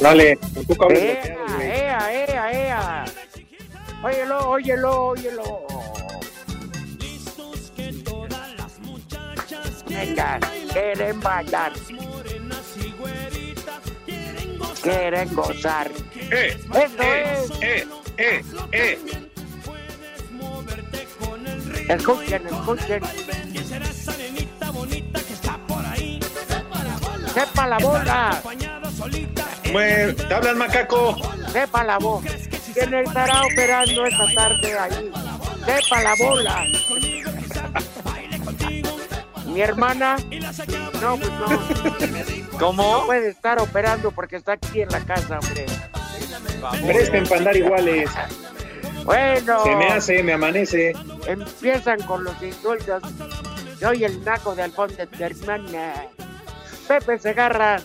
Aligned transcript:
Dale, 0.00 0.36
tú 0.66 0.74
cabres 0.76 1.02
¡Ea, 1.60 1.98
ea, 2.12 2.24
ea, 2.26 2.52
ea! 2.52 3.04
Óyelo, 4.02 4.48
óyelo, 4.50 5.06
óyelo. 5.08 5.66
Venga, 9.86 10.40
quieren 10.72 11.20
bailar. 11.20 11.72
Quieren 14.82 15.34
gozar. 15.34 15.90
Eh, 16.30 16.56
Esto 16.74 17.02
eh, 17.02 17.44
es. 17.44 17.50
eh, 17.60 17.86
eh, 18.16 18.42
eh. 18.72 18.98
Escuchen, 21.88 22.46
escuchen. 22.46 23.02
Sepa 27.34 27.66
la 27.66 27.78
bola, 27.78 28.42
Bueno, 29.72 30.14
te 30.14 30.34
hablan 30.34 30.58
macaco. 30.58 31.16
sepa 31.52 31.84
la 31.84 31.98
bola. 31.98 32.30
¿Quién 32.72 32.94
estará 32.94 33.42
operando 33.42 34.06
esta 34.06 34.26
tarde 34.34 34.78
ahí? 34.78 35.12
Sepa 35.64 36.02
la 36.02 36.14
bola. 36.18 36.64
Mi 39.46 39.60
hermana, 39.62 40.16
no, 41.00 41.16
pues 41.16 41.30
no. 41.30 42.58
¿Cómo? 42.58 42.82
No 43.00 43.06
puede 43.06 43.28
estar 43.30 43.58
operando 43.60 44.10
porque 44.12 44.36
está 44.36 44.52
aquí 44.52 44.82
en 44.82 44.88
la 44.90 45.00
casa, 45.00 45.38
hombre. 45.40 45.66
Presten 46.86 47.24
para 47.24 47.38
andar 47.38 47.56
iguales. 47.56 48.10
Bueno, 49.04 49.64
Se 49.64 49.76
me 49.76 49.88
hace, 49.88 50.22
me 50.22 50.34
amanece. 50.34 50.92
empiezan 51.26 52.00
con 52.02 52.22
los 52.22 52.40
insultos. 52.42 53.02
Soy 53.80 54.04
el 54.04 54.22
naco 54.24 54.54
de 54.54 54.62
Alfonso 54.62 54.96
de 54.96 55.06
tu 55.06 55.24
hermana. 55.24 55.94
Pepe 56.86 57.18
Segarra, 57.18 57.80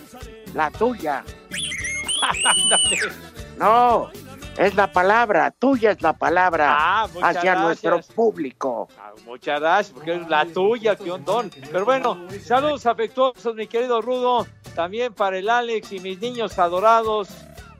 la 0.54 0.70
tuya. 0.70 1.24
No, 3.58 4.10
es 4.58 4.74
la 4.74 4.90
palabra, 4.92 5.50
tuya 5.50 5.90
es 5.92 6.02
la 6.02 6.12
palabra 6.12 6.74
Ah, 6.78 7.08
hacia 7.22 7.56
nuestro 7.56 8.00
público. 8.14 8.88
Ah, 8.98 9.12
Muchas 9.24 9.60
gracias, 9.60 9.94
porque 9.94 10.14
es 10.14 10.28
la 10.28 10.44
tuya, 10.46 10.96
que 10.96 11.10
don. 11.24 11.50
Pero 11.72 11.84
bueno, 11.84 12.18
saludos 12.44 12.86
afectuosos, 12.86 13.54
mi 13.54 13.66
querido 13.66 14.00
Rudo. 14.02 14.46
También 14.74 15.14
para 15.14 15.38
el 15.38 15.48
Alex 15.48 15.92
y 15.92 16.00
mis 16.00 16.20
niños 16.20 16.58
adorados. 16.58 17.28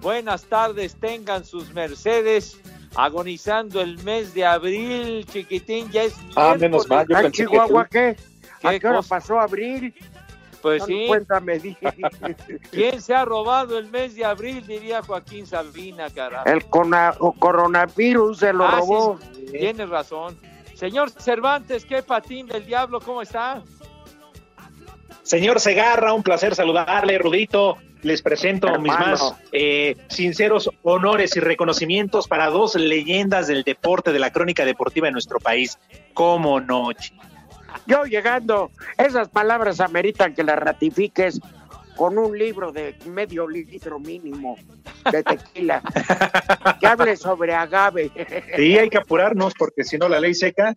Buenas 0.01 0.45
tardes, 0.45 0.97
tengan 0.99 1.45
sus 1.45 1.73
mercedes. 1.75 2.59
Agonizando 2.95 3.83
el 3.83 3.99
mes 4.05 4.33
de 4.33 4.47
abril, 4.47 5.27
chiquitín, 5.27 5.91
ya 5.91 6.05
es. 6.05 6.15
Ah, 6.35 6.57
menos 6.59 6.89
mal, 6.89 7.07
yo 7.07 7.15
¿Ay, 7.17 7.25
pensé 7.25 7.43
que 7.43 7.49
Chihuahua 7.51 7.87
qué? 7.91 8.17
¿A 8.63 8.71
¿Qué 8.71 8.81
qué 8.81 8.87
hora 8.89 9.03
pasó 9.03 9.39
abril? 9.39 9.95
Pues 10.67 10.83
sí, 10.85 11.05
cuenta, 11.07 11.39
me 11.39 11.61
dije. 11.61 11.87
¿quién 12.73 13.01
se 13.01 13.15
ha 13.15 13.25
robado 13.25 13.79
el 13.79 13.89
mes 13.89 14.17
de 14.17 14.25
abril? 14.25 14.67
Diría 14.67 15.01
Joaquín 15.01 15.47
Sabina, 15.47 16.11
carajo. 16.11 16.45
El 16.45 16.65
coronavirus 16.67 18.39
se 18.39 18.53
lo 18.53 18.67
Ah, 18.67 18.73
sí, 18.73 18.79
robó. 18.81 19.19
Tienes 19.53 19.89
razón. 19.89 20.37
Señor 20.75 21.11
Cervantes, 21.11 21.85
¿qué 21.85 22.03
patín 22.03 22.49
del 22.49 22.67
diablo? 22.67 23.01
¿Cómo 23.01 23.23
está? 23.23 23.63
Señor 25.23 25.61
Segarra, 25.61 26.13
un 26.13 26.25
placer 26.25 26.57
saludarle, 26.57 27.17
Rudito. 27.19 27.77
Les 28.03 28.21
presento 28.21 28.77
mis 28.81 28.93
más 28.93 29.37
eh, 29.53 29.97
sinceros 30.09 30.69
honores 30.83 31.37
y 31.37 31.41
reconocimientos 31.41 32.27
para 32.27 32.51
dos 32.51 32.75
leyendas 32.75 33.47
del 33.47 33.63
deporte, 33.63 34.13
de 34.13 34.19
la 34.19 34.33
crónica 34.33 34.65
deportiva 34.65 35.07
de 35.07 35.13
nuestro 35.13 35.39
país. 35.39 35.79
¿Cómo 36.13 36.61
no? 36.61 36.89
Yo 37.87 38.05
llegando, 38.05 38.71
esas 38.97 39.29
palabras 39.29 39.81
ameritan 39.81 40.35
que 40.35 40.43
las 40.45 40.59
ratifiques 40.59 41.41
con 41.97 42.19
un 42.19 42.39
libro 42.39 42.73
de 42.73 42.97
medio 43.07 43.49
litro 43.49 43.99
mínimo 43.99 44.57
de 45.11 45.23
tequila 45.23 45.83
que 46.81 46.87
hable 46.87 47.17
sobre 47.17 47.55
agave. 47.55 48.11
Sí, 48.55 48.79
hay 48.79 48.91
que 48.91 48.99
apurarnos 48.99 49.55
porque 49.55 49.83
si 49.83 49.97
no 49.99 50.09
la 50.09 50.21
ley 50.21 50.35
seca. 50.35 50.75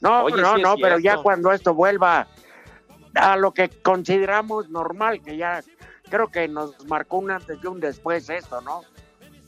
No, 0.00 0.24
Oye, 0.24 0.40
no, 0.40 0.56
sí 0.56 0.62
no, 0.62 0.76
pero 0.76 0.98
ya 0.98 1.18
cuando 1.18 1.52
esto 1.52 1.74
vuelva 1.74 2.26
a 3.14 3.36
lo 3.36 3.52
que 3.52 3.68
consideramos 3.68 4.68
normal, 4.68 5.22
que 5.22 5.36
ya 5.36 5.62
creo 6.08 6.28
que 6.28 6.48
nos 6.48 6.86
marcó 6.86 7.18
un 7.18 7.30
antes 7.30 7.58
y 7.62 7.66
un 7.66 7.80
después 7.80 8.28
esto, 8.30 8.60
¿no? 8.60 8.82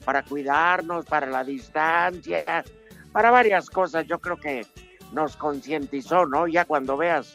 Para 0.04 0.22
cuidarnos, 0.22 1.04
para 1.04 1.26
la 1.26 1.44
distancia, 1.44 2.64
para 3.12 3.30
varias 3.30 3.68
cosas, 3.68 4.06
yo 4.06 4.18
creo 4.20 4.36
que 4.38 4.66
nos 5.12 5.36
concientizó, 5.36 6.26
¿no? 6.26 6.46
Ya 6.46 6.64
cuando 6.64 6.96
veas 6.96 7.34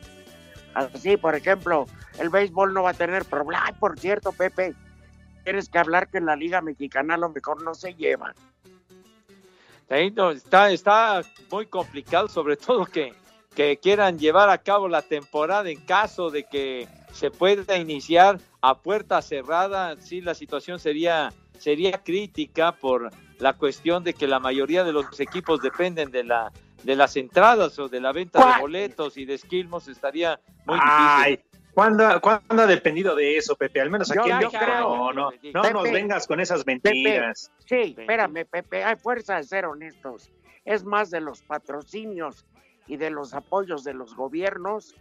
así, 0.74 1.18
por 1.18 1.36
ejemplo, 1.36 1.86
el 2.20 2.30
béisbol 2.30 2.74
no 2.74 2.84
va 2.84 2.92
a 2.92 2.94
tener 2.94 3.26
problema. 3.26 3.64
Ay, 3.66 3.74
por 3.80 4.00
cierto, 4.00 4.32
Pepe, 4.32 4.74
tienes 5.44 5.70
que 5.70 5.80
hablar 5.80 6.10
que 6.10 6.18
en 6.18 6.26
la 6.26 6.36
Liga 6.36 6.62
Mexicana 6.62 7.16
a 7.16 7.18
lo 7.18 7.30
mejor 7.30 7.64
no 7.64 7.74
se 7.74 7.94
lleva. 7.94 8.34
Está, 9.90 10.72
está 10.72 11.22
muy 11.52 11.68
complicado, 11.68 12.28
sobre 12.28 12.58
todo 12.58 12.86
que, 12.86 13.14
que 13.56 13.78
quieran 13.78 14.18
llevar 14.18 14.50
a 14.50 14.58
cabo 14.58 14.88
la 14.88 15.02
temporada 15.02 15.70
en 15.70 15.80
caso 15.82 16.32
de 16.32 16.46
que 16.46 16.88
se 17.12 17.30
pueda 17.30 17.78
iniciar 17.78 18.40
a 18.62 18.80
puerta 18.80 19.22
cerrada. 19.22 19.96
Sí, 20.00 20.22
la 20.22 20.34
situación 20.34 20.80
sería, 20.80 21.32
sería 21.60 22.04
crítica 22.04 22.72
por 22.72 23.12
la 23.38 23.54
cuestión 23.54 24.04
de 24.04 24.14
que 24.14 24.26
la 24.26 24.40
mayoría 24.40 24.84
de 24.84 24.94
los 24.94 25.20
equipos 25.20 25.62
dependen 25.62 26.10
de 26.12 26.24
la 26.24 26.52
de 26.84 26.96
las 26.96 27.16
entradas 27.18 27.78
o 27.80 27.88
de 27.90 28.00
la 28.02 28.12
venta 28.12 28.40
de 28.56 28.62
boletos 28.62 29.18
y 29.18 29.26
de 29.26 29.36
esquilmos 29.36 29.88
estaría 29.88 30.40
muy 30.66 30.78
Ay, 30.82 31.32
difícil. 31.38 31.62
¿cuándo, 31.74 32.22
¿cuándo 32.22 32.64
ha 32.64 32.68
dependido 32.68 33.16
de 33.16 33.38
eso, 33.38 33.56
Pepe? 33.56 33.82
Al 33.82 33.90
menos 33.90 34.12
aquí 34.12 34.30
Yo- 34.30 34.36
en 34.36 34.42
yo 34.42 34.48
México. 34.52 34.64
creo. 34.64 34.82
No, 34.96 35.14
no, 35.14 35.32
no 35.32 35.62
Pepe. 35.62 35.74
nos 35.74 35.84
vengas 35.84 36.28
con 36.28 36.40
esas 36.40 36.66
mentiras. 36.66 37.52
Sí, 37.66 37.96
espérame, 37.98 38.46
Pepe, 38.46 38.84
hay 38.84 38.96
fuerza 38.98 39.38
de 39.38 39.44
ser 39.44 39.66
honestos. 39.66 40.30
Es 40.66 40.84
más 40.84 41.10
de 41.10 41.22
los 41.22 41.42
patrocinios 41.42 42.46
y 42.88 42.98
de 42.98 43.10
los 43.10 43.34
apoyos 43.34 43.84
de 43.84 43.94
los 43.94 44.16
gobiernos 44.16 44.96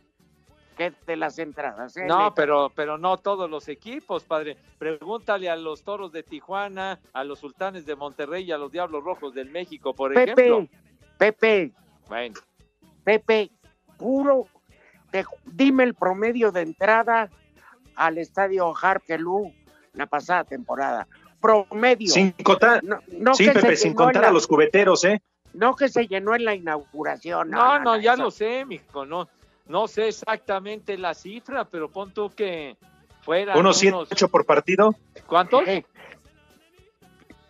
que 0.76 0.92
de 1.06 1.16
las 1.16 1.38
entradas. 1.38 1.96
¿eh? 1.98 2.06
No, 2.06 2.32
pero, 2.34 2.72
pero 2.74 2.96
no 2.96 3.18
todos 3.18 3.50
los 3.50 3.68
equipos, 3.68 4.24
padre. 4.24 4.56
Pregúntale 4.78 5.50
a 5.50 5.56
los 5.56 5.82
toros 5.82 6.12
de 6.12 6.22
Tijuana, 6.22 6.98
a 7.12 7.24
los 7.24 7.40
sultanes 7.40 7.84
de 7.84 7.94
Monterrey 7.94 8.44
y 8.44 8.52
a 8.52 8.58
los 8.58 8.72
diablos 8.72 9.04
rojos 9.04 9.34
del 9.34 9.50
México, 9.50 9.94
por 9.94 10.16
ejemplo. 10.16 10.66
Pepe, 11.26 11.70
Bueno, 12.08 12.34
Pepe, 13.04 13.52
puro 13.96 14.48
te- 15.12 15.24
dime 15.44 15.84
el 15.84 15.94
promedio 15.94 16.50
de 16.50 16.62
entrada 16.62 17.30
al 17.94 18.18
estadio 18.18 18.74
Harkelú 18.76 19.52
la 19.92 20.06
pasada 20.06 20.42
temporada. 20.42 21.06
Promedio. 21.40 22.12
Sin 22.12 22.32
contar, 22.32 22.82
No, 22.82 22.98
no 23.12 23.36
sí, 23.36 23.44
que 23.44 23.52
se 23.52 23.60
Pepe, 23.60 23.76
sin 23.76 23.90
llenó 23.92 23.98
contar 23.98 24.16
en 24.16 24.22
la- 24.22 24.28
a 24.30 24.32
los 24.32 24.48
cubeteros, 24.48 25.04
¿eh? 25.04 25.22
No 25.52 25.76
que 25.76 25.88
se 25.88 26.08
llenó 26.08 26.34
en 26.34 26.44
la 26.44 26.56
inauguración. 26.56 27.50
No, 27.50 27.78
no, 27.78 27.96
ya 28.00 28.14
eso. 28.14 28.24
lo 28.24 28.30
sé, 28.32 28.64
mijo, 28.64 29.06
no, 29.06 29.28
no 29.68 29.86
sé 29.86 30.08
exactamente 30.08 30.98
la 30.98 31.14
cifra, 31.14 31.64
pero 31.66 31.88
pon 31.88 32.12
tú 32.12 32.30
que 32.30 32.76
fueran 33.20 33.56
Unos 33.56 33.78
7, 33.78 33.94
unos- 33.96 34.10
8 34.10 34.26
por 34.28 34.44
partido. 34.44 34.96
¿Cuántos? 35.28 35.68
Eh, 35.68 35.86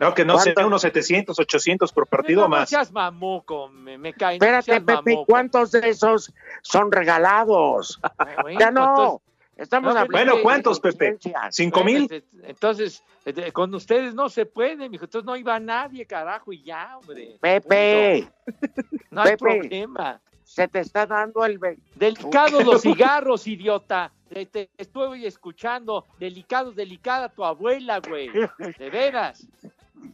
No, 0.03 0.13
que 0.13 0.25
no 0.25 0.37
sé, 0.39 0.53
¿Cuánto? 0.53 0.67
unos 0.67 0.81
700, 0.81 1.39
800 1.39 1.91
por 1.93 2.07
partido 2.07 2.41
no, 2.41 2.45
o 2.45 2.49
no 2.49 2.55
más. 2.57 2.69
seas 2.69 2.91
mamuco, 2.91 3.69
me, 3.69 3.97
me 3.97 4.13
cae. 4.13 4.37
no 4.39 4.45
Espérate, 4.45 4.81
Pepe, 4.81 4.93
mamuco. 5.11 5.25
¿cuántos 5.25 5.71
de 5.71 5.89
esos 5.89 6.33
son 6.61 6.91
regalados? 6.91 7.99
Bueno, 8.41 8.59
ya 8.59 8.71
no. 8.71 8.81
entonces- 8.89 9.29
Estamos 9.55 9.93
No, 9.93 9.99
hablando 9.99 10.31
Bueno, 10.33 10.41
¿cuántos, 10.43 10.79
Pepe? 10.79 11.17
¿Cinco 11.51 11.83
mil? 11.83 12.09
Entonces, 12.41 13.03
eh, 13.23 13.51
con 13.51 13.71
ustedes 13.75 14.15
no 14.15 14.27
se 14.27 14.47
puede, 14.47 14.89
mijo. 14.89 15.05
Entonces 15.05 15.27
no 15.27 15.35
iba 15.37 15.59
nadie, 15.59 16.07
carajo, 16.07 16.51
y 16.51 16.63
ya, 16.63 16.97
hombre. 16.97 17.37
Pepe, 17.39 18.27
Punto. 18.43 18.71
No 19.11 19.21
hay 19.21 19.31
Pepe. 19.31 19.37
problema. 19.37 20.19
se 20.43 20.67
te 20.67 20.79
está 20.79 21.05
dando 21.05 21.45
el... 21.45 21.59
Delicados 21.95 22.65
los 22.65 22.81
cigarros, 22.81 23.45
idiota. 23.45 24.11
Te, 24.27 24.47
te 24.47 24.69
estoy 24.75 25.27
escuchando. 25.27 26.07
Delicados, 26.19 26.75
delicada 26.75 27.29
tu 27.29 27.45
abuela, 27.45 27.99
güey. 27.99 28.31
De 28.79 28.89
veras. 28.89 29.45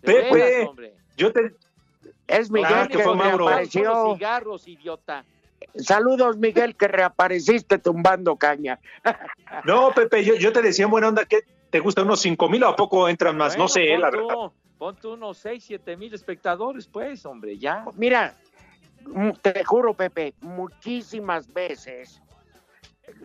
Pepe. 0.02 0.34
veras, 0.34 0.70
hombre. 0.70 0.94
Yo 1.18 1.32
te. 1.34 1.54
Es 2.28 2.52
Miguel 2.52 2.72
Ah, 2.74 2.88
que 2.88 3.00
fue 3.00 3.16
reapareció. 3.16 4.14
cigarros, 4.16 4.68
idiota. 4.68 5.26
Saludos, 5.76 6.38
Miguel, 6.38 6.76
que 6.76 6.88
reapareciste 6.88 7.78
tumbando 7.80 8.36
caña. 8.36 8.80
No, 9.66 9.92
Pepe, 9.94 10.24
yo, 10.24 10.36
yo 10.36 10.54
te 10.54 10.62
decía 10.62 10.86
en 10.86 10.92
buena 10.92 11.08
onda 11.10 11.26
que 11.26 11.40
te 11.72 11.80
gusta 11.80 12.04
unos 12.04 12.20
5 12.22 12.48
mil 12.50 12.64
o 12.64 12.68
a 12.70 12.76
poco 12.76 13.10
entran 13.10 13.36
más. 13.36 13.54
Bueno, 13.54 13.64
no 13.64 13.68
sé, 13.68 13.88
pon 13.92 14.02
la 14.02 14.12
tú- 14.12 14.28
verdad. 14.28 14.52
Pon 14.78 14.96
tú 14.96 15.14
unos 15.14 15.38
6, 15.40 15.64
7 15.66 15.98
mil 15.98 16.14
espectadores, 16.14 16.88
pues, 16.88 17.26
hombre, 17.26 17.58
ya. 17.58 17.84
Mira, 17.96 18.36
mm, 19.06 19.32
te 19.42 19.64
juro, 19.66 19.94
Pepe, 19.96 20.34
muchísimas 20.42 21.52
veces 21.52 22.22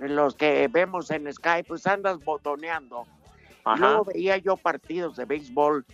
los 0.00 0.34
que 0.34 0.66
vemos 0.68 1.10
en 1.10 1.30
Skype, 1.32 1.68
pues 1.68 1.86
andas 1.86 2.18
botoneando. 2.24 3.06
Luego 3.76 4.04
veía 4.06 4.36
yo 4.38 4.56
partidos 4.56 5.16
de 5.16 5.24
béisbol 5.26 5.84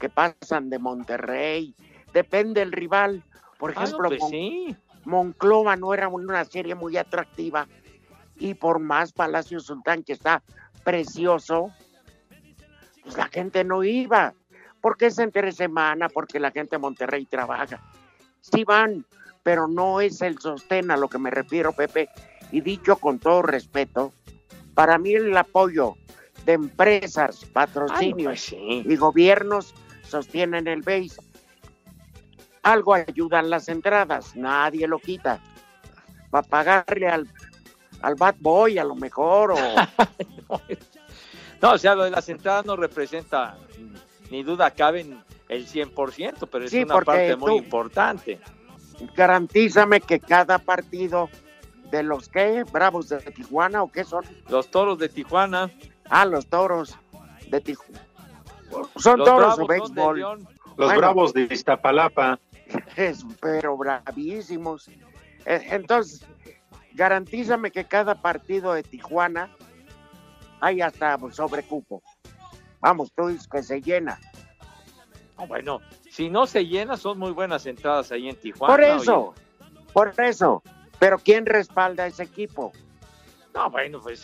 que 0.00 0.08
pasan 0.08 0.70
de 0.70 0.78
Monterrey. 0.80 1.74
Depende 2.12 2.62
el 2.62 2.72
rival. 2.72 3.22
Por 3.58 3.70
Ah, 3.76 3.84
ejemplo, 3.84 4.08
pues 4.08 4.20
Mon- 4.20 4.30
sí. 4.30 4.76
Monclova 5.04 5.76
no 5.76 5.94
era 5.94 6.08
una 6.08 6.44
serie 6.44 6.74
muy 6.74 6.96
atractiva. 6.96 7.68
Y 8.36 8.54
por 8.54 8.78
más 8.80 9.12
Palacio 9.12 9.60
Sultán, 9.60 10.02
que 10.02 10.14
está 10.14 10.42
precioso, 10.82 11.70
pues 13.02 13.16
la 13.16 13.26
gente 13.28 13.62
no 13.62 13.84
iba. 13.84 14.34
Porque 14.80 15.06
es 15.06 15.18
entre 15.18 15.52
semana, 15.52 16.08
porque 16.08 16.40
la 16.40 16.50
gente 16.50 16.76
de 16.76 16.78
Monterrey 16.80 17.26
trabaja. 17.26 17.78
Sí 18.40 18.64
van, 18.64 19.04
pero 19.42 19.68
no 19.68 20.00
es 20.00 20.22
el 20.22 20.38
sostén 20.38 20.90
a 20.90 20.96
lo 20.96 21.08
que 21.08 21.18
me 21.18 21.30
refiero, 21.30 21.72
Pepe. 21.72 22.08
Y 22.50 22.62
dicho 22.62 22.96
con 22.96 23.18
todo 23.18 23.42
respeto, 23.42 24.12
para 24.74 24.96
mí 24.96 25.12
el 25.12 25.36
apoyo 25.36 25.96
de 26.46 26.54
empresas, 26.54 27.42
Ah, 27.44 27.48
patrocinios 27.52 28.24
pues 28.32 28.40
sí. 28.40 28.82
y 28.86 28.96
gobiernos 28.96 29.74
sostienen 30.10 30.66
el 30.66 30.82
BASE. 30.82 31.20
Algo 32.62 32.94
ayudan 32.94 33.48
las 33.48 33.68
entradas, 33.68 34.36
nadie 34.36 34.86
lo 34.86 34.98
quita. 34.98 35.40
Va 36.34 36.40
a 36.40 36.42
pagarle 36.42 37.08
al, 37.08 37.26
al 38.02 38.14
Bad 38.16 38.36
Boy 38.40 38.78
a 38.78 38.84
lo 38.84 38.94
mejor, 38.94 39.52
o 39.52 39.56
No, 41.62 41.72
o 41.72 41.78
sea, 41.78 41.94
lo 41.94 42.04
de 42.04 42.10
las 42.10 42.28
entradas 42.28 42.64
no 42.64 42.74
representa, 42.76 43.56
ni 44.30 44.42
duda 44.42 44.70
cabe 44.70 45.00
en 45.02 45.22
el 45.48 45.66
100%, 45.66 46.48
pero 46.50 46.64
es 46.64 46.70
Sí, 46.70 46.84
una 46.84 47.00
parte 47.00 47.36
muy 47.36 47.56
importante. 47.56 48.38
garantízame 49.14 50.00
que 50.00 50.20
cada 50.20 50.58
partido 50.58 51.28
de 51.90 52.02
los 52.02 52.28
que, 52.28 52.64
Bravos 52.72 53.08
de 53.08 53.18
Tijuana 53.20 53.82
o 53.82 53.90
qué 53.90 54.04
son, 54.04 54.24
Los 54.48 54.70
toros 54.70 54.98
de 54.98 55.08
Tijuana, 55.08 55.70
ah, 56.08 56.24
los 56.24 56.46
toros 56.46 56.96
de 57.48 57.60
Tijuana. 57.60 58.00
Son 58.96 59.18
los 59.18 59.28
toros 59.28 59.66
béisbol. 59.66 60.20
Los 60.20 60.46
Bueno. 60.76 60.98
bravos 60.98 61.32
de 61.32 61.42
Iztapalapa. 61.50 62.38
es- 62.96 63.24
pero 63.40 63.76
bravísimos. 63.76 64.88
Eh, 64.88 65.66
Entonces, 65.70 66.24
garantízame 66.94 67.70
que 67.70 67.84
cada 67.84 68.14
partido 68.14 68.72
de 68.72 68.82
Tijuana 68.82 69.50
hay 70.60 70.80
hasta 70.80 71.18
sobrecupo. 71.32 72.02
Vamos, 72.80 73.12
tú 73.14 73.28
dices 73.28 73.48
que 73.48 73.62
se 73.62 73.80
llena. 73.80 74.18
No, 75.38 75.46
bueno, 75.46 75.80
si 76.10 76.28
no 76.30 76.46
se 76.46 76.66
llena, 76.66 76.96
son 76.96 77.18
muy 77.18 77.32
buenas 77.32 77.66
entradas 77.66 78.12
ahí 78.12 78.28
en 78.28 78.36
Tijuana. 78.36 78.74
Por 78.74 78.84
eso, 78.84 79.34
oye. 79.34 79.40
por 79.92 80.14
eso. 80.18 80.62
Pero 80.98 81.18
¿quién 81.18 81.46
respalda 81.46 82.04
a 82.04 82.06
ese 82.08 82.22
equipo? 82.24 82.72
No, 83.54 83.70
bueno, 83.70 84.00
pues 84.00 84.22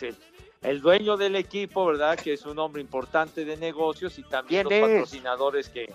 el, 0.61 0.81
dueño 0.81 1.17
del 1.17 1.35
equipo, 1.35 1.85
¿verdad? 1.85 2.17
Que 2.17 2.33
es 2.33 2.45
un 2.45 2.59
hombre 2.59 2.81
importante 2.81 3.45
de 3.45 3.57
negocios 3.57 4.17
y 4.19 4.23
también 4.23 4.63
los 4.65 4.73
patrocinadores 4.73 5.69
que, 5.69 5.93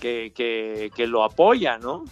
que, 0.00 0.32
que, 0.34 0.90
que 0.94 1.06
lo 1.06 1.24
apoyan, 1.24 1.80
¿no? 1.80 2.04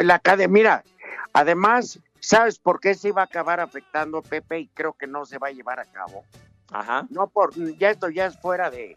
La 0.00 0.16
academia, 0.16 0.48
mira, 0.48 0.84
además, 1.32 1.98
¿sabes 2.20 2.58
por 2.58 2.80
qué 2.80 2.94
se 2.94 3.08
iba 3.08 3.22
a 3.22 3.24
acabar 3.24 3.60
afectando 3.60 4.22
Pepe? 4.22 4.60
Y 4.60 4.68
creo 4.68 4.92
que 4.92 5.06
no 5.06 5.24
se 5.24 5.38
va 5.38 5.48
a 5.48 5.52
llevar 5.52 5.80
a 5.80 5.84
cabo. 5.86 6.24
Ajá. 6.70 7.06
No 7.10 7.28
por, 7.28 7.54
ya 7.78 7.90
esto 7.90 8.10
ya 8.10 8.26
es 8.26 8.38
fuera 8.38 8.70
de 8.70 8.96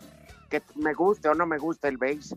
que 0.49 0.61
me 0.75 0.93
guste 0.93 1.29
o 1.29 1.33
no 1.33 1.45
me 1.45 1.57
guste 1.57 1.87
el 1.87 1.97
base. 1.97 2.35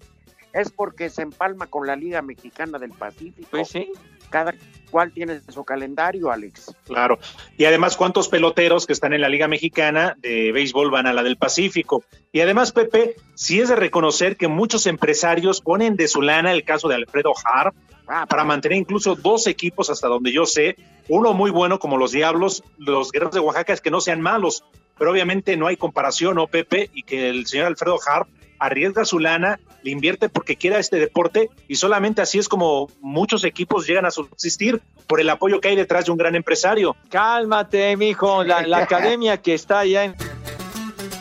Es 0.52 0.70
porque 0.70 1.10
se 1.10 1.22
empalma 1.22 1.66
con 1.66 1.86
la 1.86 1.96
Liga 1.96 2.22
Mexicana 2.22 2.78
del 2.78 2.92
Pacífico. 2.92 3.48
Pues 3.50 3.68
sí. 3.68 3.92
Cada 4.30 4.54
cual 4.94 5.10
tiene 5.10 5.40
su 5.48 5.64
calendario, 5.64 6.30
Alex. 6.30 6.72
Claro. 6.86 7.18
Y 7.58 7.64
además, 7.64 7.96
¿cuántos 7.96 8.28
peloteros 8.28 8.86
que 8.86 8.92
están 8.92 9.12
en 9.12 9.22
la 9.22 9.28
Liga 9.28 9.48
Mexicana 9.48 10.16
de 10.20 10.52
béisbol 10.52 10.92
van 10.92 11.08
a 11.08 11.12
la 11.12 11.24
del 11.24 11.36
Pacífico? 11.36 12.04
Y 12.30 12.42
además, 12.42 12.70
Pepe, 12.70 13.16
sí 13.34 13.60
es 13.60 13.70
de 13.70 13.74
reconocer 13.74 14.36
que 14.36 14.46
muchos 14.46 14.86
empresarios 14.86 15.60
ponen 15.60 15.96
de 15.96 16.06
su 16.06 16.22
lana 16.22 16.52
el 16.52 16.62
caso 16.62 16.86
de 16.86 16.94
Alfredo 16.94 17.32
Harp 17.44 17.74
Ah, 18.06 18.26
para 18.28 18.44
mantener 18.44 18.76
incluso 18.76 19.14
dos 19.14 19.46
equipos 19.46 19.88
hasta 19.88 20.08
donde 20.08 20.30
yo 20.30 20.44
sé, 20.44 20.76
uno 21.08 21.32
muy 21.32 21.50
bueno 21.50 21.78
como 21.78 21.96
los 21.96 22.12
Diablos, 22.12 22.62
los 22.76 23.10
Guerreros 23.10 23.34
de 23.34 23.40
Oaxaca, 23.40 23.72
es 23.72 23.80
que 23.80 23.90
no 23.90 24.02
sean 24.02 24.20
malos, 24.20 24.62
pero 24.98 25.10
obviamente 25.10 25.56
no 25.56 25.68
hay 25.68 25.78
comparación, 25.78 26.34
¿no, 26.34 26.46
Pepe? 26.46 26.90
Y 26.92 27.02
que 27.04 27.30
el 27.30 27.46
señor 27.46 27.66
Alfredo 27.66 27.98
Harp 28.06 28.28
arriesga 28.58 29.04
su 29.04 29.18
lana, 29.18 29.60
le 29.82 29.90
invierte 29.90 30.28
porque 30.28 30.56
quiera 30.56 30.78
este 30.78 30.98
deporte 30.98 31.50
y 31.68 31.76
solamente 31.76 32.22
así 32.22 32.38
es 32.38 32.48
como 32.48 32.88
muchos 33.00 33.44
equipos 33.44 33.86
llegan 33.86 34.06
a 34.06 34.10
subsistir 34.10 34.80
por 35.06 35.20
el 35.20 35.28
apoyo 35.30 35.60
que 35.60 35.68
hay 35.68 35.76
detrás 35.76 36.06
de 36.06 36.12
un 36.12 36.18
gran 36.18 36.34
empresario. 36.34 36.96
Cálmate, 37.10 37.96
mijo. 37.96 38.44
La, 38.44 38.66
la 38.66 38.78
academia 38.84 39.36
que 39.40 39.54
está 39.54 39.80
allá 39.80 40.04
en 40.04 40.14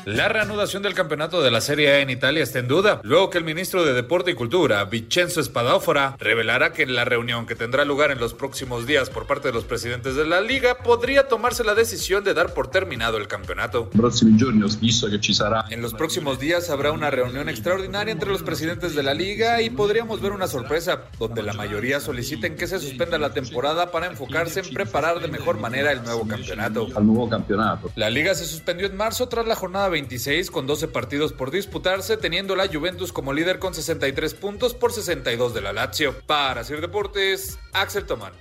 La 0.06 0.28
reanudación 0.28 0.84
del 0.84 0.96
campeonato 0.96 1.42
de 1.42 1.50
la 1.50 1.62
Serie 1.62 1.92
A 1.92 2.00
en 2.00 2.10
Italia 2.10 2.44
está 2.44 2.60
en 2.60 2.68
duda, 2.68 3.00
luego 3.04 3.30
que 3.30 3.38
el 3.38 3.46
ministro 3.46 3.86
de 3.86 3.94
Deporte 3.94 4.32
y 4.32 4.34
Cultura, 4.34 4.84
Vincenzo 4.84 5.42
Spadafora, 5.42 6.18
revelará 6.20 6.74
que 6.74 6.84
en 6.84 6.94
la 6.94 7.06
reunión 7.06 7.46
que 7.46 7.56
tendrá 7.56 7.86
lugar 7.86 8.12
en 8.12 8.20
los 8.20 8.34
próximos 8.34 8.86
días 8.86 9.10
por 9.10 9.28
parte 9.28 9.48
de 9.48 9.54
los 9.54 9.64
presidentes 9.64 10.16
de 10.16 10.26
la 10.26 10.42
liga, 10.42 10.80
podría 10.80 11.30
tomarse 11.30 11.64
la 11.64 11.74
decisión 11.74 12.26
de 12.26 12.34
dar 12.34 12.54
por 12.54 12.68
terminado 12.68 13.16
el 13.16 13.30
campeonato. 13.30 13.90
En 15.70 15.82
los 15.82 15.94
próximos 15.94 16.38
días 16.38 16.70
habrá 16.70 16.92
una 16.92 17.10
reunión 17.10 17.48
extraordinaria 17.48 18.12
entre 18.12 18.30
los 18.30 18.44
presidentes 18.44 18.96
de 18.96 19.04
la 19.04 19.14
liga 19.14 19.62
y 19.62 19.70
podríamos 19.70 20.20
ver 20.20 20.34
una 20.34 20.48
sorpresa, 20.48 21.04
donde 21.18 21.44
la 21.44 21.54
mayoría 21.54 22.02
soliciten 22.02 22.58
que 22.58 22.68
se 22.68 22.80
suspenda 22.80 23.18
la 23.18 23.32
temporada 23.32 23.90
para 23.90 24.08
enfocarse 24.08 24.60
en 24.60 24.74
preparar 24.74 25.22
de 25.22 25.30
mejor 25.30 25.62
manera 25.62 25.94
el 25.94 26.04
nuevo 26.04 26.28
campeonato. 26.28 26.90
La 27.96 28.10
liga 28.10 28.36
se 28.36 28.44
suspendió 28.44 28.88
en 28.88 28.98
marzo 28.98 29.30
tras 29.30 29.48
la 29.48 29.56
jornada 29.56 29.93
26 29.94 30.52
con 30.52 30.68
12 30.68 30.90
partidos 30.90 31.32
por 31.32 31.50
disputarse, 31.50 32.18
teniendo 32.18 32.56
la 32.56 32.68
Juventus 32.68 33.14
como 33.14 33.32
líder 33.32 33.60
con 33.60 33.74
63 33.74 34.34
puntos 34.34 34.74
por 34.74 34.92
62 34.92 35.54
de 35.54 35.62
la 35.62 35.72
Lazio. 35.72 36.14
Para 36.28 36.64
Sir 36.64 36.82
Deportes, 36.82 37.58
Axel 37.72 38.06
Tomán. 38.06 38.34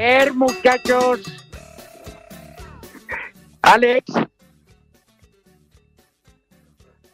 ver, 0.00 0.32
muchachos. 0.34 1.20
Alex. 3.62 4.04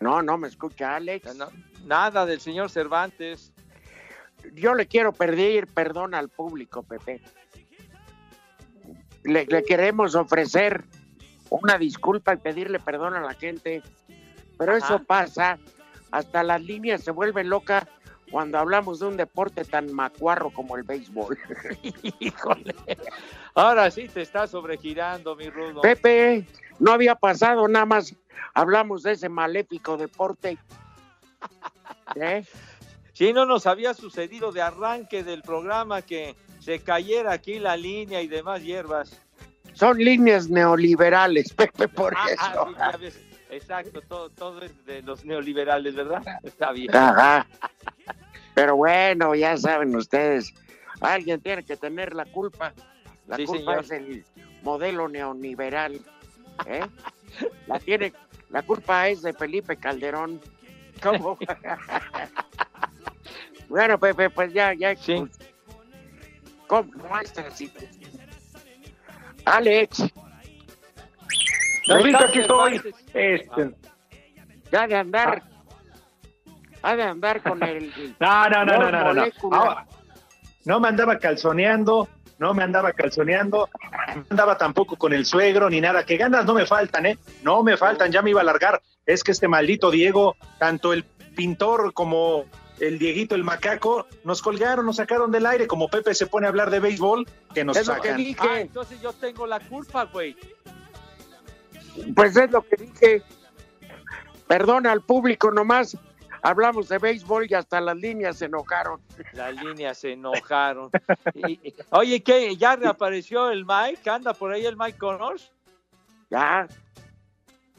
No, 0.00 0.22
no 0.22 0.38
me 0.38 0.48
escucha 0.48 0.96
Alex. 0.96 1.34
No, 1.34 1.48
nada 1.84 2.24
del 2.26 2.40
señor 2.40 2.70
Cervantes. 2.70 3.52
Yo 4.54 4.74
le 4.74 4.86
quiero 4.86 5.12
pedir 5.12 5.66
perdón 5.66 6.14
al 6.14 6.28
público, 6.28 6.82
Pepe. 6.82 7.20
Le, 9.24 9.46
le 9.46 9.64
queremos 9.64 10.14
ofrecer 10.14 10.84
una 11.50 11.78
disculpa 11.78 12.34
y 12.34 12.38
pedirle 12.38 12.78
perdón 12.78 13.14
a 13.14 13.20
la 13.20 13.34
gente 13.34 13.82
Pero 14.58 14.76
eso 14.76 15.02
pasa, 15.04 15.58
hasta 16.10 16.42
las 16.42 16.62
líneas 16.62 17.02
se 17.02 17.10
vuelven 17.10 17.48
locas 17.48 17.86
cuando 18.30 18.58
hablamos 18.58 19.00
de 19.00 19.06
un 19.06 19.16
deporte 19.16 19.64
tan 19.64 19.92
macuarro 19.92 20.50
como 20.50 20.76
el 20.76 20.82
béisbol. 20.82 21.38
Híjole. 22.20 22.74
Ahora 23.54 23.90
sí 23.90 24.08
te 24.08 24.22
está 24.22 24.46
sobregirando, 24.46 25.36
mi 25.36 25.48
Rudo. 25.48 25.80
Pepe, 25.80 26.46
no 26.78 26.92
había 26.92 27.14
pasado, 27.14 27.68
nada 27.68 27.86
más 27.86 28.14
hablamos 28.54 29.02
de 29.02 29.12
ese 29.12 29.28
maléfico 29.28 29.96
deporte. 29.96 30.58
¿Eh? 32.16 32.44
Sí, 33.16 33.32
no 33.32 33.46
nos 33.46 33.66
había 33.66 33.94
sucedido 33.94 34.52
de 34.52 34.60
arranque 34.60 35.24
del 35.24 35.40
programa 35.40 36.02
que 36.02 36.36
se 36.60 36.80
cayera 36.80 37.32
aquí 37.32 37.58
la 37.58 37.74
línea 37.74 38.20
y 38.20 38.26
demás 38.26 38.62
hierbas. 38.62 39.18
Son 39.72 39.96
líneas 39.96 40.50
neoliberales, 40.50 41.50
Pepe, 41.56 41.88
por 41.88 42.14
Ah, 42.14 42.26
eso. 42.30 42.42
ah, 42.44 42.66
sí, 42.68 42.74
ya 42.78 42.96
ves. 42.98 43.18
Exacto, 43.48 44.02
todo, 44.02 44.28
todo 44.28 44.60
es 44.60 44.84
de 44.84 45.00
los 45.00 45.24
neoliberales, 45.24 45.94
¿verdad? 45.94 46.22
Está 46.42 46.72
bien. 46.72 46.94
Ajá. 46.94 47.46
Pero 48.54 48.76
bueno, 48.76 49.34
ya 49.34 49.56
saben 49.56 49.96
ustedes, 49.96 50.52
alguien 51.00 51.40
tiene 51.40 51.64
que 51.64 51.78
tener 51.78 52.12
la 52.14 52.26
culpa. 52.26 52.74
La 53.28 53.36
Sí, 53.36 53.46
culpa 53.46 53.82
señor. 53.82 53.84
es 53.84 53.90
el 53.92 54.24
modelo 54.62 55.08
neoliberal. 55.08 56.02
¿eh? 56.66 56.84
La 57.66 57.78
tiene, 57.78 58.12
la 58.50 58.60
culpa 58.60 59.08
es 59.08 59.22
de 59.22 59.32
Felipe 59.32 59.78
Calderón. 59.78 60.38
¿Cómo? 61.02 61.38
bueno, 63.68 63.98
Pepe, 63.98 64.30
pues 64.30 64.52
ya, 64.52 64.72
ya. 64.74 64.94
pues, 64.94 65.22
¿Cómo? 66.66 66.90
No, 66.94 67.20
esta 67.20 67.50
sí. 67.50 67.72
Alex. 69.44 70.04
Ahorita 71.88 72.24
aquí 72.24 72.38
estoy. 72.40 72.94
Este, 73.14 73.70
Ya 74.72 74.86
de 74.86 74.96
andar. 74.96 75.42
Ha 76.82 76.96
de 76.96 77.02
andar 77.02 77.42
con 77.42 77.62
el. 77.62 77.92
No, 78.20 78.48
no, 78.48 78.64
no, 78.64 78.78
no, 78.78 78.90
no, 78.90 79.14
no. 79.14 79.24
no. 79.24 79.32
Ah, 79.52 79.86
no 80.64 80.80
me 80.80 80.88
andaba 80.88 81.18
calzoneando, 81.18 82.08
no 82.38 82.54
me 82.54 82.64
andaba 82.64 82.92
calzoneando, 82.92 83.68
no 84.14 84.24
andaba 84.30 84.58
tampoco 84.58 84.96
con 84.96 85.12
el 85.12 85.24
suegro 85.24 85.70
ni 85.70 85.80
nada. 85.80 86.04
Que 86.04 86.16
ganas 86.16 86.44
no 86.44 86.54
me 86.54 86.66
faltan, 86.66 87.06
¿eh? 87.06 87.18
No 87.42 87.62
me 87.62 87.76
faltan, 87.76 88.10
ya 88.10 88.22
me 88.22 88.30
iba 88.30 88.40
a 88.40 88.44
largar. 88.44 88.82
Es 89.04 89.22
que 89.22 89.32
este 89.32 89.46
maldito 89.48 89.90
Diego, 89.90 90.36
tanto 90.58 90.92
el 90.92 91.04
pintor 91.04 91.92
como 91.92 92.46
el 92.80 92.98
Dieguito, 92.98 93.34
el 93.34 93.44
macaco, 93.44 94.06
nos 94.24 94.42
colgaron, 94.42 94.84
nos 94.86 94.96
sacaron 94.96 95.30
del 95.30 95.46
aire. 95.46 95.66
Como 95.66 95.88
Pepe 95.88 96.14
se 96.14 96.26
pone 96.26 96.46
a 96.46 96.50
hablar 96.50 96.70
de 96.70 96.80
béisbol, 96.80 97.26
que 97.54 97.64
nos 97.64 97.76
Es 97.76 97.86
lo 97.86 97.94
que 97.94 98.00
sacan. 98.08 98.16
dije. 98.16 98.48
Ah, 98.48 98.60
entonces 98.60 99.00
yo 99.00 99.12
tengo 99.12 99.46
la 99.46 99.60
culpa, 99.60 100.04
güey. 100.04 100.36
Pues 102.14 102.36
es 102.36 102.50
lo 102.50 102.62
que 102.62 102.76
dije. 102.76 103.22
Perdona 104.46 104.92
al 104.92 105.00
público 105.02 105.50
nomás. 105.50 105.96
Hablamos 106.42 106.88
de 106.88 106.98
béisbol 106.98 107.46
y 107.50 107.54
hasta 107.54 107.80
las 107.80 107.96
líneas 107.96 108.36
se 108.36 108.44
enojaron. 108.44 109.00
Las 109.32 109.54
líneas 109.56 109.98
se 109.98 110.12
enojaron. 110.12 110.90
Y- 111.34 111.52
y- 111.68 111.74
oye, 111.90 112.22
¿qué? 112.22 112.54
¿Ya 112.56 112.76
reapareció 112.76 113.50
el 113.50 113.64
Mike? 113.64 114.08
¿Anda 114.08 114.32
por 114.34 114.52
ahí 114.52 114.64
el 114.64 114.76
Mike 114.76 114.98
Connors? 114.98 115.50
Ya, 116.30 116.68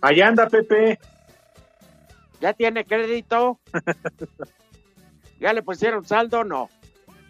Allá 0.02 0.28
anda 0.28 0.48
Pepe. 0.50 1.00
ya 2.42 2.54
tiene 2.54 2.86
crédito. 2.86 3.60
¿Ya 5.40 5.54
le 5.54 5.62
pusieron 5.64 6.06
saldo? 6.06 6.44
No. 6.44 6.70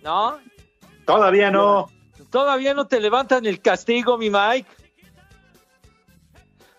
¿No? 0.04 0.40
Todavía 1.06 1.52
no. 1.52 1.90
¿Todavía 2.30 2.74
no 2.74 2.88
te 2.88 3.00
levantan 3.00 3.46
el 3.46 3.62
castigo, 3.62 4.18
mi 4.18 4.30
Mike? 4.30 4.68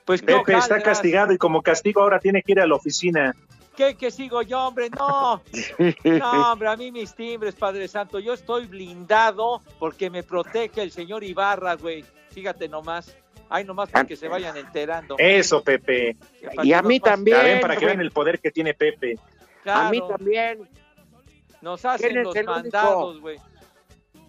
Pues 0.05 0.23
Pepe 0.23 0.57
está 0.57 0.81
castigado 0.81 1.33
y 1.33 1.39
como 1.39 1.63
castigo 1.63 2.03
ahora 2.03 2.19
tiene 2.19 2.43
que 2.43 2.53
ir 2.53 2.61
a 2.61 2.67
la 2.67 2.75
oficina. 2.75 3.35
¿Qué 3.77 3.95
que 3.95 4.11
sigo 4.11 4.43
yo, 4.43 4.67
hombre? 4.67 4.91
No. 4.91 5.43
No, 6.05 6.53
hombre, 6.53 6.69
a 6.69 6.77
mí 6.77 6.91
mis 6.91 7.15
timbres, 7.15 7.55
Padre 7.55 7.87
Santo. 7.89 8.19
Yo 8.19 8.33
estoy 8.33 8.67
blindado 8.67 9.63
porque 9.79 10.11
me 10.11 10.23
protege 10.23 10.83
el 10.83 10.91
señor 10.91 11.23
Ibarra, 11.25 11.75
güey. 11.75 12.05
Fíjate 12.31 12.69
nomás. 12.69 13.17
Ay, 13.49 13.65
nomás 13.65 13.91
para 13.91 14.07
que 14.07 14.17
se 14.17 14.29
vayan 14.29 14.57
enterando. 14.57 15.17
Eso, 15.19 15.63
Pepe. 15.63 16.17
Y 16.63 16.73
a 16.73 16.83
mí 16.83 17.01
también. 17.01 17.61
Para 17.61 17.77
que 17.77 17.87
vean 17.87 18.01
el 18.01 18.11
poder 18.11 18.41
que 18.41 18.51
tiene 18.51 18.75
Pepe. 18.75 19.19
A 19.65 19.91
mí 19.91 20.01
también. 20.09 20.69
Nos 21.61 21.85
hacen 21.85 22.09
¿Quién 22.09 22.19
es 22.21 22.25
los 22.27 22.37
el 22.37 22.49
único? 22.49 22.61
mandados, 22.63 23.21
güey. 23.21 23.39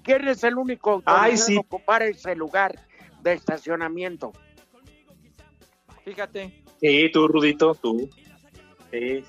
¿Quién 0.03 0.27
es 0.27 0.43
el 0.43 0.57
único 0.57 1.01
Ay, 1.05 1.31
autorizado 1.31 1.47
sí. 1.47 1.57
a 1.57 1.59
ocupar 1.59 2.03
ese 2.03 2.35
lugar 2.35 2.75
de 3.21 3.33
estacionamiento? 3.33 4.31
Fíjate. 6.03 6.63
Sí, 6.79 7.09
tú, 7.11 7.27
Rudito, 7.27 7.75
tú. 7.75 8.09
Sí. 8.91 9.23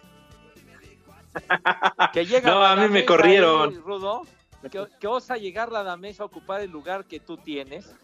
Que 2.12 2.26
llega 2.26 2.50
No, 2.50 2.64
a 2.64 2.74
mí 2.74 2.88
me 2.88 3.04
corrieron. 3.04 3.70
ahí, 3.70 3.76
Rudo, 3.78 4.22
que, 4.70 4.84
que 4.98 5.06
osa 5.06 5.36
llegar 5.36 5.70
la 5.70 5.96
mesa 5.96 6.24
a 6.24 6.26
ocupar 6.26 6.60
el 6.60 6.70
lugar 6.70 7.04
que 7.04 7.20
tú 7.20 7.36
tienes. 7.36 7.94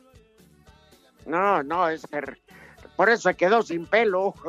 No, 1.26 1.62
no, 1.64 1.88
es 1.88 2.06
que 2.06 2.20
por 2.94 3.10
eso 3.10 3.28
se 3.28 3.36
quedó 3.36 3.62
sin 3.62 3.86
pelo. 3.86 4.34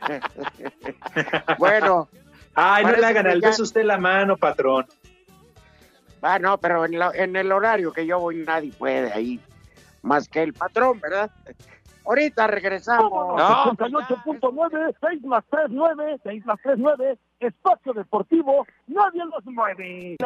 bueno, 1.58 2.08
Ay, 2.54 2.84
no 2.84 2.92
le 2.92 3.06
hagan 3.06 3.26
al 3.26 3.40
ya- 3.40 3.48
beso 3.48 3.62
usted 3.62 3.84
la 3.84 3.98
mano, 3.98 4.36
patrón. 4.36 4.86
ah, 6.22 6.38
no, 6.38 6.58
pero 6.58 6.84
en, 6.84 6.98
la- 6.98 7.12
en 7.14 7.34
el 7.36 7.50
horario 7.52 7.92
que 7.92 8.06
yo 8.06 8.18
voy 8.20 8.36
nadie 8.36 8.72
puede 8.72 9.12
ahí, 9.12 9.40
más 10.02 10.28
que 10.28 10.42
el 10.42 10.52
patrón, 10.52 11.00
¿verdad? 11.00 11.30
Ahorita 12.04 12.48
regresamos. 12.48 13.10
No, 13.38 13.64
88.9, 13.76 14.94
6 15.00 15.22
más 15.22 15.44
3, 15.48 15.66
9, 15.70 16.18
6 16.24 16.44
más 16.46 16.58
3, 16.62 16.74
9, 16.78 17.16
espacio 17.38 17.92
deportivo, 17.92 18.66
nadie 18.88 19.22
los 19.24 19.44
mueve. 19.46 20.16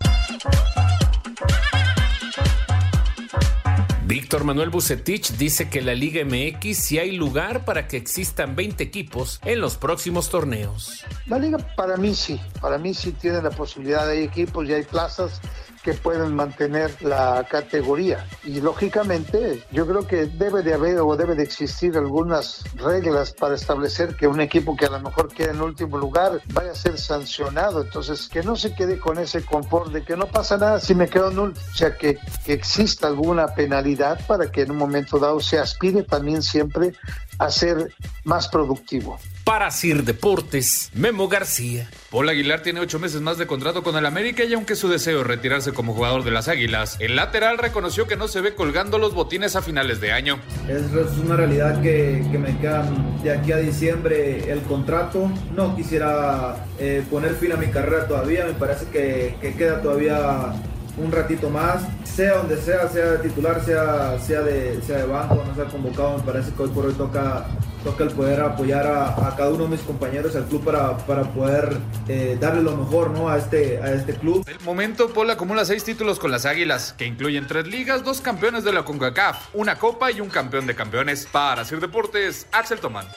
Víctor 4.06 4.46
Manuel 4.46 4.70
Bucetich 4.70 5.36
dice 5.38 5.70
que 5.70 5.82
la 5.82 5.94
Liga 5.94 6.24
MX 6.24 6.78
sí 6.78 7.00
hay 7.00 7.12
lugar 7.12 7.66
para 7.66 7.90
que 7.90 7.98
existan 7.98 8.56
20 8.56 8.82
equipos 8.82 9.42
en 9.44 9.60
los 9.60 9.76
próximos 9.76 10.30
torneos. 10.30 11.04
La 11.28 11.38
liga 11.38 11.58
para 11.76 11.98
mí 11.98 12.16
sí, 12.16 12.40
para 12.62 12.78
mí 12.78 12.94
sí 12.94 13.12
tiene 13.12 13.42
la 13.42 13.52
posibilidad, 13.52 14.08
hay 14.10 14.24
equipos 14.24 14.66
y 14.68 14.74
hay 14.74 14.84
plazas 14.84 15.42
que 15.84 15.94
pueden 15.94 16.36
mantener 16.36 16.92
la 17.02 17.46
categoría. 17.50 18.26
Y 18.44 18.62
lógicamente 18.62 19.64
yo 19.72 19.88
creo 19.88 20.08
que 20.08 20.26
debe 20.26 20.62
de 20.62 20.74
haber 20.74 21.00
o 21.00 21.16
debe 21.16 21.36
de 21.36 21.44
existir 21.44 21.98
algunas 21.98 22.64
reglas 22.76 23.34
para 23.34 23.56
establecer 23.56 24.16
que 24.16 24.28
un 24.28 24.42
equipo 24.42 24.76
que 24.76 24.86
a 24.86 24.90
lo 24.90 25.00
mejor 25.00 25.30
queda 25.34 25.52
en 25.52 25.62
último 25.62 25.98
lugar 25.98 26.42
vaya 26.54 26.72
a 26.72 26.76
ser 26.76 26.98
sancionado. 26.98 27.82
Entonces 27.82 28.28
que 28.28 28.44
no 28.44 28.56
se 28.56 28.74
quede 28.76 29.00
con 29.00 29.18
ese 29.20 29.44
confort 29.44 29.92
de 29.92 30.04
que 30.04 30.16
no 30.16 30.28
pasa 30.28 30.58
nada 30.58 30.80
si 30.80 30.96
me 30.96 31.08
quedo 31.08 31.32
en. 31.32 31.40
O 31.40 31.76
sea, 31.76 31.98
que, 31.98 32.18
que 32.46 32.54
exista 32.54 33.08
alguna 33.08 33.48
penalidad 33.48 34.20
para 34.28 34.52
que 34.52 34.62
en 34.62 34.72
un 34.72 34.78
momento 34.78 35.20
dado 35.20 35.40
se 35.40 35.60
aspire 35.60 36.04
también 36.04 36.42
siempre 36.42 36.94
a 37.40 37.50
ser 37.50 37.94
más 38.24 38.48
productivo. 38.48 39.18
Para 39.52 39.70
Sir 39.70 40.06
Deportes, 40.06 40.92
Memo 40.94 41.28
García. 41.28 41.90
Paul 42.10 42.30
Aguilar 42.30 42.64
tiene 42.64 42.80
ocho 42.80 43.00
meses 43.00 43.20
más 43.20 43.38
de 43.38 43.48
contrato 43.48 43.84
con 43.84 43.98
el 43.98 44.06
América 44.06 44.46
y 44.46 44.54
aunque 44.54 44.78
su 44.78 44.88
deseo 44.88 45.20
es 45.20 45.28
retirarse 45.28 45.74
como 45.74 45.94
jugador 45.94 46.24
de 46.24 46.32
las 46.32 46.48
Águilas, 46.48 46.96
el 47.02 47.18
lateral 47.18 47.58
reconoció 47.58 48.08
que 48.08 48.16
no 48.16 48.30
se 48.30 48.40
ve 48.40 48.56
colgando 48.56 48.98
los 48.98 49.14
botines 49.14 49.58
a 49.58 49.62
finales 49.62 50.00
de 50.00 50.14
año. 50.14 50.40
Es 50.70 51.18
una 51.18 51.36
realidad 51.36 51.82
que, 51.82 52.26
que 52.32 52.38
me 52.38 52.58
quedan 52.60 53.22
de 53.24 53.32
aquí 53.34 53.52
a 53.52 53.58
diciembre 53.58 54.50
el 54.50 54.62
contrato. 54.62 55.30
No 55.54 55.76
quisiera 55.76 56.66
eh, 56.80 57.04
poner 57.12 57.36
fin 57.36 57.52
a 57.52 57.58
mi 57.58 57.68
carrera 57.68 58.08
todavía, 58.08 58.46
me 58.46 58.54
parece 58.54 58.86
que, 58.86 59.36
que 59.42 59.54
queda 59.56 59.82
todavía 59.82 60.54
un 60.98 61.12
ratito 61.12 61.50
más, 61.50 61.84
sea 62.04 62.38
donde 62.38 62.58
sea, 62.58 62.88
sea 62.90 63.06
de 63.12 63.18
titular, 63.30 63.64
sea, 63.64 64.20
sea, 64.20 64.42
de, 64.42 64.82
sea 64.82 64.98
de 64.98 65.06
banco, 65.06 65.44
no 65.46 65.56
sea 65.56 65.66
convocado, 65.66 66.18
me 66.18 66.24
parece 66.24 66.52
que 66.52 66.64
hoy 66.64 66.70
por 66.70 66.86
hoy 66.86 66.94
toca, 66.94 67.48
toca 67.84 68.04
el 68.04 68.12
poder 68.12 68.42
apoyar 68.42 68.88
a, 68.88 69.28
a 69.28 69.36
cada 69.36 69.50
uno 69.50 69.64
de 69.66 69.70
mis 69.72 69.82
compañeros, 69.82 70.36
al 70.36 70.46
club 70.46 70.64
para, 70.64 70.98
para 70.98 71.24
poder 71.24 71.78
eh, 72.08 72.38
darle 72.40 72.62
lo 72.62 72.76
mejor 72.78 73.12
¿no? 73.12 73.30
a, 73.30 73.38
este, 73.38 73.82
a 73.82 73.94
este 73.94 74.14
club. 74.14 74.46
El 74.48 74.60
momento, 74.62 75.10
Paul 75.10 75.30
acumula 75.30 75.66
seis 75.66 75.84
títulos 75.84 76.20
con 76.20 76.32
las 76.32 76.46
Águilas, 76.46 76.94
que 76.94 77.06
incluyen 77.06 77.48
tres 77.48 77.68
ligas, 77.68 78.04
dos 78.04 78.22
campeones 78.22 78.64
de 78.64 78.74
la 78.74 78.84
CONCACAF, 78.84 79.54
una 79.54 79.78
copa 79.78 80.12
y 80.12 80.22
un 80.22 80.30
campeón 80.30 80.68
de 80.68 80.76
campeones. 80.76 81.28
Para 81.32 81.66
Sir 81.66 81.80
Deportes, 81.80 82.48
Axel 82.52 82.80
Tomán. 82.80 83.08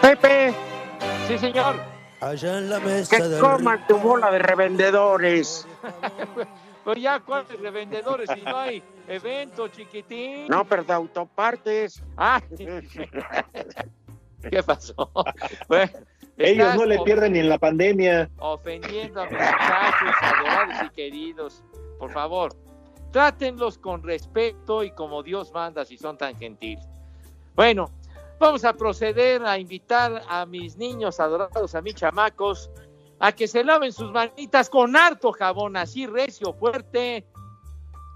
Pepe, 0.00 0.54
Sí, 1.26 1.38
señor. 1.38 1.76
Allá 2.20 2.58
en 2.58 2.70
la 2.70 2.80
mesa 2.80 3.16
que 3.16 3.22
del 3.22 3.40
coman 3.40 3.86
tu 3.86 3.96
bola 3.98 4.30
de 4.30 4.38
revendedores. 4.38 5.66
Pues 6.84 7.02
ya, 7.02 7.20
¿cuántos 7.20 7.60
revendedores? 7.60 8.30
Si 8.32 8.40
no 8.40 8.56
hay 8.56 8.82
evento, 9.08 9.68
chiquitín. 9.68 10.48
No, 10.48 10.64
pero 10.64 10.84
de 10.84 10.94
autopartes. 10.94 12.02
Ah, 12.16 12.40
¿qué 14.50 14.62
pasó? 14.62 15.10
Bueno, 15.68 15.92
Ellos 16.36 16.74
no 16.76 16.84
le 16.84 16.98
pierden 17.00 17.32
ni 17.32 17.40
en 17.40 17.48
la 17.48 17.58
pandemia. 17.58 18.30
ofendiendo 18.38 19.20
a 19.20 19.24
mis 19.24 19.32
muchachos, 19.32 20.14
adorados 20.22 20.86
y 20.86 20.90
queridos. 20.90 21.64
Por 21.98 22.12
favor, 22.12 22.54
trátenlos 23.10 23.78
con 23.78 24.02
respeto 24.02 24.84
y 24.84 24.92
como 24.92 25.22
Dios 25.22 25.52
manda 25.52 25.84
si 25.84 25.98
son 25.98 26.16
tan 26.16 26.36
gentiles. 26.36 26.86
Bueno, 27.56 27.90
vamos 28.38 28.64
a 28.64 28.72
proceder 28.72 29.44
a 29.44 29.58
invitar 29.58 30.22
a 30.28 30.46
mis 30.46 30.76
niños 30.76 31.18
adorados, 31.18 31.74
a 31.74 31.82
mis 31.82 31.96
chamacos, 31.96 32.70
a 33.18 33.32
que 33.32 33.48
se 33.48 33.64
laven 33.64 33.92
sus 33.92 34.12
manitas 34.12 34.70
con 34.70 34.94
harto 34.94 35.32
jabón, 35.32 35.76
así 35.76 36.06
recio, 36.06 36.52
fuerte, 36.52 37.26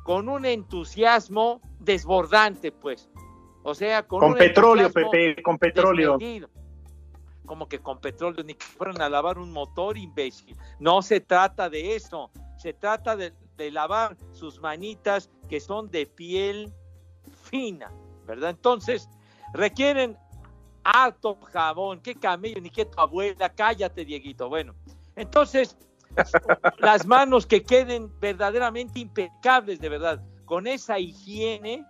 con 0.04 0.28
un 0.28 0.44
entusiasmo 0.44 1.60
desbordante, 1.80 2.70
pues. 2.70 3.08
O 3.62 3.74
sea, 3.74 4.02
con, 4.06 4.20
Con 4.20 4.34
petróleo, 4.34 4.90
Pepe, 4.92 5.42
con 5.42 5.58
petróleo. 5.58 6.18
desmedido. 6.18 6.48
Como 7.46 7.68
que 7.68 7.80
con 7.80 8.00
petróleo, 8.00 8.44
ni 8.44 8.54
que 8.54 8.64
fueran 8.64 9.00
a 9.02 9.08
lavar 9.08 9.38
un 9.38 9.52
motor, 9.52 9.96
imbécil. 9.96 10.56
No 10.78 11.02
se 11.02 11.20
trata 11.20 11.68
de 11.68 11.94
eso. 11.94 12.30
Se 12.56 12.72
trata 12.72 13.16
de, 13.16 13.32
de 13.56 13.70
lavar 13.70 14.16
sus 14.32 14.60
manitas 14.60 15.30
que 15.48 15.60
son 15.60 15.90
de 15.90 16.06
piel 16.06 16.72
fina, 17.42 17.92
¿verdad? 18.26 18.50
Entonces, 18.50 19.08
requieren 19.52 20.16
harto 20.84 21.38
jabón. 21.52 22.00
¿Qué 22.00 22.14
camello? 22.14 22.60
Ni 22.60 22.70
que 22.70 22.84
tu 22.84 22.98
abuela. 23.00 23.48
Cállate, 23.48 24.04
Dieguito. 24.04 24.48
Bueno, 24.48 24.74
entonces, 25.16 25.76
las 26.78 27.06
manos 27.06 27.46
que 27.46 27.62
queden 27.62 28.10
verdaderamente 28.20 29.00
impecables, 29.00 29.80
de 29.80 29.88
verdad, 29.88 30.22
con 30.44 30.66
esa 30.66 30.98
higiene 30.98 31.86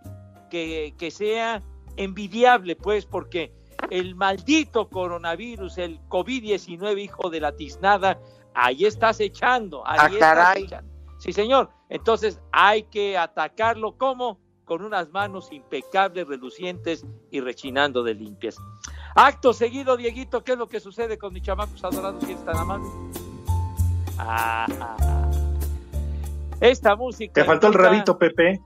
que, 0.53 0.95
que 0.99 1.11
sea 1.11 1.63
envidiable, 1.97 2.77
pues, 2.77 3.07
porque 3.07 3.53
el 3.91 4.15
maldito 4.15 4.91
coronavirus, 4.91 5.79
el 5.79 5.99
COVID-19, 6.09 7.03
hijo 7.03 7.31
de 7.31 7.41
la 7.41 7.53
tiznada, 7.57 8.21
ahí 8.55 8.85
estás 8.85 9.19
echando. 9.21 9.83
Ahí 9.87 9.99
Ah, 9.99 10.07
estás 10.13 10.35
caray. 10.37 10.65
echando. 10.65 10.93
Sí, 11.19 11.33
señor. 11.33 11.71
Entonces 11.89 12.39
hay 12.53 12.83
que 12.85 13.17
atacarlo 13.17 13.97
como 13.97 14.39
con 14.67 14.85
unas 14.85 15.09
manos 15.11 15.51
impecables, 15.53 16.27
relucientes 16.29 17.05
y 17.31 17.41
rechinando 17.41 18.03
de 18.03 18.15
limpias. 18.15 18.57
Acto 19.15 19.53
seguido, 19.55 19.97
Dieguito, 19.97 20.45
¿qué 20.45 20.53
es 20.53 20.59
lo 20.59 20.69
que 20.69 20.81
sucede 20.81 21.17
con 21.17 21.33
mis 21.33 21.43
chamacos 21.43 21.83
adorados 21.83 22.23
y 22.29 22.33
es 22.33 22.45
tan 22.45 22.57
amable? 22.59 22.89
Ah, 24.19 24.67
ah, 24.81 24.97
ah. 25.01 25.31
Esta 26.61 26.95
música. 26.95 27.33
Te 27.33 27.45
faltó 27.45 27.69
el 27.69 27.75
rabito, 27.75 28.19
Pepe. 28.19 28.61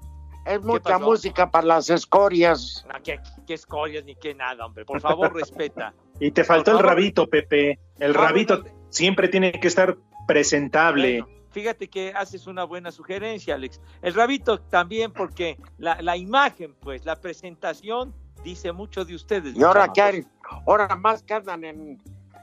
Es 0.46 0.62
mucha 0.62 0.94
pasó? 0.94 1.04
música 1.04 1.50
para 1.50 1.66
las 1.66 1.90
escorias. 1.90 2.86
Ah, 2.88 3.00
¿Qué, 3.02 3.18
qué 3.46 3.54
escorias 3.54 4.04
ni 4.04 4.14
qué 4.14 4.34
nada, 4.34 4.64
hombre. 4.64 4.84
Por 4.84 5.00
favor, 5.00 5.34
respeta. 5.34 5.92
Y 6.20 6.30
te 6.30 6.44
faltó 6.44 6.72
el 6.72 6.78
rabito, 6.78 7.26
Pepe. 7.26 7.78
El 7.98 8.14
rabito 8.14 8.62
siempre 8.90 9.28
tiene 9.28 9.52
que 9.52 9.66
estar 9.68 9.96
presentable. 10.26 11.22
Bueno, 11.22 11.38
fíjate 11.50 11.88
que 11.88 12.12
haces 12.14 12.46
una 12.46 12.64
buena 12.64 12.92
sugerencia, 12.92 13.56
Alex. 13.56 13.80
El 14.02 14.14
rabito 14.14 14.60
también, 14.60 15.12
porque 15.12 15.58
la, 15.78 16.00
la 16.00 16.16
imagen, 16.16 16.74
pues, 16.80 17.04
la 17.04 17.16
presentación 17.16 18.14
dice 18.44 18.70
mucho 18.72 19.04
de 19.04 19.14
ustedes. 19.14 19.56
Y 19.56 19.62
ahora 19.64 19.92
que 19.92 20.00
hay, 20.00 20.26
ahora 20.66 20.94
más 20.94 21.22
que 21.22 21.34
andan 21.34 21.64
en, 21.64 22.00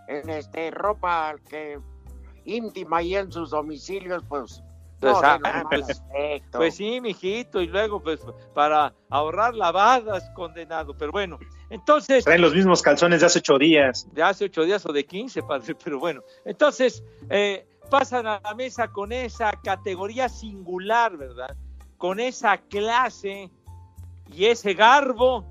en 0.09 0.29
este 0.29 0.71
ropa 0.71 1.35
que 1.49 1.79
íntima 2.43 3.01
y 3.01 3.15
en 3.15 3.31
sus 3.31 3.51
domicilios, 3.51 4.23
pues. 4.27 4.61
Pues, 5.03 5.21
no, 5.21 5.21
ah, 5.23 5.63
pues. 5.69 6.01
Pues 6.51 6.75
sí, 6.75 7.01
mijito, 7.01 7.61
y 7.61 7.67
luego, 7.67 8.01
pues, 8.01 8.21
para 8.53 8.93
ahorrar 9.09 9.53
lavadas, 9.53 10.29
condenado. 10.33 10.95
Pero 10.97 11.11
bueno, 11.11 11.39
entonces, 11.69 12.23
Traen 12.23 12.41
los 12.41 12.53
mismos 12.53 12.81
calzones 12.81 13.19
de 13.19 13.25
hace 13.25 13.39
ocho 13.39 13.57
días. 13.57 14.07
de 14.13 14.23
hace 14.23 14.45
ocho 14.45 14.63
días 14.63 14.85
o 14.85 14.93
de 14.93 15.05
quince, 15.05 15.43
padre, 15.43 15.75
pero 15.83 15.99
bueno. 15.99 16.21
Entonces, 16.45 17.03
eh, 17.29 17.67
pasan 17.89 18.27
a 18.27 18.39
la 18.43 18.55
mesa 18.55 18.87
con 18.87 19.11
esa 19.11 19.51
categoría 19.63 20.29
singular, 20.29 21.17
¿verdad? 21.17 21.55
Con 21.97 22.19
esa 22.19 22.57
clase 22.57 23.51
y 24.31 24.45
ese 24.45 24.73
garbo 24.73 25.45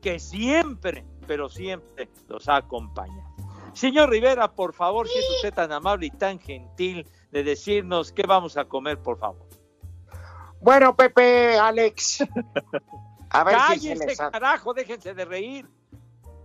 que 0.00 0.18
siempre, 0.18 1.04
pero 1.26 1.48
siempre 1.48 2.08
los 2.28 2.48
ha 2.48 2.56
acompañado. 2.56 3.33
Señor 3.74 4.10
Rivera, 4.10 4.52
por 4.52 4.72
favor, 4.72 5.08
si 5.08 5.18
es 5.18 5.30
usted 5.36 5.54
tan 5.54 5.72
amable 5.72 6.06
y 6.06 6.10
tan 6.10 6.38
gentil 6.38 7.06
de 7.30 7.44
decirnos 7.44 8.12
qué 8.12 8.22
vamos 8.26 8.56
a 8.56 8.64
comer, 8.64 8.98
por 8.98 9.18
favor. 9.18 9.46
Bueno, 10.60 10.96
Pepe, 10.96 11.58
Alex. 11.58 12.24
A 13.30 13.42
ver 13.44 13.56
si 13.72 13.80
se 13.80 14.06
les 14.06 14.16
carajo, 14.16 14.72
déjense 14.72 15.12
de 15.12 15.24
reír. 15.24 15.68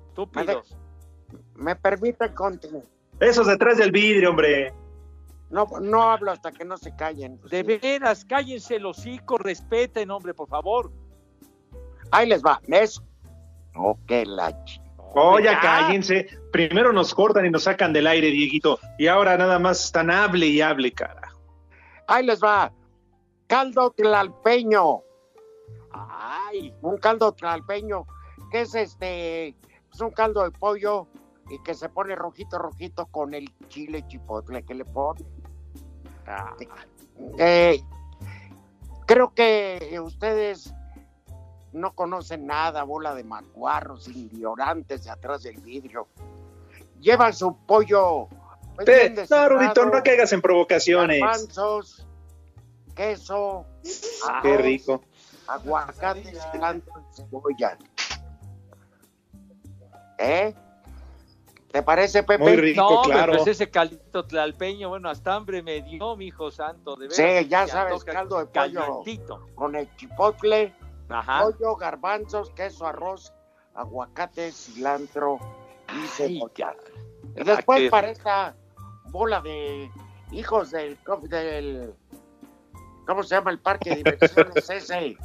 Estúpidos. 0.07 0.75
me 1.55 1.75
permiten 1.75 2.33
continuar. 2.33 2.83
Esos 3.19 3.47
detrás 3.47 3.77
del 3.77 3.91
vidrio, 3.91 4.31
hombre. 4.31 4.73
No, 5.49 5.67
no 5.81 6.03
hablo 6.03 6.31
hasta 6.31 6.51
que 6.51 6.65
no 6.65 6.77
se 6.77 6.95
callen. 6.95 7.39
De 7.49 7.63
veras, 7.63 8.25
cállense 8.25 8.75
el 8.75 8.85
hocico, 8.85 9.37
respeten, 9.37 10.09
hombre, 10.11 10.33
por 10.33 10.49
favor. 10.49 10.91
Ahí 12.11 12.27
les 12.27 12.43
va. 12.43 12.59
¿Ves? 12.67 13.01
Oh, 13.75 13.97
qué 14.07 14.25
la 14.25 14.53
ch- 15.09 15.13
Oh, 15.15 15.39
ya 15.39 15.53
ya. 15.53 15.59
cállense. 15.61 16.27
Primero 16.51 16.91
nos 16.93 17.13
cortan 17.13 17.45
y 17.45 17.49
nos 17.49 17.63
sacan 17.63 17.93
del 17.93 18.07
aire, 18.07 18.27
Dieguito. 18.27 18.79
Y 18.97 19.07
ahora 19.07 19.37
nada 19.37 19.59
más 19.59 19.85
están 19.85 20.09
hable 20.11 20.47
y 20.47 20.61
hable, 20.61 20.91
cara. 20.91 21.33
Ahí 22.07 22.25
les 22.25 22.41
va. 22.43 22.71
Caldo 23.47 23.91
tlalpeño. 23.91 25.01
Ay, 25.91 26.73
Un 26.81 26.97
caldo 26.97 27.31
tlalpeño. 27.33 28.05
Que 28.51 28.61
es 28.61 28.73
este. 28.75 29.49
Es 29.91 30.01
un 30.01 30.11
caldo 30.11 30.43
de 30.43 30.51
pollo 30.51 31.07
y 31.49 31.61
que 31.63 31.73
se 31.73 31.89
pone 31.89 32.15
rojito, 32.15 32.57
rojito 32.59 33.07
con 33.07 33.33
el 33.33 33.49
chile 33.69 34.05
chipotle 34.07 34.63
que 34.63 34.75
le 34.75 34.85
pone. 34.85 35.25
ah, 36.27 36.53
Eh, 37.39 37.81
creo 39.07 39.33
que 39.33 39.99
ustedes 40.03 40.73
no 41.73 41.93
conocen 41.93 42.45
nada, 42.47 42.83
bola 42.83 43.13
de 43.15 43.23
macuarros, 43.23 44.07
ignorantes 44.07 45.03
de 45.03 45.09
atrás 45.11 45.43
del 45.43 45.57
vidrio. 45.61 46.07
Llevan 46.99 47.33
su 47.33 47.55
pollo. 47.65 48.27
pues, 48.75 48.85
Te- 48.85 49.09
bien 49.09 49.27
no, 49.29 49.49
Rudito, 49.49 49.85
no 49.85 50.03
caigas 50.03 50.31
en 50.33 50.41
provocaciones. 50.41 51.19
garbanzos, 51.19 52.05
queso, 52.95 53.65
Qué 54.41 54.57
rico. 54.57 55.01
aguacate, 55.47 56.33
cilantro 56.51 56.93
y 57.11 57.15
cebolla. 57.15 57.77
¿Eh? 60.17 60.53
¿Te 61.71 61.83
parece, 61.83 62.23
Pepe? 62.23 62.43
Muy 62.43 62.55
rico, 62.55 62.81
no, 62.81 63.01
claro. 63.03 63.33
pues 63.37 63.47
ese 63.47 63.69
caldito 63.69 64.25
tlalpeño, 64.25 64.89
bueno, 64.89 65.07
hasta 65.09 65.35
hambre 65.35 65.61
me 65.61 65.81
dio, 65.83 66.15
mi 66.15 66.25
hijo 66.27 66.49
santo, 66.49 66.95
de 66.95 67.07
veras. 67.07 67.15
Sí, 67.43 67.47
ya 67.47 67.67
sabes, 67.67 68.03
caldo 68.03 68.39
de 68.39 68.45
pollo. 68.47 68.51
calientito. 68.51 69.45
Con 69.53 69.75
el 69.75 69.95
chipotle, 69.95 70.73
Ajá. 71.09 71.43
pollo, 71.43 71.75
garbanzos, 71.75 72.51
queso, 72.51 72.85
arroz, 72.85 73.33
aguacate, 73.75 74.51
cilantro 74.51 75.39
y 75.93 76.07
cebolla. 76.07 76.75
Y 77.35 77.43
después 77.43 77.81
qué 77.81 77.89
para 77.89 78.09
esta 78.09 78.55
bola 79.05 79.41
de 79.41 79.89
hijos 80.31 80.71
del, 80.71 80.97
del 81.23 81.93
¿cómo 83.05 83.23
se 83.23 83.35
llama 83.35 83.51
el 83.51 83.59
parque 83.59 83.91
de 83.91 83.95
diversiones 83.97 84.69
ese? 84.69 85.17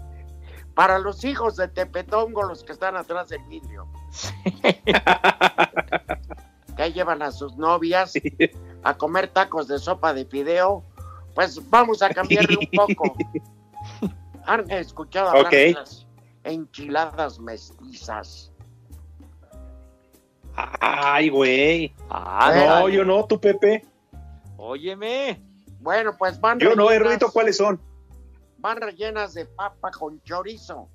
Para 0.74 0.98
los 0.98 1.24
hijos 1.24 1.56
de 1.56 1.68
Tepetongo, 1.68 2.42
los 2.42 2.64
que 2.64 2.72
están 2.72 2.96
atrás 2.96 3.28
del 3.28 3.42
vidrio. 3.44 3.86
que 6.76 6.92
llevan 6.92 7.22
a 7.22 7.30
sus 7.30 7.56
novias 7.56 8.14
a 8.82 8.94
comer 8.94 9.28
tacos 9.28 9.68
de 9.68 9.78
sopa 9.78 10.12
de 10.12 10.24
fideo. 10.24 10.82
Pues 11.34 11.68
vamos 11.70 12.02
a 12.02 12.10
cambiarle 12.10 12.56
un 12.56 12.68
poco. 12.76 13.16
¿Han 14.46 14.70
escuchado 14.70 15.28
hablar 15.30 15.46
Ok. 15.46 15.50
de 15.52 15.72
las 15.72 16.06
enchiladas 16.44 17.38
mestizas? 17.38 18.52
Ay, 20.56 21.28
güey. 21.30 21.94
Ah, 22.10 22.52
no, 22.54 22.64
dale. 22.64 22.92
yo 22.94 23.04
no, 23.04 23.24
tú, 23.26 23.40
Pepe. 23.40 23.84
Óyeme. 24.56 25.42
Bueno, 25.80 26.16
pues 26.16 26.40
van 26.40 26.58
Yo 26.58 26.74
no, 26.76 26.88
rellenas- 26.88 27.06
Rudito, 27.08 27.30
¿cuáles 27.32 27.56
son? 27.56 27.80
van 28.58 28.80
rellenas 28.80 29.34
de 29.34 29.44
papa 29.44 29.90
con 29.90 30.22
chorizo. 30.22 30.88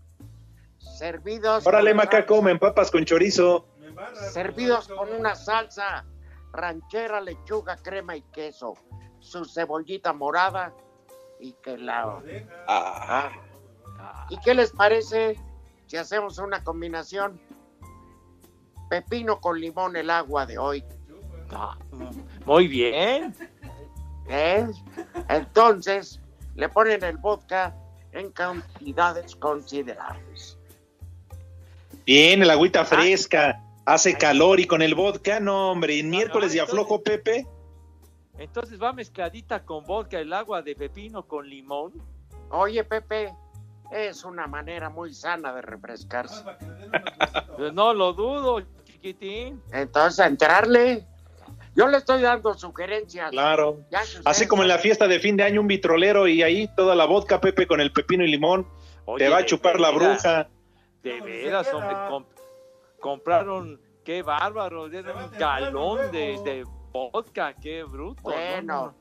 Servidos 0.80 1.68
Órale, 1.68 1.94
Maca, 1.94 2.26
comen 2.26 2.58
papas 2.58 2.90
con 2.90 3.06
chorizo. 3.06 3.68
servidos 4.32 4.88
con 4.88 5.12
una 5.14 5.36
salsa 5.36 6.06
ranchera, 6.52 7.22
lechuga, 7.22 7.76
crema 7.78 8.16
y 8.16 8.22
queso, 8.24 8.74
su 9.20 9.46
cebollita 9.46 10.14
morada 10.14 10.74
y 11.40 11.54
que 11.54 11.78
la... 11.78 12.22
Ah, 12.68 13.32
¿Y 14.30 14.38
qué 14.40 14.54
les 14.54 14.72
parece 14.72 15.40
si 15.88 15.98
hacemos 15.98 16.38
una 16.38 16.64
combinación? 16.64 17.40
Pepino 18.90 19.40
con 19.40 19.60
limón, 19.60 19.96
el 19.96 20.10
agua 20.10 20.46
de 20.46 20.58
hoy. 20.58 20.84
Ah, 21.52 21.78
muy 22.46 22.68
bien. 22.68 23.36
¿eh? 24.28 24.68
Entonces, 25.30 26.22
le 26.56 26.70
ponen 26.70 27.04
el 27.04 27.18
vodka 27.18 27.76
en 28.12 28.32
cantidades 28.32 29.36
considerables. 29.36 30.58
bien, 32.06 32.42
el 32.42 32.50
agüita 32.50 32.86
fresca. 32.86 33.64
Hace 33.86 34.14
calor 34.16 34.60
y 34.60 34.68
con 34.68 34.84
el 34.84 34.94
vodka, 34.94 35.40
no, 35.40 35.72
hombre. 35.72 35.96
Y 35.96 36.04
miércoles 36.04 36.54
y 36.54 36.60
aflojo, 36.60 37.02
Pepe. 37.02 37.48
Entonces 38.40 38.82
va 38.82 38.94
mezcladita 38.94 39.64
con 39.66 39.84
vodka, 39.84 40.18
el 40.20 40.32
agua 40.34 40.62
de 40.62 40.76
pepino 40.76 41.28
con 41.28 41.48
limón. 41.48 41.94
Oye, 42.50 42.84
Pepe, 42.84 43.34
es 43.92 44.24
una 44.24 44.48
manera 44.48 44.90
muy 44.90 45.14
sana 45.14 45.54
de 45.54 45.62
refrescarse. 45.62 46.44
Pues 47.58 47.74
no 47.74 47.94
lo 47.94 48.14
dudo, 48.14 48.62
chiquitín. 48.86 49.62
Entonces, 49.72 50.20
a 50.22 50.28
entrarle. 50.28 51.06
Yo 51.76 51.88
le 51.88 51.98
estoy 51.98 52.22
dando 52.22 52.54
sugerencias. 52.54 53.30
Claro. 53.32 53.80
Así 54.26 54.48
como 54.48 54.64
en 54.64 54.70
la 54.70 54.78
fiesta 54.80 55.08
de 55.08 55.20
fin 55.20 55.38
de 55.38 55.44
año, 55.44 55.62
un 55.62 55.68
vitrolero 55.68 56.28
y 56.28 56.42
ahí 56.42 56.68
toda 56.76 56.96
la 56.96 57.06
vodka, 57.06 57.40
Pepe, 57.42 57.68
con 57.68 57.80
el 57.82 57.92
pepino 57.92 58.24
y 58.24 58.32
limón. 58.32 58.68
Oye, 59.06 59.26
te 59.26 59.30
va 59.30 59.40
a 59.40 59.46
chupar 59.46 59.80
la 59.80 59.92
bruja. 59.92 60.50
De 61.04 61.22
veras, 61.22 61.74
hombre. 61.74 61.96
com- 62.10 62.26
compraron, 63.00 63.80
qué 64.04 64.22
bárbaro, 64.24 64.88
era 64.88 65.14
un 65.14 65.32
galón 65.38 66.12
de, 66.12 66.38
de 66.44 66.66
vodka, 66.92 67.54
qué 67.54 67.84
bruto. 67.84 68.22
¿no? 68.24 68.30
Bueno, 68.30 68.96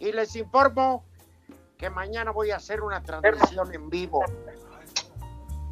y 0.00 0.12
les 0.12 0.34
informo 0.36 1.04
que 1.78 1.90
mañana 1.90 2.30
voy 2.30 2.50
a 2.50 2.56
hacer 2.56 2.80
una 2.82 3.02
transmisión 3.02 3.72
en 3.74 3.90
vivo. 3.90 4.24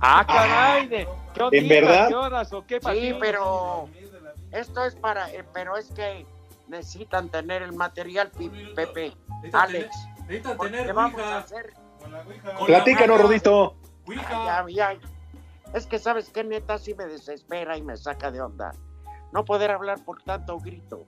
Ah, 0.00 0.24
caray, 0.26 0.88
de, 0.88 1.08
¿qué 1.34 1.58
¿En 1.58 1.68
verdad? 1.68 2.08
¿Qué 2.08 2.14
horas 2.14 2.52
o 2.52 2.66
qué 2.66 2.80
Sí, 2.80 3.14
pero 3.20 3.88
esto 4.50 4.84
es 4.84 4.96
para, 4.96 5.30
eh, 5.32 5.44
pero 5.52 5.76
es 5.76 5.92
que 5.92 6.26
necesitan 6.68 7.28
tener 7.28 7.62
el 7.62 7.72
material, 7.72 8.30
Pepe, 8.74 9.16
Alex. 9.52 9.94
Porque 10.56 10.92
vamos 10.92 11.20
a 11.20 11.38
hacer. 11.38 11.72
Platícanos, 12.66 13.20
Rodito. 13.20 13.76
Ya, 14.08 14.66
ya. 14.68 14.96
Es 15.74 15.86
que 15.86 15.98
sabes 15.98 16.30
qué 16.30 16.44
neta 16.44 16.78
sí 16.78 16.94
me 16.94 17.06
desespera 17.06 17.76
y 17.76 17.82
me 17.82 17.96
saca 17.96 18.30
de 18.30 18.40
onda. 18.40 18.72
No 19.32 19.44
poder 19.44 19.70
hablar 19.70 20.04
por 20.04 20.22
tanto 20.22 20.58
grito. 20.58 21.06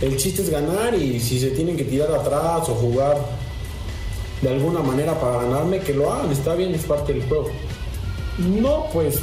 el 0.00 0.16
chiste 0.16 0.42
es 0.42 0.50
ganar 0.50 0.94
y 0.94 1.20
si 1.20 1.40
se 1.40 1.50
tienen 1.50 1.76
que 1.76 1.84
tirar 1.84 2.12
atrás 2.12 2.68
o 2.68 2.74
jugar 2.74 3.16
de 4.42 4.48
alguna 4.48 4.80
manera 4.80 5.18
para 5.18 5.42
ganarme, 5.42 5.80
que 5.80 5.94
lo 5.94 6.12
hagan, 6.12 6.30
está 6.30 6.54
bien, 6.54 6.74
es 6.74 6.84
parte 6.84 7.14
del 7.14 7.26
juego. 7.26 7.50
No, 8.38 8.86
pues 8.92 9.20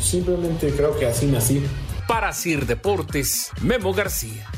simplemente 0.00 0.70
creo 0.70 0.96
que 0.96 1.06
así 1.06 1.26
nací. 1.26 1.62
Para 2.06 2.32
Sir 2.32 2.66
Deportes, 2.66 3.50
Memo 3.60 3.92
García. 3.92 4.48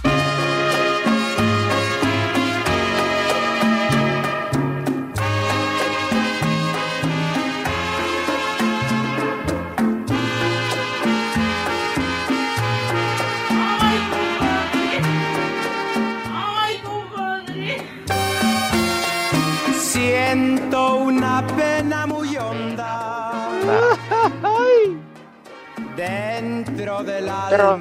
Pero, 27.50 27.80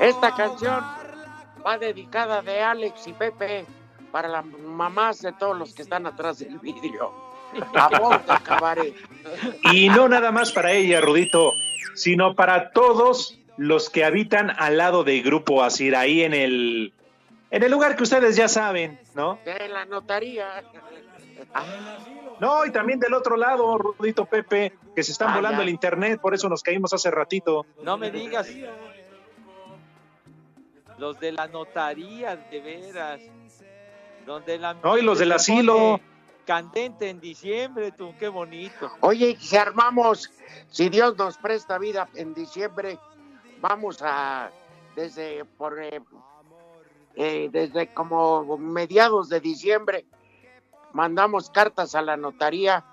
esta 0.00 0.34
canción 0.34 0.84
va 1.64 1.78
dedicada 1.78 2.42
de 2.42 2.60
Alex 2.60 3.06
y 3.06 3.12
Pepe 3.12 3.66
para 4.10 4.28
las 4.28 4.44
mamás 4.44 5.22
de 5.22 5.32
todos 5.32 5.56
los 5.56 5.74
que 5.74 5.82
están 5.82 6.06
atrás 6.06 6.38
del 6.38 6.58
vidrio. 6.58 7.12
A 7.74 8.40
cabaret. 8.42 8.94
Y 9.72 9.88
no 9.88 10.08
nada 10.08 10.32
más 10.32 10.52
para 10.52 10.72
ella, 10.72 11.00
Rudito, 11.00 11.52
sino 11.94 12.34
para 12.34 12.70
todos 12.72 13.38
los 13.56 13.90
que 13.90 14.04
habitan 14.04 14.50
al 14.50 14.78
lado 14.78 15.04
de 15.04 15.20
Grupo 15.20 15.62
Asir, 15.62 15.94
ahí 15.94 16.22
en 16.22 16.34
el, 16.34 16.92
en 17.50 17.62
el 17.62 17.70
lugar 17.70 17.96
que 17.96 18.02
ustedes 18.02 18.34
ya 18.34 18.48
saben, 18.48 18.98
¿no? 19.14 19.38
De 19.44 19.68
la 19.68 19.84
notaría. 19.84 20.64
No, 22.40 22.66
y 22.66 22.72
también 22.72 22.98
del 22.98 23.14
otro 23.14 23.36
lado, 23.36 23.78
Rudito 23.78 24.24
Pepe, 24.26 24.72
que 24.94 25.02
se 25.02 25.12
están 25.12 25.30
Ah, 25.30 25.36
volando 25.36 25.58
ya. 25.58 25.62
el 25.64 25.68
internet, 25.70 26.20
por 26.20 26.34
eso 26.34 26.48
nos 26.48 26.62
caímos 26.62 26.92
hace 26.92 27.10
ratito. 27.10 27.64
No 27.82 27.96
me 27.96 28.10
digas. 28.10 28.48
Los 30.98 31.18
de 31.20 31.32
la 31.32 31.46
notaría, 31.48 32.36
de 32.36 32.60
veras. 32.60 33.20
Donde 34.26 34.58
la 34.58 34.74
No, 34.74 34.96
y 34.96 35.02
los 35.02 35.18
del 35.18 35.32
asilo. 35.32 36.00
Candente 36.46 37.08
en 37.08 37.20
diciembre, 37.20 37.92
tú, 37.92 38.14
qué 38.18 38.28
bonito. 38.28 38.90
Oye, 39.00 39.36
si 39.40 39.56
armamos, 39.56 40.30
si 40.68 40.90
Dios 40.90 41.16
nos 41.16 41.38
presta 41.38 41.78
vida 41.78 42.08
en 42.14 42.34
diciembre, 42.34 42.98
vamos 43.60 44.02
a, 44.02 44.50
desde, 44.94 45.46
por, 45.46 45.82
eh, 45.82 46.02
eh, 47.14 47.48
desde 47.50 47.94
como 47.94 48.58
mediados 48.58 49.30
de 49.30 49.40
diciembre, 49.40 50.04
mandamos 50.94 51.50
cartas 51.50 51.94
a 51.94 52.02
la 52.02 52.16
notaría 52.16 52.84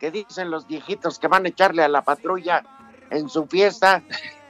que 0.00 0.10
dicen 0.10 0.50
los 0.50 0.66
viejitos 0.66 1.18
que 1.18 1.28
van 1.28 1.44
a 1.44 1.50
echarle 1.50 1.84
a 1.84 1.88
la 1.88 2.02
patrulla 2.02 2.64
en 3.10 3.28
su 3.28 3.46
fiesta 3.46 4.02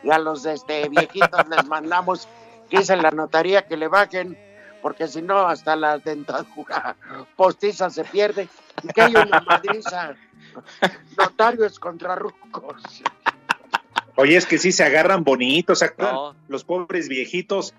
y 0.03 0.11
a 0.11 0.19
los 0.19 0.47
este, 0.47 0.89
viejitos 0.89 1.49
les 1.49 1.67
mandamos 1.67 2.29
que 2.71 2.79
dicen 2.79 3.03
la 3.03 3.11
notaría 3.11 3.67
que 3.67 3.77
le 3.77 3.89
bajen 3.89 4.39
porque 4.81 5.09
si 5.09 5.21
no 5.21 5.47
hasta 5.47 5.77
la 5.77 5.99
dentadura 5.99 6.97
postiza 7.37 7.91
se 7.91 8.05
pierde 8.05 8.49
y 8.83 8.89
que 8.89 9.03
hay 9.03 9.15
una 9.15 9.41
madriza 9.41 10.15
notarios 11.19 11.79
contra 11.79 12.15
rucos 12.15 13.03
Oye, 14.17 14.37
es 14.37 14.45
que 14.45 14.59
sí 14.59 14.71
se 14.71 14.85
agarran 14.85 15.25
bonitos. 15.25 15.83
No. 15.97 16.35
Los 16.49 16.65
pobres 16.65 17.09
viejitos 17.09 17.73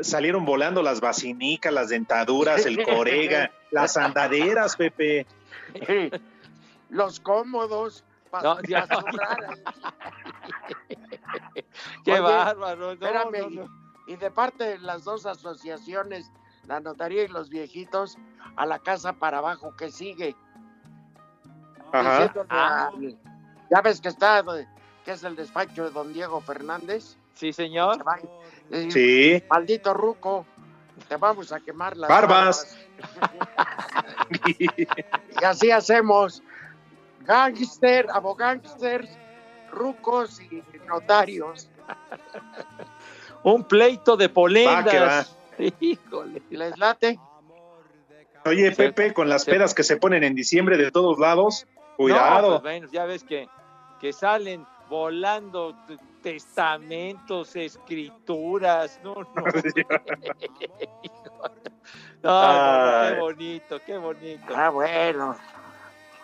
salieron 0.00 0.46
volando 0.46 0.82
las 0.82 1.02
basinicas, 1.02 1.70
las 1.70 1.90
dentaduras, 1.90 2.64
el 2.64 2.82
corega, 2.82 3.50
las 3.72 3.96
andaderas, 3.96 4.76
Pepe. 4.76 5.26
Los 6.90 7.20
cómodos. 7.20 8.04
para 8.30 8.54
No, 8.54 8.62
ya 8.62 8.86
no. 8.86 9.00
zurrar. 9.00 9.38
Qué 12.04 12.12
Oye, 12.12 12.20
bárbaro. 12.20 12.80
No, 12.86 12.90
espérame, 12.92 13.38
no, 13.40 13.50
y- 13.50 13.56
no. 13.56 13.82
Y 14.06 14.16
de 14.16 14.30
parte 14.30 14.64
de 14.64 14.78
las 14.78 15.04
dos 15.04 15.26
asociaciones, 15.26 16.30
la 16.66 16.80
notaría 16.80 17.22
y 17.24 17.28
los 17.28 17.48
viejitos, 17.48 18.18
a 18.56 18.66
la 18.66 18.78
casa 18.80 19.12
para 19.14 19.38
abajo 19.38 19.74
que 19.76 19.90
sigue. 19.90 20.34
Ajá. 21.92 22.32
Al- 22.48 23.16
ya 23.70 23.80
ves 23.80 24.00
que 24.00 24.08
está, 24.08 24.42
que 25.04 25.12
es 25.12 25.22
el 25.24 25.36
despacho 25.36 25.84
de 25.84 25.90
don 25.90 26.12
Diego 26.12 26.40
Fernández. 26.40 27.16
Sí, 27.34 27.52
señor. 27.52 27.96
Se 27.96 28.02
va- 28.02 28.18
eh, 28.70 28.90
Sí. 28.90 29.42
Maldito 29.48 29.94
ruco, 29.94 30.44
te 31.08 31.16
vamos 31.16 31.52
a 31.52 31.60
quemar 31.60 31.96
las 31.96 32.10
Barbas. 32.10 32.76
Y 35.40 35.44
así 35.44 35.70
hacemos. 35.70 36.42
Gangster, 37.20 38.06
abogánsters, 38.12 39.08
rucos 39.70 40.40
y 40.40 40.62
notarios. 40.86 41.68
Un 43.44 43.64
pleito 43.64 44.16
de 44.16 44.26
Va, 44.28 44.32
que 44.32 44.98
va. 44.98 45.24
polendas. 45.24 45.36
Híjole. 45.80 46.42
¿Les 46.50 46.78
late? 46.78 47.18
Oye, 48.44 48.72
Pepe, 48.72 49.12
con 49.14 49.28
las 49.28 49.44
pedas 49.44 49.72
que 49.74 49.84
se 49.84 49.96
ponen 49.96 50.24
en 50.24 50.34
diciembre 50.34 50.76
de 50.76 50.90
todos 50.90 51.18
lados, 51.18 51.66
cuidado. 51.96 52.54
No, 52.54 52.62
pues, 52.62 52.90
ya 52.90 53.04
ves 53.04 53.22
que, 53.22 53.48
que 54.00 54.12
salen 54.12 54.66
volando 54.88 55.76
testamentos, 56.22 57.54
escrituras. 57.54 59.00
No, 59.04 59.14
no. 59.14 59.28
No, 62.22 63.02
no, 63.02 63.08
qué 63.08 63.20
bonito, 63.20 63.80
qué 63.84 63.98
bonito. 63.98 64.54
Ah, 64.54 64.70
bueno. 64.70 65.36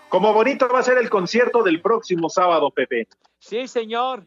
Como 0.09 0.33
bonito 0.33 0.69
va 0.69 0.79
a 0.79 0.83
ser 0.83 0.97
el 0.99 1.11
concierto 1.11 1.63
del 1.63 1.83
próximo 1.83 2.31
sábado, 2.31 2.71
Pepe. 2.71 3.09
Sí, 3.39 3.69
señor. 3.69 4.27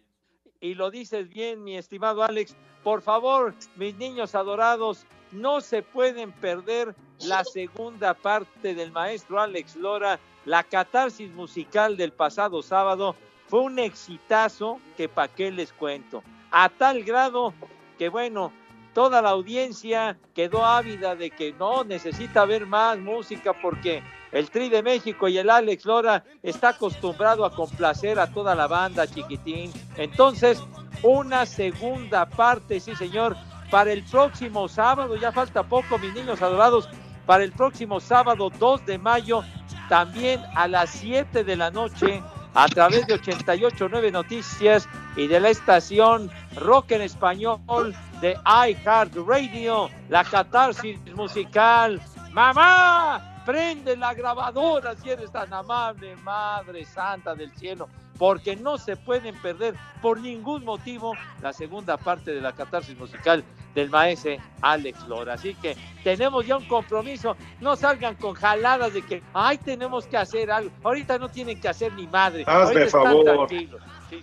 Y 0.60 0.76
lo 0.76 0.92
dices 0.92 1.30
bien, 1.30 1.64
mi 1.64 1.78
estimado 1.78 2.24
Alex. 2.24 2.56
Por 2.84 3.02
favor, 3.02 3.56
mis 3.76 3.96
niños 3.96 4.36
adorados, 4.36 5.06
no 5.32 5.62
se 5.62 5.82
pueden 5.82 6.32
perder 6.32 6.96
la 7.20 7.44
segunda 7.44 8.14
parte 8.14 8.76
del 8.76 8.92
maestro 8.92 9.40
Alex 9.40 9.76
Lora. 9.76 10.20
La 10.46 10.64
catarsis 10.64 11.32
musical 11.32 11.98
del 11.98 12.12
pasado 12.12 12.62
sábado 12.62 13.16
fue 13.48 13.62
un 13.62 13.80
exitazo 13.80 14.80
que 14.98 15.08
pa' 15.10 15.28
qué 15.28 15.52
les 15.52 15.72
cuento. 15.74 16.24
A 16.52 16.70
tal 16.70 17.04
grado 17.04 17.54
que, 17.98 18.10
bueno, 18.10 18.52
toda 18.94 19.22
la 19.22 19.30
audiencia 19.30 20.18
quedó 20.34 20.66
ávida 20.66 21.16
de 21.16 21.32
que 21.32 21.54
no 21.54 21.84
necesita 21.84 22.46
ver 22.46 22.66
más 22.66 22.98
música 23.00 23.54
porque 23.54 24.04
el 24.32 24.50
Tri 24.50 24.70
de 24.70 24.84
México 24.84 25.28
y 25.28 25.38
el 25.38 25.50
Alex 25.50 25.86
Lora 25.86 26.24
está 26.42 26.70
acostumbrado 26.70 27.46
a 27.46 27.54
complacer 27.54 28.20
a 28.20 28.32
toda 28.32 28.56
la 28.56 28.68
banda, 28.68 29.08
chiquitín. 29.08 29.72
Entonces, 29.98 30.62
una 31.04 31.46
segunda 31.46 32.26
parte, 32.26 32.80
sí 32.80 32.96
señor, 32.96 33.36
para 33.70 33.92
el 33.92 34.04
próximo 34.04 34.68
sábado, 34.68 35.16
ya 35.16 35.32
falta 35.32 35.64
poco, 35.64 35.98
mis 35.98 36.14
niños 36.14 36.42
adorados, 36.42 36.90
para 37.26 37.44
el 37.44 37.52
próximo 37.52 38.00
sábado 38.00 38.50
2 38.60 38.86
de 38.86 38.98
mayo, 38.98 39.44
también 39.90 40.42
a 40.56 40.68
las 40.68 40.90
7 40.92 41.44
de 41.44 41.56
la 41.56 41.72
noche, 41.72 42.22
a 42.54 42.68
través 42.68 43.08
de 43.08 43.20
88.9 43.20 44.12
Noticias 44.12 44.88
y 45.16 45.28
de 45.28 45.40
la 45.40 45.50
estación 45.50 46.30
Rock 46.56 46.92
en 46.92 47.02
Español 47.02 47.96
de 48.20 48.38
iHeartRadio, 48.46 49.90
la 50.10 50.24
catarsis 50.24 51.00
musical. 51.16 52.02
¡Mamá! 52.32 53.31
Prende 53.46 53.98
la 53.98 54.14
grabadora 54.14 54.96
si 54.96 55.10
eres 55.10 55.32
tan 55.32 55.52
amable, 55.54 56.16
Madre 56.18 56.86
Santa 56.86 57.34
del 57.34 57.52
Cielo, 57.56 57.90
porque 58.18 58.56
no 58.56 58.78
se 58.78 58.96
pueden 58.96 59.36
perder 59.42 59.74
por 60.02 60.20
ningún 60.20 60.64
motivo 60.64 61.14
la 61.42 61.52
segunda 61.52 61.98
parte 61.98 62.32
de 62.32 62.42
la 62.42 62.54
catarsis 62.54 62.98
musical 62.98 63.44
del 63.74 63.90
maese 63.90 64.40
Alex 64.62 65.08
Lora. 65.08 65.34
Así 65.34 65.56
que 65.56 65.76
tenemos 66.04 66.46
ya 66.46 66.58
un 66.58 66.68
compromiso. 66.68 67.36
No 67.60 67.76
salgan 67.76 68.16
con 68.16 68.36
jaladas 68.36 68.94
de 68.94 69.02
que, 69.02 69.24
ay, 69.34 69.58
tenemos 69.58 70.06
que 70.06 70.18
hacer 70.18 70.52
algo. 70.52 70.72
Ahorita 70.84 71.18
no 71.18 71.30
tienen 71.30 71.60
que 71.60 71.70
hacer 71.70 71.94
ni 71.94 72.06
madre. 72.08 72.44
Hazme 72.46 72.86
favor. 72.88 73.48
tranquilos. 73.48 73.82
Sí, 74.10 74.22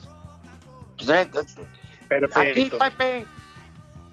eh, 1.09 1.31
Aquí, 1.31 1.67
Perfecto. 2.09 2.79
Pepe, 2.79 3.27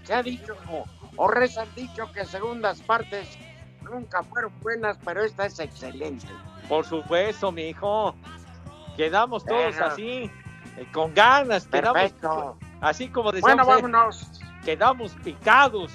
se 0.04 0.14
ha 0.14 0.24
dicho, 0.24 0.56
o, 0.70 0.86
o 1.16 1.28
rezan 1.28 1.68
dicho 1.76 2.12
que 2.12 2.26
segundas 2.26 2.82
partes 2.82 3.38
nunca 3.86 4.24
fueron 4.24 4.52
buenas, 4.62 4.98
pero 5.06 5.24
esta 5.24 5.46
es 5.46 5.60
excelente. 5.60 6.28
Por 6.68 6.86
supuesto, 6.86 7.52
mi 7.52 7.70
hijo. 7.70 8.16
Quedamos 8.98 9.44
todos 9.46 9.78
así, 9.80 10.32
eh, 10.78 10.88
con 10.94 11.14
ganas, 11.14 11.68
quedamos 11.68 12.02
Perfecto. 12.02 12.58
así 12.82 13.10
como 13.10 13.32
decíamos, 13.32 13.66
Bueno, 13.66 13.80
eh, 13.80 13.92
vámonos. 13.92 14.42
quedamos 14.64 15.12
picados. 15.24 15.92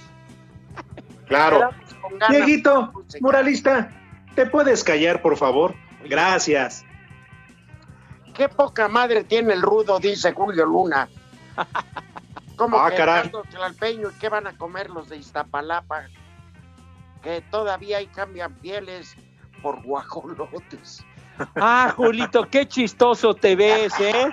Claro. 1.27 1.57
Quedamos. 1.59 2.31
Dieguito, 2.31 2.93
muralista, 3.21 3.91
¿te 4.35 4.47
puedes 4.47 4.83
callar, 4.85 5.23
por 5.23 5.37
favor? 5.37 5.75
Gracias. 6.09 6.85
Qué 8.35 8.49
poca 8.49 8.89
madre 8.89 9.25
tiene 9.25 9.53
el 9.55 9.63
rudo, 9.63 9.99
dice 9.99 10.33
Julio 10.33 10.65
Luna. 10.67 11.09
¿Cómo 12.57 12.79
Ah, 12.79 12.91
que 12.91 12.97
caray. 12.97 13.31
qué 14.21 14.29
van 14.29 14.47
a 14.47 14.57
comer 14.57 14.91
los 14.91 15.09
de 15.09 15.17
Iztapalapa? 15.17 16.05
Que 17.23 17.43
todavía 17.51 17.99
ahí 17.99 18.07
cambian 18.07 18.55
pieles 18.55 19.15
por 19.63 19.83
guajolotes. 19.83 21.05
Ah, 21.57 21.93
Julito, 21.97 22.49
qué 22.51 22.67
chistoso 22.67 23.35
te 23.35 23.57
ves, 23.57 23.93
¿eh? 24.01 24.31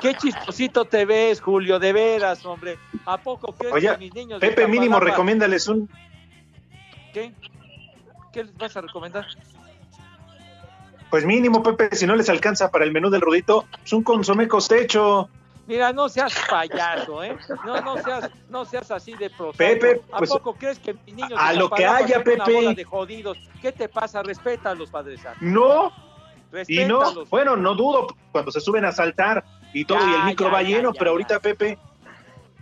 Qué 0.00 0.14
chistosito 0.14 0.84
te 0.84 1.04
ves, 1.04 1.40
Julio, 1.40 1.78
de 1.78 1.92
veras, 1.92 2.44
hombre. 2.44 2.78
¿A 3.06 3.16
poco 3.18 3.52
crees 3.54 3.72
Oye, 3.74 3.90
que 3.92 3.98
mis 3.98 4.14
niños 4.14 4.40
Pepe, 4.40 4.66
mínimo 4.68 4.96
Iztapalapa- 4.98 5.04
recomiéndales 5.10 5.66
un. 5.68 5.88
¿Qué? 7.12 7.32
¿Qué 8.32 8.44
les 8.44 8.56
vas 8.56 8.76
a 8.76 8.80
recomendar? 8.82 9.26
Pues 11.10 11.24
mínimo, 11.24 11.62
Pepe, 11.62 11.96
si 11.96 12.06
no 12.06 12.14
les 12.16 12.28
alcanza 12.28 12.70
para 12.70 12.84
el 12.84 12.92
menú 12.92 13.08
del 13.08 13.22
Rudito, 13.22 13.64
es 13.84 13.92
un 13.92 14.02
consomé 14.02 14.46
costecho. 14.46 15.30
Mira, 15.68 15.92
no 15.92 16.08
seas 16.08 16.34
payaso, 16.48 17.22
¿eh? 17.22 17.36
No, 17.64 17.80
no 17.82 17.98
seas, 17.98 18.30
no 18.48 18.64
seas 18.64 18.90
así 18.90 19.12
de 19.14 19.28
prosaico. 19.28 19.56
Pepe, 19.58 20.00
¿A 20.10 20.16
pues, 20.18 20.30
poco 20.30 20.54
crees 20.54 20.78
que 20.78 20.94
mis 20.94 21.14
niños 21.14 21.34
a 21.36 21.52
lo 21.52 21.68
que 21.70 21.84
haya, 21.86 22.14
son 22.24 22.32
una 22.32 22.44
Pepe. 22.44 22.54
bola 22.54 22.74
de 22.74 22.84
jodidos? 22.84 23.38
¿Qué 23.60 23.70
te 23.70 23.88
pasa? 23.88 24.22
Respeta 24.22 24.70
a 24.70 24.74
los 24.74 24.88
padres 24.90 25.20
santos. 25.20 25.42
No, 25.42 25.92
y 26.66 26.84
no, 26.86 27.00
Respétalos. 27.00 27.28
bueno, 27.30 27.56
no 27.56 27.74
dudo 27.74 28.06
cuando 28.32 28.50
se 28.50 28.60
suben 28.62 28.86
a 28.86 28.92
saltar 28.92 29.44
y 29.74 29.84
todo 29.84 29.98
y 30.08 30.14
el 30.14 30.22
micro 30.24 30.46
ya, 30.46 30.52
va 30.54 30.62
ya, 30.62 30.68
lleno, 30.68 30.92
ya, 30.94 30.98
pero 30.98 31.10
ya. 31.10 31.12
ahorita, 31.12 31.40
Pepe, 31.40 31.78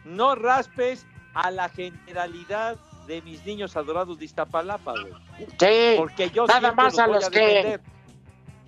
No 0.04 0.34
raspes 0.34 1.06
a 1.34 1.52
la 1.52 1.68
generalidad 1.68 2.76
de 3.06 3.22
mis 3.22 3.46
niños 3.46 3.76
adorados 3.76 4.18
de 4.18 4.24
Iztapalapa, 4.24 4.92
güey. 5.00 5.12
Sí, 5.60 5.94
Porque 5.96 6.30
yo 6.30 6.46
nada 6.46 6.72
más 6.72 6.98
a 6.98 7.06
voy 7.06 7.14
los 7.14 7.30
que 7.30 7.38
defender. 7.38 7.80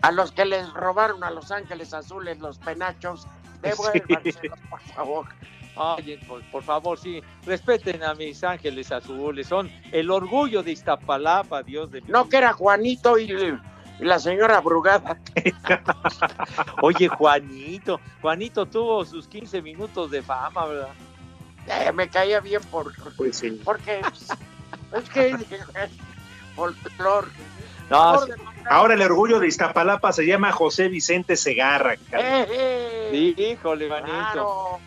a 0.02 0.12
los 0.12 0.30
que 0.30 0.44
les 0.44 0.72
robaron 0.74 1.24
a 1.24 1.30
Los 1.32 1.50
Ángeles 1.50 1.92
Azules 1.92 2.38
los 2.38 2.58
penachos, 2.60 3.26
por 3.60 4.80
favor. 4.94 5.26
Oye, 5.78 6.18
por, 6.26 6.42
por 6.50 6.62
favor, 6.64 6.98
sí, 6.98 7.22
respeten 7.46 8.02
a 8.02 8.12
mis 8.14 8.42
ángeles 8.42 8.90
azules, 8.90 9.46
son 9.46 9.70
el 9.92 10.10
orgullo 10.10 10.64
de 10.64 10.72
Iztapalapa, 10.72 11.62
Dios 11.62 11.92
de 11.92 12.00
mi 12.00 12.08
No 12.08 12.28
que 12.28 12.38
era 12.38 12.52
Juanito 12.52 13.16
y, 13.16 13.30
y 13.30 14.04
la 14.04 14.18
señora 14.18 14.60
Brugada. 14.60 15.18
Oye, 16.82 17.06
Juanito, 17.06 18.00
Juanito 18.20 18.66
tuvo 18.66 19.04
sus 19.04 19.28
15 19.28 19.62
minutos 19.62 20.10
de 20.10 20.20
fama, 20.20 20.66
¿verdad? 20.66 20.88
Eh, 21.68 21.92
me 21.92 22.08
caía 22.08 22.40
bien 22.40 22.62
por 22.70 22.92
pues 23.16 23.36
sí. 23.36 23.60
porque 23.64 24.00
es 24.96 25.08
que 25.10 25.36
folclor. 26.56 27.28
No, 27.90 28.20
sí. 28.26 28.32
Ahora 28.68 28.94
el 28.94 29.02
orgullo 29.02 29.38
de 29.38 29.48
Iztapalapa 29.48 30.12
se 30.12 30.26
llama 30.26 30.52
José 30.52 30.88
Vicente 30.88 31.36
Segarra. 31.36 31.94
Eh, 31.94 31.98
eh, 32.12 32.97
híjole, 33.16 33.88
claro. 33.88 34.78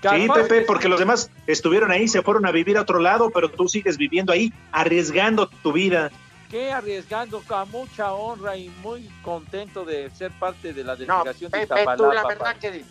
Sí, 0.00 0.28
Pepe, 0.32 0.60
que- 0.60 0.64
porque 0.64 0.88
los 0.88 1.00
demás 1.00 1.30
estuvieron 1.46 1.90
ahí, 1.90 2.06
se 2.06 2.22
fueron 2.22 2.46
a 2.46 2.52
vivir 2.52 2.78
a 2.78 2.82
otro 2.82 3.00
lado, 3.00 3.30
pero 3.30 3.50
tú 3.50 3.66
sigues 3.68 3.96
viviendo 3.96 4.32
ahí, 4.32 4.52
arriesgando 4.72 5.48
tu 5.62 5.72
vida. 5.72 6.10
que 6.50 6.72
arriesgando 6.72 7.42
con 7.42 7.70
mucha 7.70 8.14
honra 8.14 8.56
y 8.56 8.70
muy 8.82 9.06
contento 9.22 9.84
de 9.84 10.08
ser 10.08 10.30
parte 10.32 10.72
de 10.72 10.82
la 10.82 10.94
No, 10.94 11.18
delegación 11.18 11.50
de 11.50 11.66
Pepe, 11.66 11.84
tú 11.98 12.10
la 12.10 12.24
verdad 12.26 12.56
que 12.56 12.84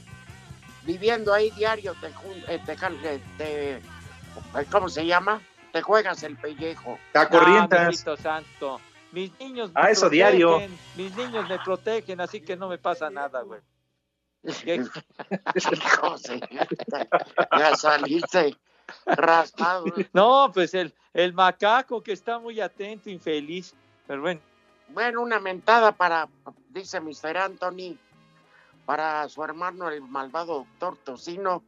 viviendo 0.84 1.34
ahí 1.34 1.50
diario 1.50 1.96
te, 2.00 2.14
jun- 2.14 2.44
eh, 2.48 2.60
te, 2.64 2.74
eh, 2.74 3.20
te- 4.54 4.66
¿cómo 4.70 4.90
se 4.90 5.08
llama? 5.08 5.42
Te 5.72 5.82
juegas 5.82 6.22
el 6.22 6.38
pellejo. 6.38 7.00
A 7.16 7.24
No, 7.24 7.30
corrientas. 7.30 7.88
mijito 7.88 8.16
santo. 8.18 8.80
Mis 9.12 9.32
niños 9.40 9.72
Ah, 9.74 9.90
eso 9.90 10.10
diario. 10.10 10.60
Mis 10.96 11.16
niños 11.16 11.48
me 11.48 11.60
protegen, 11.60 12.20
así 12.22 12.42
que 12.42 12.56
no 12.56 12.68
me 12.68 12.78
pasa 12.78 13.10
nada, 13.10 13.42
güey. 13.42 13.62
Sí, 15.58 16.40
ya 17.58 17.76
saliste. 17.76 18.56
Raspado. 19.06 19.86
No, 20.14 20.52
pues 20.54 20.74
el, 20.74 20.94
el 21.14 21.34
macaco 21.34 22.02
que 22.02 22.14
está 22.14 22.40
muy 22.40 22.62
atento, 22.62 23.10
infeliz. 23.10 23.74
Pero 24.06 24.22
bueno. 24.22 24.40
Bueno, 24.90 25.22
una 25.22 25.40
mentada 25.40 25.92
para, 25.92 26.30
dice 26.70 27.02
Mr. 27.02 27.38
Anthony, 27.38 27.98
para 28.86 29.28
su 29.28 29.44
hermano 29.44 29.90
el 29.90 30.02
malvado 30.02 30.66
doctor 30.80 30.98
Tocino, 31.04 31.62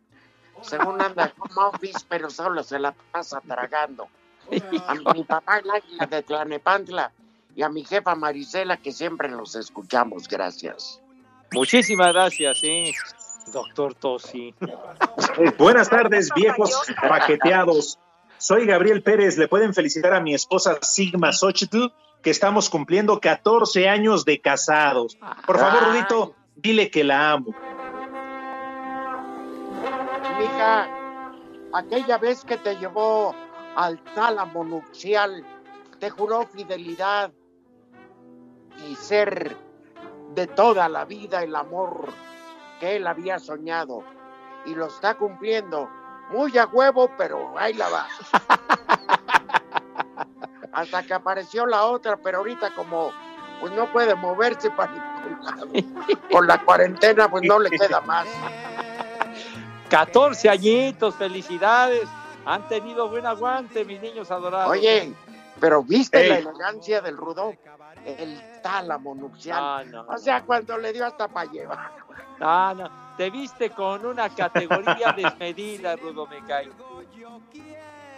según 0.62 1.02
anda 1.02 1.34
como 1.38 1.68
office, 1.68 2.06
pero 2.08 2.30
solo 2.30 2.64
se 2.64 2.80
la 2.80 2.94
pasa 3.12 3.42
tragando. 3.42 4.08
A 4.88 4.96
mi 5.14 5.24
papá 5.26 5.60
el 5.60 5.70
águila 5.70 6.06
de 6.06 6.24
Tlanepantla 6.24 7.12
y 7.56 7.64
a 7.64 7.70
mi 7.70 7.84
jefa 7.84 8.16
Marisela, 8.16 8.78
que 8.78 8.92
siempre 8.92 9.30
los 9.30 9.56
escuchamos. 9.56 10.28
Gracias. 10.28 11.02
Muchísimas 11.52 12.14
gracias, 12.14 12.60
sí, 12.60 12.94
doctor 13.52 13.96
Tosi. 13.96 14.54
Buenas 15.58 15.90
tardes, 15.90 16.30
viejos 16.36 16.80
paqueteados. 17.02 17.98
Soy 18.38 18.66
Gabriel 18.66 19.04
Pérez. 19.04 19.38
Le 19.38 19.48
pueden 19.48 19.74
felicitar 19.74 20.14
a 20.14 20.22
mi 20.22 20.34
esposa 20.34 20.78
Sigma 20.82 21.34
Xochitl, 21.34 21.88
que 22.22 22.30
estamos 22.30 22.70
cumpliendo 22.70 23.20
14 23.20 23.90
años 23.90 24.26
de 24.26 24.40
casados. 24.40 25.18
Por 25.46 25.60
favor, 25.60 25.90
Rudito, 25.90 26.36
dile 26.56 26.90
que 26.90 27.04
la 27.04 27.32
amo. 27.32 27.54
Mija, 30.40 30.88
aquella 31.74 32.18
vez 32.18 32.46
que 32.46 32.58
te 32.58 32.76
llevó 32.76 33.36
al 33.76 34.02
tálamo 34.14 34.64
nupcial, 34.64 35.44
te 36.00 36.10
juró 36.10 36.48
fidelidad 36.48 37.32
y 38.88 38.96
ser 38.96 39.56
de 40.34 40.48
toda 40.48 40.90
la 40.90 41.06
vida 41.06 41.44
el 41.44 41.56
amor 41.56 42.08
que 42.80 42.96
él 42.96 43.06
había 43.08 43.38
soñado. 43.40 44.04
Y 44.66 44.74
lo 44.76 44.88
está 44.88 45.16
cumpliendo. 45.16 45.90
Muy 46.32 46.58
a 46.58 46.66
huevo, 46.68 47.10
pero 47.18 47.58
ahí 47.58 47.74
la 47.74 47.90
va. 47.90 48.08
Hasta 50.72 51.04
que 51.04 51.14
apareció 51.14 51.66
la 51.66 51.84
otra, 51.86 52.18
pero 52.18 52.38
ahorita 52.40 52.74
como 52.76 53.12
pues 53.60 53.74
no 53.74 53.92
puede 53.92 54.16
moverse 54.16 54.72
para 54.72 54.94
ningún 54.94 55.44
lado. 55.44 55.68
Con 56.32 56.48
la 56.48 56.64
cuarentena 56.64 57.30
pues 57.30 57.44
no 57.46 57.60
le 57.60 57.70
queda 57.72 58.00
más. 58.02 58.28
14 59.90 60.50
añitos, 60.50 61.16
felicidades. 61.16 62.08
Han 62.46 62.68
tenido 62.68 63.10
buen 63.10 63.26
aguante, 63.26 63.84
mis 63.84 64.02
niños 64.02 64.32
adorados. 64.32 64.72
Oye, 64.72 65.14
pero 65.60 65.84
¿viste 65.84 66.28
la 66.28 66.38
elegancia 66.40 67.02
del 67.02 67.18
rudo? 67.18 67.54
El 68.06 68.42
tálamo 68.64 69.14
nupcial. 69.16 69.60
Ah, 69.62 69.84
no, 69.86 70.02
o 70.08 70.18
sea, 70.18 70.44
cuando 70.44 70.78
le 70.78 70.94
dio 70.94 71.06
hasta 71.06 71.28
para 71.28 71.52
llevar. 71.52 71.92
Ah, 72.40 72.74
no. 72.76 72.90
Te 73.18 73.30
viste 73.30 73.70
con 73.72 74.06
una 74.06 74.30
categoría 74.30 75.12
desmedida, 75.18 75.96
Rudo, 75.98 76.26
me 76.28 76.44
cae. 76.46 76.70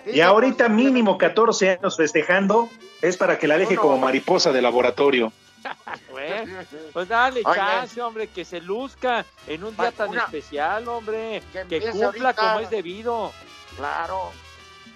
Y 0.06 0.20
ahorita 0.22 0.70
mínimo 0.70 1.18
14 1.18 1.72
años 1.72 1.98
festejando 1.98 2.70
es 3.02 3.18
para 3.18 3.38
que 3.38 3.48
la 3.48 3.58
deje 3.58 3.76
como 3.76 3.98
mariposa 3.98 4.52
de 4.52 4.62
laboratorio. 4.62 5.32
Pues 6.94 7.08
dale 7.08 7.42
Oye. 7.46 7.56
chance, 7.56 8.02
hombre, 8.02 8.28
que 8.28 8.44
se 8.46 8.60
luzca 8.62 9.26
en 9.48 9.64
un 9.64 9.76
día 9.78 9.92
tan 9.92 10.10
Una- 10.10 10.24
especial, 10.24 10.88
hombre. 10.88 11.42
Que 11.70 11.80
cumpla 11.92 12.06
ahorita. 12.30 12.34
como 12.34 12.60
es 12.62 12.70
debido. 12.70 13.32
Claro. 13.78 14.32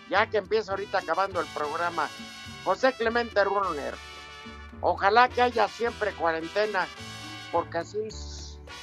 Ya 0.10 0.30
que 0.30 0.38
empieza 0.38 0.72
ahorita 0.72 1.00
acabando 1.00 1.42
el 1.42 1.48
programa. 1.48 2.10
José 2.64 2.94
Clemente 2.94 3.44
Runner. 3.44 3.94
Ojalá 4.82 5.30
que 5.30 5.42
haya 5.42 5.68
siempre 5.68 6.12
cuarentena, 6.12 6.88
porque 7.52 7.80
así, 7.80 8.08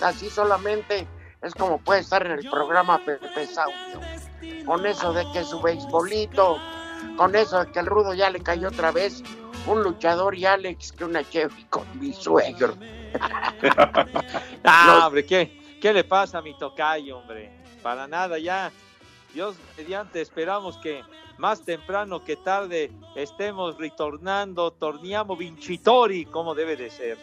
así 0.00 0.30
solamente 0.30 1.06
es 1.42 1.54
como 1.54 1.78
puede 1.78 2.00
estar 2.00 2.24
en 2.24 2.32
el 2.32 2.48
programa 2.48 3.04
Pepe 3.04 3.46
Saudio. 3.46 4.00
Con 4.64 4.86
eso 4.86 5.12
de 5.12 5.24
que 5.32 5.44
su 5.44 5.60
beisbolito, 5.60 6.58
con 7.16 7.34
eso 7.34 7.64
de 7.64 7.72
que 7.72 7.80
el 7.80 7.86
rudo 7.86 8.14
ya 8.14 8.30
le 8.30 8.40
cayó 8.40 8.68
otra 8.68 8.92
vez, 8.92 9.22
un 9.66 9.82
luchador 9.82 10.34
y 10.36 10.46
Alex 10.46 10.92
que 10.92 11.04
una 11.04 11.28
Chevy 11.28 11.64
con 11.64 11.86
mi 11.98 12.12
suegro. 12.12 12.76
Ah, 14.64 15.04
hombre, 15.06 15.26
¿qué, 15.26 15.78
¿qué 15.80 15.92
le 15.92 16.04
pasa 16.04 16.38
a 16.38 16.42
mi 16.42 16.56
tocayo, 16.56 17.18
hombre? 17.18 17.50
Para 17.82 18.06
nada, 18.06 18.38
ya. 18.38 18.70
Dios 19.32 19.56
mediante, 19.76 20.20
esperamos 20.20 20.78
que 20.78 21.02
más 21.38 21.62
temprano 21.64 22.24
que 22.24 22.36
tarde 22.36 22.90
estemos 23.16 23.78
retornando, 23.78 24.70
torniamo 24.72 25.36
vincitori, 25.36 26.26
como 26.26 26.54
debe 26.54 26.76
de 26.76 26.90
ser. 26.90 27.18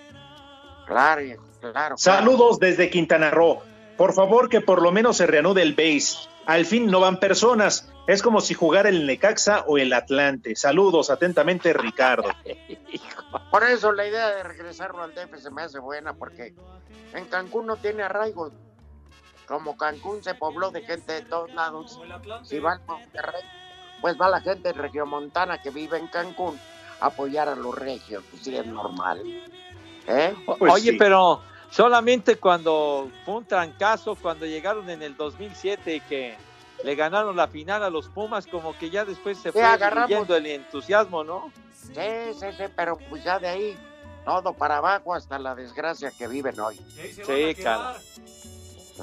Claro, 0.85 1.21
claro. 1.61 1.97
Saludos 1.97 2.59
desde 2.59 2.89
Quintana 2.89 3.29
Roo. 3.29 3.61
Por 3.95 4.13
favor, 4.13 4.49
que 4.49 4.61
por 4.61 4.81
lo 4.81 4.91
menos 4.91 5.17
se 5.17 5.27
reanude 5.27 5.61
el 5.61 5.73
base. 5.73 6.27
Al 6.45 6.65
fin 6.65 6.89
no 6.89 6.99
van 6.99 7.19
personas. 7.19 7.91
Es 8.07 8.23
como 8.23 8.41
si 8.41 8.55
jugara 8.55 8.89
el 8.89 9.05
Necaxa 9.05 9.65
o 9.67 9.77
el 9.77 9.93
Atlante. 9.93 10.55
Saludos 10.55 11.11
atentamente, 11.11 11.73
Ricardo. 11.73 12.29
Por 13.51 13.63
eso 13.63 13.91
la 13.91 14.07
idea 14.07 14.29
de 14.29 14.41
regresarlo 14.41 15.03
al 15.03 15.13
DF 15.13 15.37
se 15.37 15.51
me 15.51 15.61
hace 15.61 15.77
buena, 15.77 16.13
porque 16.15 16.55
en 17.13 17.25
Cancún 17.25 17.67
no 17.67 17.75
tiene 17.75 18.01
arraigo. 18.01 18.51
Como 19.49 19.75
Cancún 19.75 20.23
se 20.23 20.35
pobló 20.35 20.69
de 20.69 20.83
gente 20.83 21.11
de 21.11 21.21
todos 21.23 21.51
lados, 21.55 21.99
si 22.43 22.59
va 22.59 22.73
al 22.73 22.81
Monterrey, 22.85 23.41
pues 23.99 24.15
va 24.15 24.29
la 24.29 24.41
gente 24.41 24.71
de 24.71 24.73
Regiomontana 24.73 25.59
que 25.59 25.71
vive 25.71 25.97
en 25.97 26.05
Cancún 26.07 26.57
a 27.01 27.07
apoyar 27.07 27.49
a 27.49 27.55
los 27.55 27.73
regios, 27.73 28.23
pues 28.29 28.43
sí 28.43 28.55
es 28.55 28.67
normal. 28.67 29.23
¿Eh? 30.07 30.35
Pues 30.45 30.71
Oye, 30.71 30.91
sí. 30.91 30.97
pero 30.99 31.41
solamente 31.71 32.35
cuando 32.35 33.09
fue 33.25 33.37
un 33.37 33.45
trancazo, 33.45 34.15
cuando 34.15 34.45
llegaron 34.45 34.87
en 34.87 35.01
el 35.01 35.17
2007 35.17 35.95
y 35.95 36.01
que 36.01 36.37
le 36.83 36.93
ganaron 36.93 37.35
la 37.35 37.47
final 37.47 37.83
a 37.83 37.89
los 37.89 38.07
Pumas, 38.07 38.45
como 38.45 38.77
que 38.77 38.91
ya 38.91 39.03
después 39.03 39.35
se 39.39 39.49
Sí, 39.49 39.53
fue 39.53 39.63
agarramos. 39.63 40.09
diluyendo 40.09 40.35
el 40.35 40.45
entusiasmo, 40.45 41.23
¿no? 41.23 41.51
Sí, 41.73 42.33
sí, 42.39 42.45
sí, 42.55 42.63
pero 42.75 42.97
pues 43.09 43.23
ya 43.23 43.39
de 43.39 43.47
ahí, 43.47 43.77
todo 44.25 44.53
para 44.53 44.77
abajo 44.77 45.15
hasta 45.15 45.39
la 45.39 45.55
desgracia 45.55 46.11
que 46.15 46.27
viven 46.27 46.59
hoy. 46.59 46.79
Sí, 47.25 47.55
cara. 47.63 47.95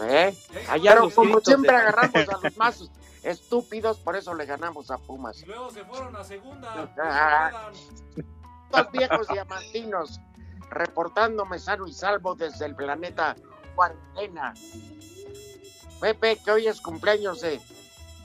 ¿Eh? 0.02 0.34
Allá 0.68 0.90
Pero 0.94 1.10
como 1.10 1.24
gritos 1.34 1.44
siempre 1.44 1.72
de- 1.72 1.76
agarramos 1.78 2.28
a 2.28 2.38
los 2.42 2.56
más 2.56 2.90
estúpidos, 3.22 3.98
por 3.98 4.16
eso 4.16 4.34
le 4.34 4.46
ganamos 4.46 4.90
a 4.90 4.98
Pumas. 4.98 5.42
Luego 5.46 5.70
se 5.70 5.84
fueron 5.84 6.14
a 6.16 6.24
segunda. 6.24 6.92
Ah. 7.02 7.70
Dos 8.70 8.90
viejos 8.92 9.28
diamantinos 9.28 10.20
reportándome 10.70 11.58
sano 11.58 11.86
y 11.86 11.92
salvo 11.92 12.34
desde 12.34 12.66
el 12.66 12.74
planeta 12.74 13.36
Cuarentena. 13.74 14.54
Pepe, 16.00 16.38
que 16.44 16.50
hoy 16.50 16.66
es 16.66 16.80
cumpleaños 16.80 17.40
de, 17.40 17.60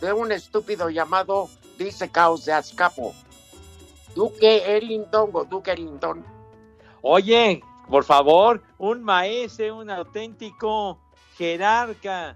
de 0.02 0.14
un 0.14 0.32
estúpido 0.32 0.90
llamado 0.90 1.50
Dice 1.78 2.10
Caos 2.10 2.46
de 2.46 2.54
Azcapo. 2.54 3.14
Duque 4.16 4.76
Ellington 4.78 5.30
o 5.34 5.46
Duque 5.46 5.72
Ellington. 5.72 6.26
Oye, 7.02 7.64
por 7.90 8.04
favor, 8.04 8.62
un 8.78 9.02
maese, 9.04 9.72
un 9.72 9.90
auténtico 9.90 11.00
jerarca, 11.42 12.36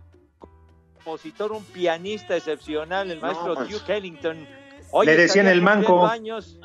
compositor, 0.96 1.52
un 1.52 1.63
pianista 1.63 2.36
excepcional, 2.36 3.12
el 3.12 3.20
maestro 3.22 3.54
pues. 3.54 3.70
Duke 3.70 3.96
Ellington. 3.98 4.48
Le 5.04 5.15
decían 5.15 5.46
el 5.48 5.62
manco. 5.62 6.08
años. 6.08 6.58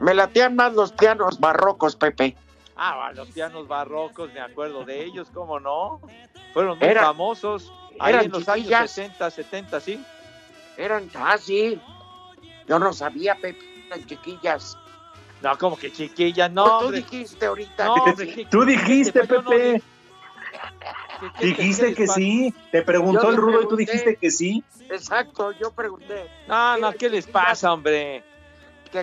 Me 0.00 0.12
latían 0.14 0.56
más 0.56 0.72
los 0.74 0.90
pianos 0.92 1.38
barrocos, 1.38 1.94
Pepe. 1.94 2.36
Ah, 2.76 3.12
los 3.14 3.28
pianos 3.28 3.68
barrocos, 3.68 4.32
me 4.32 4.40
acuerdo 4.40 4.84
de 4.84 5.04
ellos, 5.04 5.28
¿cómo 5.32 5.60
no? 5.60 6.00
Fueron 6.52 6.78
muy 6.80 6.88
Era- 6.88 7.02
famosos 7.02 7.72
ahí 8.00 8.12
eran 8.14 8.24
en 8.24 8.30
los 8.32 8.44
chiquillas. 8.44 8.80
años 8.80 8.90
60, 8.90 9.30
70, 9.30 9.80
¿sí? 9.80 10.04
Eran 10.76 11.06
casi. 11.08 11.80
Yo 12.66 12.80
no 12.80 12.92
sabía, 12.92 13.36
Pepe, 13.36 13.60
eran 13.86 14.04
chiquillas. 14.04 14.76
No, 15.42 15.56
como 15.58 15.76
que 15.76 15.92
chiquilla, 15.92 16.48
no. 16.48 16.64
Pues 16.64 16.78
tú 16.78 16.84
hombre. 16.86 16.98
dijiste 17.02 17.46
ahorita. 17.46 17.84
No, 17.84 17.94
hombre, 17.94 18.34
¿qué- 18.34 18.46
Tú 18.46 18.64
dijiste, 18.64 19.20
no 19.20 19.44
Pepe. 19.44 19.82
¿Qué- 21.20 21.30
qué- 21.38 21.46
Dijiste 21.46 21.88
qué 21.88 21.94
que 21.94 22.06
sí. 22.08 22.54
Te 22.72 22.82
preguntó 22.82 23.22
Yo 23.22 23.30
el 23.30 23.36
rudo 23.36 23.62
y 23.62 23.68
tú 23.68 23.76
dijiste 23.76 24.16
que 24.16 24.30
sí. 24.30 24.62
Exacto, 24.90 25.52
yo 25.52 25.70
pregunté. 25.72 26.28
No, 26.48 26.76
no, 26.78 26.92
¿qué 26.92 27.08
les 27.08 27.26
pasa, 27.26 27.72
hombre? 27.72 28.22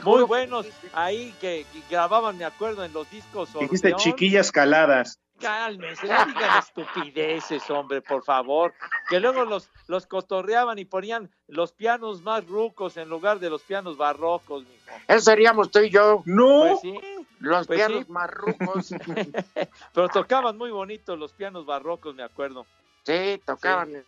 Muy 0.04 0.24
buenos 0.24 0.68
ahí 0.94 1.34
que, 1.42 1.66
que 1.74 1.82
grababan, 1.90 2.38
me 2.38 2.46
acuerdo, 2.46 2.86
en 2.86 2.94
los 2.94 3.10
discos. 3.12 3.50
Dijiste 3.60 3.94
chiquillas 3.96 4.52
caladas. 4.52 5.20
Cálmense, 5.38 6.06
no 6.08 6.26
digan 6.28 6.60
estupideces, 6.60 7.68
hombre, 7.72 8.02
por 8.02 8.24
favor. 8.24 8.74
Que 9.10 9.20
luego 9.20 9.44
los, 9.44 9.70
los 9.88 10.06
cotorreaban 10.06 10.78
y 10.80 10.86
ponían 10.86 11.32
los 11.48 11.74
pianos 11.74 12.22
más 12.22 12.46
rucos 12.46 12.96
en 12.98 13.10
lugar 13.10 13.40
de 13.40 13.50
los 13.50 13.64
pianos 13.64 13.98
barrocos, 13.98 14.64
mijo. 14.64 14.98
Eso 15.08 15.20
seríamos 15.22 15.72
tú 15.72 15.80
y 15.80 15.90
yo. 15.90 16.22
No. 16.26 16.60
Pues 16.60 16.82
sí, 16.82 17.00
Los 17.42 17.68
Pues 17.68 17.80
pianos 17.80 18.06
sí. 18.06 18.12
marrucos. 18.12 18.90
pero 19.94 20.10
tocaban 20.10 20.58
muy 20.58 20.72
bonitos 20.72 21.18
los 21.18 21.34
pianos 21.34 21.66
barrocos, 21.66 22.14
me 22.16 22.24
acuerdo. 22.24 22.66
sí, 23.04 23.42
tocaban. 23.46 24.04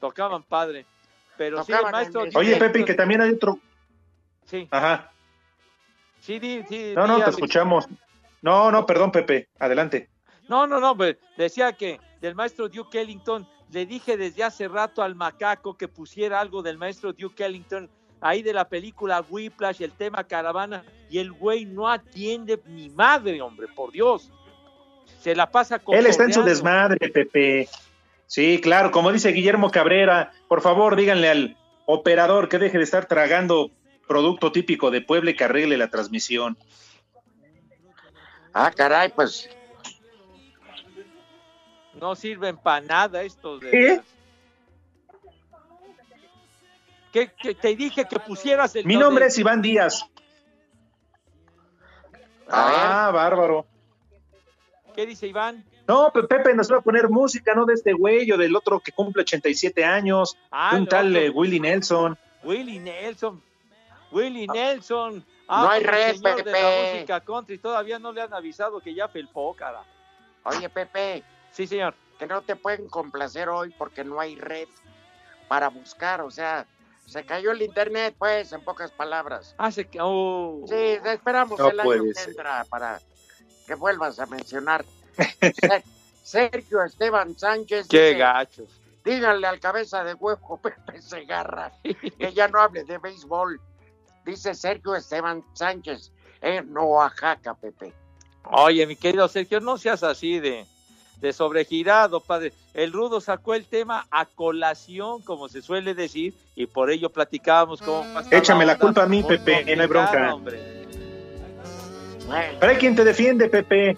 Tocaban 0.00 0.42
padre. 0.42 0.86
Pero 1.36 1.62
sí, 1.64 1.72
el 1.72 1.82
maestro. 1.90 2.24
el- 2.24 2.36
Oye, 2.36 2.56
Pepe, 2.56 2.84
que 2.84 2.94
también 2.94 3.20
hay 3.20 3.30
otro. 3.30 3.58
Sí, 4.46 4.68
Ajá. 4.70 5.10
sí, 6.20 6.38
di- 6.38 6.62
sí. 6.68 6.92
No, 6.94 7.06
no, 7.06 7.22
te 7.24 7.30
escuchamos. 7.30 7.86
No, 8.42 8.70
no, 8.70 8.84
perdón, 8.86 9.10
Pepe. 9.10 9.48
Adelante. 9.58 10.08
No, 10.48 10.66
no, 10.66 10.78
no, 10.80 10.96
pues, 10.96 11.16
decía 11.36 11.72
que 11.72 11.98
del 12.20 12.34
maestro 12.34 12.68
Duke 12.68 13.00
Ellington, 13.00 13.48
le 13.70 13.86
dije 13.86 14.16
desde 14.16 14.44
hace 14.44 14.68
rato 14.68 15.02
al 15.02 15.14
macaco 15.14 15.76
que 15.76 15.88
pusiera 15.88 16.40
algo 16.40 16.62
del 16.62 16.76
maestro 16.78 17.12
Duke 17.12 17.44
Ellington 17.44 17.90
ahí 18.20 18.42
de 18.42 18.52
la 18.52 18.68
película 18.68 19.24
Whiplash, 19.28 19.82
el 19.82 19.92
tema 19.92 20.24
Caravana, 20.24 20.84
y 21.10 21.18
el 21.18 21.32
güey 21.32 21.64
no 21.64 21.88
atiende 21.88 22.60
ni 22.66 22.88
madre, 22.90 23.40
hombre, 23.42 23.68
por 23.68 23.92
Dios. 23.92 24.30
Se 25.20 25.34
la 25.34 25.50
pasa 25.50 25.78
con. 25.78 25.94
Él 25.94 26.06
está 26.06 26.24
en 26.24 26.32
su 26.32 26.42
desmadre, 26.42 27.08
Pepe. 27.08 27.68
Sí, 28.26 28.60
claro, 28.60 28.90
como 28.90 29.12
dice 29.12 29.32
Guillermo 29.32 29.70
Cabrera, 29.70 30.32
por 30.48 30.60
favor 30.60 30.96
díganle 30.96 31.28
al 31.28 31.56
operador 31.86 32.48
que 32.48 32.58
deje 32.58 32.78
de 32.78 32.84
estar 32.84 33.06
tragando 33.06 33.70
producto 34.08 34.52
típico 34.52 34.90
de 34.90 35.00
Puebla 35.00 35.30
y 35.30 35.34
que 35.34 35.44
arregle 35.44 35.76
la 35.76 35.88
transmisión. 35.88 36.56
Ah, 38.52 38.70
caray, 38.74 39.10
pues. 39.10 39.48
No 42.00 42.14
sirven 42.14 42.56
para 42.56 42.86
nada 42.86 43.22
estos 43.22 43.60
de. 43.60 43.70
¿Qué? 43.70 44.00
Que, 47.14 47.32
que 47.32 47.54
te 47.54 47.76
dije 47.76 48.06
que 48.06 48.18
pusieras 48.18 48.74
el. 48.74 48.84
Mi 48.84 48.96
nombre 48.96 49.26
es 49.26 49.38
Iván 49.38 49.62
Díaz. 49.62 50.04
Ah, 52.48 53.10
bárbaro. 53.14 53.66
¿Qué 54.96 55.06
dice 55.06 55.28
Iván? 55.28 55.64
No, 55.86 56.10
pues 56.12 56.26
Pepe 56.26 56.54
nos 56.54 56.72
va 56.72 56.78
a 56.78 56.80
poner 56.80 57.08
música, 57.08 57.54
no 57.54 57.66
de 57.66 57.74
este 57.74 57.92
güey 57.92 58.30
o 58.32 58.36
del 58.36 58.56
otro 58.56 58.80
que 58.80 58.90
cumple 58.90 59.22
87 59.22 59.84
años, 59.84 60.36
Ah, 60.50 60.70
un 60.72 60.82
el 60.82 60.88
tal 60.88 61.14
eh, 61.16 61.30
Willie 61.30 61.60
Nelson. 61.60 62.18
Willie 62.42 62.80
Nelson. 62.80 63.40
Willie 64.10 64.48
Nelson. 64.48 65.24
Ah, 65.46 65.62
No 65.62 65.70
hay 65.70 65.82
el 65.82 65.86
red, 65.86 66.14
señor 66.16 66.36
de 66.44 66.50
la 66.50 66.58
Pepe. 66.58 66.92
música 66.94 67.20
country. 67.20 67.58
Todavía 67.58 67.98
no 68.00 68.10
le 68.12 68.22
han 68.22 68.34
avisado 68.34 68.80
que 68.80 68.92
ya 68.92 69.06
felpó, 69.08 69.54
cara. 69.54 69.84
Oye, 70.44 70.68
Pepe. 70.68 71.22
Sí, 71.52 71.66
señor. 71.68 71.94
Que 72.18 72.26
no 72.26 72.42
te 72.42 72.56
pueden 72.56 72.88
complacer 72.88 73.48
hoy 73.48 73.72
porque 73.78 74.02
no 74.02 74.18
hay 74.20 74.36
red 74.36 74.68
para 75.48 75.68
buscar. 75.68 76.20
O 76.22 76.30
sea, 76.30 76.66
se 77.06 77.24
cayó 77.24 77.52
el 77.52 77.62
internet, 77.62 78.14
pues, 78.18 78.52
en 78.52 78.62
pocas 78.62 78.90
palabras. 78.90 79.54
Ah, 79.58 79.70
se 79.70 79.88
oh. 80.00 80.64
Sí, 80.68 80.74
esperamos 81.04 81.58
No 81.58 81.68
el 81.70 81.80
año 81.80 82.02
que 82.04 82.14
ser. 82.14 82.28
entra 82.30 82.64
para 82.68 83.00
que 83.66 83.74
vuelvas 83.74 84.18
a 84.18 84.26
mencionar. 84.26 84.84
Ser- 85.60 85.84
Sergio 86.22 86.82
Esteban 86.82 87.38
Sánchez. 87.38 87.86
Qué 87.88 88.06
dice, 88.08 88.18
gachos. 88.18 88.80
Díganle 89.04 89.46
al 89.46 89.60
cabeza 89.60 90.02
de 90.02 90.14
huevo 90.14 90.56
Pepe 90.62 91.02
Segarra 91.02 91.70
que 91.82 92.32
ya 92.32 92.48
no 92.48 92.60
hable 92.60 92.84
de 92.84 92.98
béisbol. 92.98 93.60
Dice 94.24 94.54
Sergio 94.54 94.94
Esteban 94.96 95.44
Sánchez 95.52 96.10
en 96.40 96.74
Oaxaca, 96.76 97.54
Pepe. 97.54 97.92
Oye, 98.50 98.86
mi 98.86 98.96
querido 98.96 99.28
Sergio, 99.28 99.60
no 99.60 99.76
seas 99.76 100.02
así 100.02 100.40
de, 100.40 100.66
de 101.24 101.32
sobregirado, 101.32 102.20
padre. 102.20 102.52
El 102.74 102.92
Rudo 102.92 103.18
sacó 103.18 103.54
el 103.54 103.64
tema 103.64 104.06
a 104.10 104.26
colación, 104.26 105.22
como 105.22 105.48
se 105.48 105.62
suele 105.62 105.94
decir, 105.94 106.34
y 106.54 106.66
por 106.66 106.90
ello 106.90 107.08
platicábamos 107.08 107.80
cómo 107.80 108.18
a 108.18 108.20
estar 108.20 108.34
Échame 108.38 108.66
la 108.66 108.78
culpa 108.78 109.04
a 109.04 109.06
mí, 109.06 109.22
Pepe, 109.24 109.74
no 109.74 109.82
hay 109.82 109.88
bronca. 109.88 110.34
hombre. 110.34 110.60
Pero 112.60 112.70
hay 112.72 112.76
quien 112.76 112.94
te 112.94 113.04
defiende, 113.04 113.48
Pepe. 113.48 113.96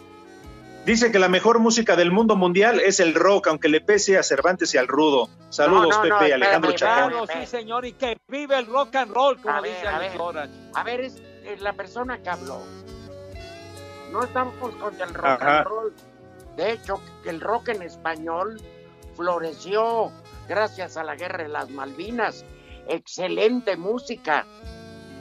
Dice 0.85 1.11
que 1.11 1.19
la 1.19 1.29
mejor 1.29 1.59
música 1.59 1.97
del 1.97 2.13
mundo 2.13 2.37
mundial 2.37 2.79
es 2.79 3.01
el 3.01 3.13
rock, 3.15 3.49
aunque 3.49 3.69
le 3.69 3.81
pese 3.81 4.17
a 4.19 4.23
Cervantes 4.23 4.73
y 4.75 4.79
al 4.79 4.87
Rudo. 4.87 5.29
Saludos, 5.51 5.89
No, 5.89 6.05
no, 6.05 6.09
no, 6.09 6.19
Pepe 6.19 6.29
y 6.29 6.33
Alejandro 6.33 6.73
Chacón. 6.73 7.11
Claro, 7.11 7.27
sí, 7.27 7.47
señor, 7.47 7.85
y 7.87 7.93
que 7.95 8.17
vive 8.29 8.57
el 8.57 8.67
rock 8.67 8.95
and 8.95 9.13
roll, 9.13 9.41
como 9.43 9.53
A 9.57 9.61
ver, 9.61 9.75
dice 9.75 9.89
a 9.89 9.99
ver. 9.99 10.15
Lora. 10.17 10.49
A 10.75 10.85
ver, 10.85 11.01
es 11.01 11.21
es 11.45 11.61
la 11.61 11.73
persona 11.73 12.19
que 12.23 12.29
habló. 12.29 12.61
No 14.13 14.23
estamos 14.23 14.55
contra 14.77 15.07
el 15.07 15.15
rock 15.15 15.25
Ajá. 15.27 15.59
and 15.59 15.67
roll. 15.67 15.93
De 16.57 16.73
hecho, 16.73 17.01
el 17.25 17.41
rock 17.41 17.69
en 17.69 17.83
español 17.83 18.61
floreció 19.15 20.11
gracias 20.49 20.97
a 20.97 21.05
la 21.05 21.15
guerra 21.17 21.43
de 21.45 21.49
las 21.49 21.71
Malvinas. 21.71 22.45
Excelente 22.89 23.77
música. 23.77 24.47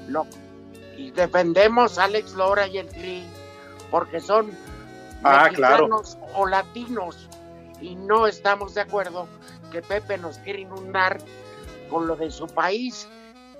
Lo- 0.07 0.27
y 0.97 1.11
defendemos 1.11 1.97
a 1.97 2.05
Alex 2.05 2.33
Lora 2.33 2.67
y 2.67 2.77
el 2.77 2.87
Tri 2.87 3.25
porque 3.91 4.19
son 4.19 4.51
Ah, 5.23 5.49
claro. 5.53 5.87
mexicanos 5.87 6.17
o 6.35 6.45
latinos. 6.45 7.29
Y 7.81 7.95
no 7.95 8.27
estamos 8.27 8.73
de 8.75 8.81
acuerdo 8.81 9.27
que 9.71 9.81
Pepe 9.81 10.17
nos 10.17 10.37
quiere 10.39 10.61
inundar 10.61 11.17
con 11.89 12.07
lo 12.07 12.15
de 12.15 12.31
su 12.31 12.47
país. 12.47 13.07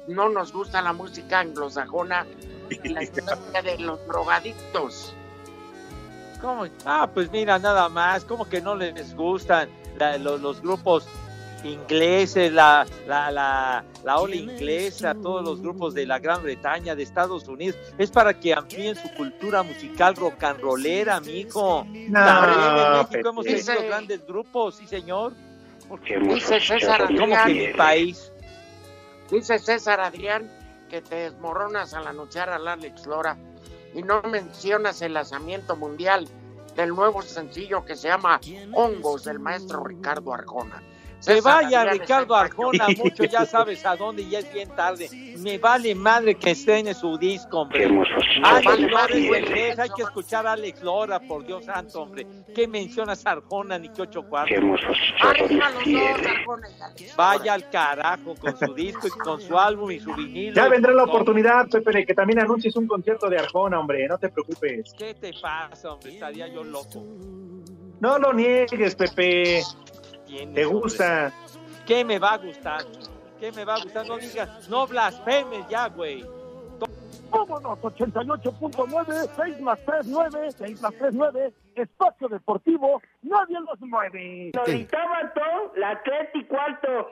No 0.08 0.30
nos 0.30 0.54
gusta 0.54 0.82
la 0.82 0.94
música 0.94 1.40
anglosajona 1.40 2.26
y 2.70 2.90
la 2.90 3.04
historia 3.04 3.62
de 3.64 3.80
los 3.80 4.06
drogadictos. 4.08 5.14
¿Cómo? 6.42 6.66
Ah, 6.86 7.10
pues 7.14 7.32
mira, 7.32 7.58
nada 7.60 7.90
más, 7.90 8.24
como 8.26 8.48
que 8.48 8.62
no 8.62 8.76
les 8.76 9.16
gustan 9.16 9.70
la- 9.98 10.18
los, 10.18 10.42
los 10.42 10.62
grupos 10.62 11.08
ingleses, 11.64 12.52
la, 12.54 12.86
la, 13.08 13.32
la, 13.32 13.84
la 14.04 14.18
ola 14.20 14.36
inglesa, 14.36 15.16
todos 15.16 15.44
los 15.44 15.62
grupos 15.62 15.94
de 15.96 16.06
la 16.06 16.20
Gran 16.20 16.44
Bretaña, 16.44 16.94
de 16.96 17.02
Estados 17.04 17.48
Unidos. 17.48 17.76
Es 17.98 18.12
para 18.12 18.40
que 18.40 18.54
amplíen 18.54 18.96
su 18.96 19.10
cultura 19.16 19.64
musical 19.64 20.16
rock 20.16 20.44
and 20.44 20.60
rollera, 20.62 21.20
mijo. 21.22 21.80
También 21.82 22.06
en 22.06 22.14
México 22.14 23.08
Pepe. 23.10 23.30
hemos 23.30 23.46
tenido 23.46 23.88
grandes 23.88 24.28
grupos, 24.28 24.76
sí, 24.76 24.88
señor. 24.88 25.34
Dice 26.34 26.60
César 26.60 27.06
Como 27.08 27.24
Adrián, 27.24 27.48
que 27.48 27.54
mi 27.68 27.74
país. 27.74 28.32
dice 29.32 29.58
César 29.60 30.00
Adrián 30.02 30.52
que 30.90 31.02
te 31.02 31.16
desmoronas 31.16 31.94
al 31.96 32.06
anunciar 32.08 32.50
al 32.50 32.68
Alex 32.68 33.06
Lora 33.08 33.38
y 33.96 34.04
no 34.04 34.22
mencionas 34.24 35.02
el 35.02 35.14
lanzamiento 35.14 35.76
mundial 35.76 36.28
del 36.76 36.90
nuevo 36.90 37.22
sencillo 37.22 37.86
que 37.86 37.96
se 37.96 38.10
llama 38.10 38.40
Hongos 38.74 39.24
del 39.24 39.40
maestro 39.40 39.84
Ricardo 39.84 40.34
Arjona. 40.34 40.84
César 41.26 41.64
vaya 41.64 41.86
Ricardo 41.86 42.36
Arjona, 42.36 42.88
mucho 42.98 43.24
ya 43.24 43.46
sabes 43.46 43.86
a 43.86 43.96
dónde 43.96 44.22
y 44.22 44.30
ya 44.30 44.40
es 44.40 44.54
bien 44.54 44.70
tarde. 44.70 45.10
Me 45.40 45.58
vale 45.58 45.96
madre 45.96 46.36
que 46.36 46.52
estrene 46.52 46.94
su 46.94 47.18
disco, 47.18 47.62
hombre. 47.62 47.86
Alex 48.44 48.66
Vale 48.66 48.82
Lora 48.82 48.94
madre, 48.94 49.22
es 49.22 49.28
güey. 49.28 49.44
el 49.44 49.48
rey, 49.50 49.72
hay 49.78 49.90
que 49.96 50.04
escuchar 50.04 50.48
a 50.48 50.54
Alex 50.54 50.84
Lora, 50.84 51.20
por 51.20 51.46
Dios 51.46 51.66
santo, 51.66 52.02
hombre. 52.02 52.26
¿Qué 52.54 52.68
mencionas 52.68 53.26
a 53.26 53.32
Arjona 53.32 53.78
ni 53.78 53.90
que 53.90 54.04
ocho 54.04 54.24
cuartos? 54.24 54.58
Vaya 57.18 57.54
al 57.54 57.70
carajo 57.70 58.36
con 58.36 58.58
su 58.58 58.74
disco 58.74 59.08
y 59.08 59.12
con 59.12 59.42
su 59.42 59.58
álbum 59.58 59.92
y 59.92 60.00
su 60.00 60.14
vinilo. 60.14 60.56
Ya 60.56 60.68
vendrá 60.70 60.94
la 60.94 61.04
oportunidad, 61.04 61.68
Pepe, 61.70 61.92
de 61.92 62.06
que 62.06 62.14
también 62.14 62.40
anuncies 62.40 62.76
un 62.76 62.88
concierto 62.88 63.30
de 63.30 63.38
Arjona, 63.38 63.80
hombre, 63.80 64.08
no 64.08 64.18
te 64.18 64.30
preocupes. 64.30 64.94
¿Qué 64.98 65.14
te 65.16 65.34
pasa, 65.42 65.94
hombre? 65.94 66.14
Estaría 66.14 66.48
yo 66.48 66.64
loco. 66.64 67.04
No 68.00 68.20
lo 68.20 68.34
niegues, 68.34 68.96
Pepe. 68.96 69.64
¿Quién 70.28 70.54
¿Te 70.54 70.66
gusta? 70.66 71.32
¿Qué 71.86 72.04
me 72.04 72.20
va 72.20 72.34
a 72.34 72.38
gustar? 72.38 72.84
¿Qué 73.40 73.52
me 73.52 73.66
va 73.66 73.76
a 73.76 73.84
gustar? 73.84 74.08
No 74.08 74.18
digas, 74.18 74.70
no 74.70 74.88
blasfemes 74.88 75.68
ya, 75.70 75.88
güey. 75.90 76.26
Vámonos, 77.30 77.80
88.9, 77.80 79.30
6 79.36 79.62
más 79.62 79.80
3, 79.86 80.08
9, 80.08 80.52
6 80.58 80.82
más 80.82 80.94
3, 80.98 81.14
9, 81.14 81.54
Espacio 81.76 82.28
Deportivo, 82.30 83.02
nadie 83.24 83.60
los 83.60 83.80
mueve. 83.82 84.52
la 85.76 85.90
Atleti 85.92 86.46
cuarto. 86.46 87.12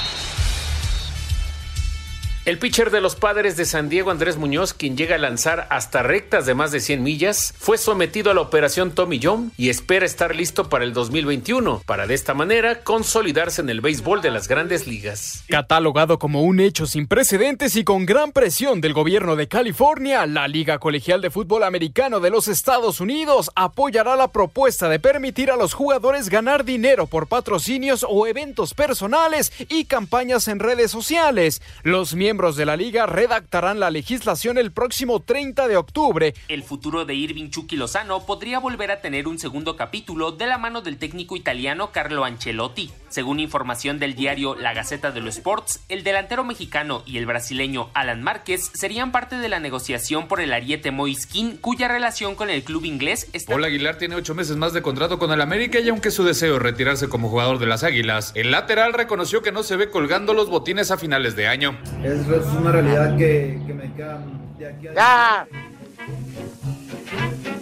El 2.51 2.57
pitcher 2.57 2.91
de 2.91 2.99
los 2.99 3.15
padres 3.15 3.55
de 3.55 3.63
San 3.63 3.87
Diego, 3.87 4.11
Andrés 4.11 4.35
Muñoz, 4.35 4.73
quien 4.73 4.97
llega 4.97 5.15
a 5.15 5.19
lanzar 5.19 5.67
hasta 5.69 6.03
rectas 6.03 6.45
de 6.45 6.53
más 6.53 6.73
de 6.73 6.81
100 6.81 7.01
millas, 7.01 7.53
fue 7.57 7.77
sometido 7.77 8.29
a 8.29 8.33
la 8.33 8.41
operación 8.41 8.91
Tommy 8.91 9.21
John 9.23 9.53
y 9.55 9.69
espera 9.69 10.05
estar 10.05 10.35
listo 10.35 10.67
para 10.67 10.83
el 10.83 10.91
2021, 10.91 11.81
para 11.85 12.07
de 12.07 12.13
esta 12.13 12.33
manera 12.33 12.83
consolidarse 12.83 13.61
en 13.61 13.69
el 13.69 13.79
béisbol 13.79 14.21
de 14.21 14.31
las 14.31 14.49
grandes 14.49 14.85
ligas. 14.85 15.45
Catalogado 15.47 16.19
como 16.19 16.41
un 16.41 16.59
hecho 16.59 16.87
sin 16.87 17.07
precedentes 17.07 17.77
y 17.77 17.85
con 17.85 18.05
gran 18.05 18.33
presión 18.33 18.81
del 18.81 18.91
gobierno 18.91 19.37
de 19.37 19.47
California, 19.47 20.25
la 20.25 20.49
Liga 20.49 20.77
Colegial 20.77 21.21
de 21.21 21.31
Fútbol 21.31 21.63
Americano 21.63 22.19
de 22.19 22.31
los 22.31 22.49
Estados 22.49 22.99
Unidos 22.99 23.49
apoyará 23.55 24.17
la 24.17 24.27
propuesta 24.27 24.89
de 24.89 24.99
permitir 24.99 25.51
a 25.51 25.55
los 25.55 25.73
jugadores 25.73 26.27
ganar 26.27 26.65
dinero 26.65 27.07
por 27.07 27.27
patrocinios 27.27 28.05
o 28.05 28.27
eventos 28.27 28.73
personales 28.73 29.53
y 29.69 29.85
campañas 29.85 30.49
en 30.49 30.59
redes 30.59 30.91
sociales. 30.91 31.61
Los 31.83 32.13
miembros 32.13 32.40
miembros 32.41 32.55
de 32.55 32.65
la 32.65 32.75
liga 32.75 33.05
redactarán 33.05 33.79
la 33.79 33.91
legislación 33.91 34.57
el 34.57 34.71
próximo 34.71 35.21
30 35.21 35.67
de 35.67 35.77
octubre. 35.77 36.33
El 36.47 36.63
futuro 36.63 37.05
de 37.05 37.13
Irving 37.13 37.51
Chucky 37.51 37.75
Lozano 37.75 38.25
podría 38.25 38.57
volver 38.57 38.89
a 38.89 38.99
tener 38.99 39.27
un 39.27 39.37
segundo 39.37 39.75
capítulo 39.75 40.31
de 40.31 40.47
la 40.47 40.57
mano 40.57 40.81
del 40.81 40.97
técnico 40.97 41.35
italiano 41.35 41.91
Carlo 41.91 42.25
Ancelotti. 42.25 42.89
Según 43.09 43.39
información 43.39 43.99
del 43.99 44.15
diario 44.15 44.55
La 44.55 44.73
Gaceta 44.73 45.11
de 45.11 45.19
los 45.19 45.37
Sports, 45.37 45.81
el 45.87 46.03
delantero 46.03 46.43
mexicano 46.43 47.03
y 47.05 47.17
el 47.17 47.27
brasileño 47.27 47.91
Alan 47.93 48.23
Márquez 48.23 48.71
serían 48.73 49.11
parte 49.11 49.35
de 49.35 49.49
la 49.49 49.59
negociación 49.59 50.27
por 50.27 50.41
el 50.41 50.51
ariete 50.51 50.89
Moiskin, 50.89 51.57
cuya 51.57 51.89
relación 51.89 52.33
con 52.33 52.49
el 52.49 52.63
club 52.63 52.85
inglés 52.85 53.29
está... 53.33 53.51
Paul 53.51 53.65
Aguilar 53.65 53.99
tiene 53.99 54.15
ocho 54.15 54.33
meses 54.33 54.57
más 54.57 54.73
de 54.73 54.81
contrato 54.81 55.19
con 55.19 55.31
el 55.31 55.41
América 55.41 55.79
y 55.79 55.89
aunque 55.89 56.09
su 56.09 56.23
deseo 56.23 56.55
es 56.55 56.61
retirarse 56.61 57.07
como 57.07 57.29
jugador 57.29 57.59
de 57.59 57.67
las 57.67 57.83
Águilas, 57.83 58.31
el 58.33 58.49
lateral 58.49 58.93
reconoció 58.93 59.43
que 59.43 59.51
no 59.51 59.61
se 59.61 59.75
ve 59.75 59.91
colgando 59.91 60.33
los 60.33 60.49
botines 60.49 60.89
a 60.89 60.97
finales 60.97 61.35
de 61.35 61.47
año. 61.47 61.77
Es, 62.03 62.20
es 62.29 62.45
una 62.53 62.71
realidad 62.71 63.17
que, 63.17 63.59
que 63.65 63.73
me 63.73 63.93
quedan 63.93 64.57
de 64.57 64.67
aquí 64.67 64.87
a... 64.87 64.93
¡Ya! 64.93 65.47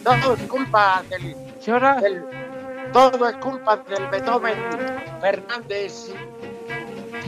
Todo 0.03 0.33
es 0.35 0.41
culpa 0.43 1.03
del... 1.09 1.35
del- 2.01 2.25
todo 2.91 3.29
es 3.29 3.35
culpa 3.37 3.77
del 3.77 4.07
Beethoven 4.07 4.57
Fernández. 5.21 6.11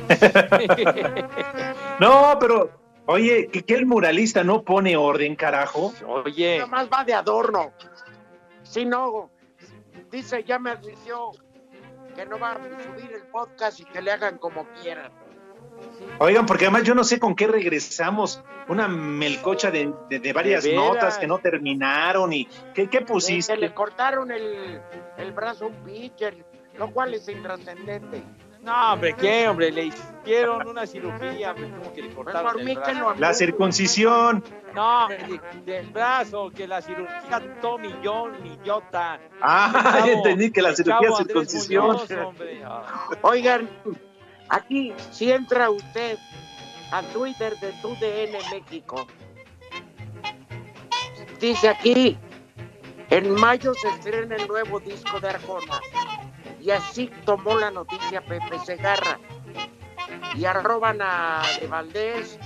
No, 2.00 2.38
pero, 2.40 2.72
oye, 3.06 3.48
que, 3.48 3.64
que 3.64 3.76
el 3.76 3.86
muralista 3.86 4.44
no 4.44 4.64
pone 4.64 4.98
orden, 4.98 5.36
carajo. 5.36 5.94
Oye. 6.08 6.58
Nada 6.58 6.68
más 6.70 6.90
va 6.92 7.04
de 7.04 7.14
adorno. 7.14 7.72
Si 8.64 8.86
no, 8.86 9.30
dice, 10.12 10.44
ya 10.44 10.58
me 10.58 10.72
advirtió 10.72 11.32
que 12.16 12.26
no 12.26 12.40
va 12.40 12.54
a 12.54 12.56
subir 12.56 13.12
el 13.14 13.22
podcast 13.32 13.80
y 13.82 13.86
que 13.86 14.02
le 14.02 14.12
hagan 14.12 14.40
como 14.40 14.66
quieran. 14.82 15.12
Oigan, 16.20 16.46
porque 16.46 16.66
además 16.66 16.84
yo 16.84 16.94
no 16.96 17.04
sé 17.04 17.20
con 17.20 17.36
qué 17.36 17.48
regresamos. 17.48 18.44
Una 18.68 18.88
melcocha 18.88 19.72
de, 19.72 19.92
de- 20.10 20.20
de 20.20 20.34
varias 20.34 20.64
De 20.64 20.76
notas 20.76 21.18
que 21.18 21.28
no 21.28 21.40
terminaron 21.40 22.32
y 22.34 22.46
¿qué, 22.74 22.88
qué 22.88 23.00
Que 23.00 23.02
pusiste? 23.06 23.58
le 23.58 23.74
cortaron 23.74 24.32
el, 24.32 24.80
el 25.18 25.32
brazo 25.32 25.66
a 25.66 25.68
un 25.70 25.76
pitcher, 25.84 26.46
lo 26.78 26.92
cual 26.92 27.14
es 27.14 27.28
intrascendente. 27.28 28.22
No, 28.62 28.94
hombre, 28.94 29.16
¿qué, 29.16 29.48
hombre? 29.50 29.72
Le 29.72 29.86
hicieron 29.86 30.68
una 30.68 30.86
cirugía, 30.86 31.50
hombre, 31.52 31.72
como 31.80 31.92
que 31.94 32.04
le 32.04 32.14
cortaron 32.14 32.52
por 32.54 32.62
el 32.62 32.76
brazo. 32.76 33.16
La 33.18 33.34
circuncisión. 33.34 34.44
No, 34.76 35.06
hombre, 35.06 35.42
del 35.66 35.88
brazo, 35.88 36.52
que 36.52 36.68
la 36.68 36.80
cirugía 36.84 37.42
Tommy 37.60 37.92
John 38.04 38.34
y 38.46 38.60
Jota. 38.70 39.20
Ah, 39.42 40.02
El 40.06 40.10
entendí 40.18 40.52
que 40.52 40.62
la 40.62 40.76
cirugía 40.76 41.10
circuncisión. 41.18 41.86
Muñoz, 41.88 42.12
hombre. 42.12 42.62
Oigan, 43.24 43.68
aquí, 44.52 44.94
si 45.12 45.32
entra 45.32 45.70
usted 45.70 46.18
a 46.92 47.02
Twitter 47.04 47.58
de 47.60 47.72
TUDN 47.82 48.38
México, 48.52 49.08
dice 51.40 51.70
aquí, 51.70 52.18
en 53.10 53.32
mayo 53.36 53.74
se 53.74 53.90
estrena 53.90 54.36
el 54.36 54.48
nuevo 54.48 54.80
disco 54.80 55.20
de 55.20 55.30
Arjona. 55.30 55.82
Y 56.62 56.70
así 56.72 57.10
tomó 57.26 57.58
la 57.58 57.72
noticia 57.72 58.22
Pepe 58.22 58.60
Segarra. 58.60 59.20
Y 60.36 60.46
arroban 60.46 61.02
a 61.02 61.42
De 61.60 61.68
Valdés, 61.68 62.40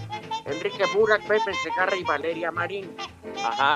Enrique 0.45 0.85
Burak, 0.93 1.21
Pepe 1.27 1.53
Segarra 1.53 1.95
y 1.95 2.03
Valeria 2.03 2.49
Marín. 2.49 2.95
Ajá. 3.43 3.75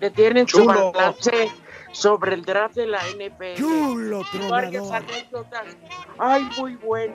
Que 0.00 0.10
tienen 0.10 0.48
su 0.48 0.64
balance 0.64 1.50
sobre 1.92 2.34
el 2.34 2.42
draft 2.44 2.76
de 2.76 2.86
la 2.86 3.00
NFL. 3.00 3.54
Chulo, 3.56 4.22
Y 4.32 4.38
varias 4.48 4.90
anécdotas. 4.90 5.76
Ay, 6.18 6.48
muy 6.56 6.76
bueno. 6.76 7.14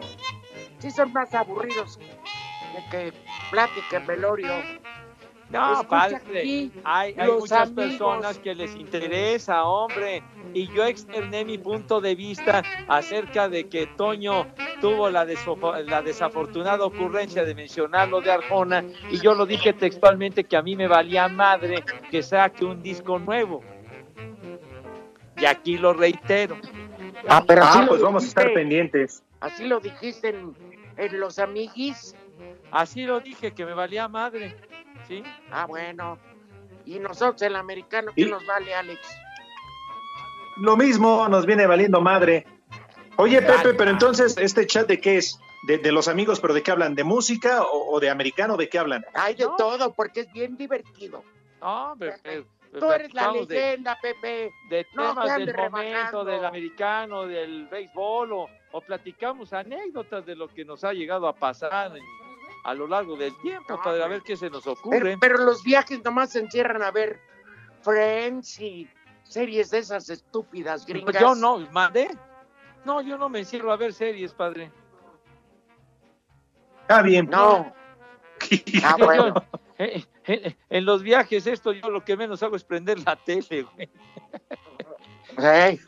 Sí 0.81 0.91
son 0.91 1.13
más 1.13 1.33
aburridos 1.33 1.99
de 1.99 2.89
que 2.89 3.13
plática 3.51 3.97
en 3.97 4.07
velorio. 4.07 4.51
No, 5.49 5.73
Escucha 5.73 5.87
padre, 5.89 6.15
aquí, 6.39 6.71
hay, 6.85 7.13
muchas 7.13 7.51
amigos. 7.67 7.73
personas 7.75 8.39
que 8.39 8.55
les 8.55 8.73
interesa, 8.73 9.65
hombre. 9.65 10.23
Y 10.53 10.67
yo 10.73 10.85
externé 10.85 11.43
mi 11.43 11.57
punto 11.57 11.99
de 11.99 12.15
vista 12.15 12.63
acerca 12.87 13.49
de 13.49 13.67
que 13.67 13.85
Toño 13.85 14.47
tuvo 14.79 15.09
la, 15.09 15.25
la 15.85 16.01
desafortunada 16.01 16.85
ocurrencia 16.85 17.43
de 17.43 17.53
mencionarlo 17.53 18.21
de 18.21 18.31
Arjona. 18.31 18.85
Y 19.09 19.19
yo 19.19 19.33
lo 19.33 19.45
dije 19.45 19.73
textualmente 19.73 20.45
que 20.45 20.55
a 20.55 20.61
mí 20.61 20.77
me 20.77 20.87
valía 20.87 21.27
madre 21.27 21.83
que 22.09 22.23
saque 22.23 22.63
un 22.63 22.81
disco 22.81 23.19
nuevo. 23.19 23.61
Y 25.35 25.45
aquí 25.45 25.77
lo 25.77 25.91
reitero. 25.91 26.55
Ah, 27.27 27.43
pero 27.45 27.63
Ah, 27.63 27.69
así 27.71 27.79
lo 27.81 27.87
pues 27.89 28.01
vamos 28.01 28.23
a 28.23 28.27
estar 28.27 28.53
pendientes. 28.53 29.21
Así 29.41 29.65
lo 29.67 29.79
dijiste 29.81 30.29
en, 30.29 30.55
en 31.01 31.19
Los 31.19 31.39
Amiguis. 31.39 32.15
Así 32.71 33.03
lo 33.05 33.19
dije, 33.19 33.53
que 33.53 33.65
me 33.65 33.73
valía 33.73 34.07
madre. 34.07 34.55
¿Sí? 35.07 35.23
Ah, 35.51 35.65
bueno. 35.65 36.17
Y 36.85 36.99
nosotros, 36.99 37.41
el 37.41 37.55
americano, 37.55 38.11
¿qué 38.15 38.21
Y- 38.23 38.25
nos 38.25 38.45
vale, 38.45 38.73
Alex? 38.73 38.99
Lo 40.57 40.77
mismo 40.77 41.27
nos 41.27 41.45
viene 41.45 41.65
valiendo 41.65 42.01
madre. 42.01 42.45
Oye, 43.17 43.41
Pepe, 43.41 43.73
pero 43.73 43.91
entonces, 43.91 44.37
¿este 44.37 44.65
chat 44.67 44.87
de 44.87 44.99
qué 44.99 45.17
es? 45.17 45.39
¿De, 45.67 45.77
de 45.77 45.91
los 45.91 46.07
amigos, 46.07 46.39
pero 46.39 46.53
de 46.53 46.63
qué 46.63 46.71
hablan? 46.71 46.95
¿De 46.95 47.03
música 47.03 47.61
o, 47.63 47.91
o 47.95 47.99
de 47.99 48.09
americano? 48.09 48.57
¿De 48.57 48.67
qué 48.67 48.79
hablan? 48.79 49.05
Hay 49.13 49.35
de 49.35 49.47
todo, 49.57 49.93
porque 49.93 50.21
es 50.21 50.31
bien 50.33 50.57
divertido. 50.57 51.23
No, 51.61 51.95
pero, 51.99 52.15
pero- 52.23 52.45
Tú 52.79 52.89
eres 52.89 53.13
la 53.13 53.23
platicamos 53.23 53.47
de- 53.49 53.55
leyenda, 53.55 53.97
Pepe. 54.01 54.51
de 54.69 54.85
temas 54.85 55.15
te 55.15 55.21
del 55.23 55.29
andes 55.31 55.55
momento, 55.57 55.81
rebajando. 55.81 56.25
del 56.25 56.45
americano, 56.45 57.27
del 57.27 57.67
béisbol, 57.67 58.31
o, 58.31 58.49
o 58.71 58.81
platicamos 58.81 59.53
anécdotas 59.53 60.25
de 60.25 60.35
lo 60.35 60.47
que 60.47 60.63
nos 60.65 60.83
ha 60.83 60.93
llegado 60.93 61.27
a 61.27 61.33
pasar 61.35 61.95
en- 61.97 62.03
a 62.63 62.73
lo 62.73 62.87
largo 62.87 63.15
del 63.17 63.35
tiempo, 63.41 63.79
para 63.83 64.07
ver 64.07 64.21
qué 64.21 64.37
se 64.37 64.49
nos 64.49 64.67
ocurre. 64.67 64.99
Pero, 64.99 65.19
pero 65.19 65.37
los 65.37 65.63
viajes 65.63 66.03
nomás 66.03 66.31
se 66.31 66.39
encierran 66.39 66.83
a 66.83 66.91
ver 66.91 67.19
Friends 67.81 68.59
y 68.59 68.87
series 69.23 69.71
de 69.71 69.79
esas 69.79 70.09
estúpidas 70.09 70.85
gringas. 70.85 71.19
Yo 71.19 71.33
no, 71.33 71.57
mandé. 71.71 72.09
No, 72.85 73.01
yo 73.01 73.17
no 73.17 73.29
me 73.29 73.39
encierro 73.39 73.71
a 73.71 73.77
ver 73.77 73.93
series, 73.93 74.33
padre. 74.33 74.71
Está 76.83 77.01
bien. 77.01 77.27
No. 77.29 77.73
Ah, 78.83 78.95
Yo- 78.99 79.05
bueno. 79.05 79.33
yo- 79.33 79.59
eh, 79.79 80.05
eh, 80.27 80.55
en 80.69 80.85
los 80.85 81.01
viajes, 81.01 81.47
esto 81.47 81.71
yo 81.73 81.89
lo 81.89 82.03
que 82.05 82.15
menos 82.15 82.43
hago 82.43 82.55
es 82.55 82.63
prender 82.63 82.99
la 83.03 83.15
tele, 83.15 83.63
güey. 83.63 83.89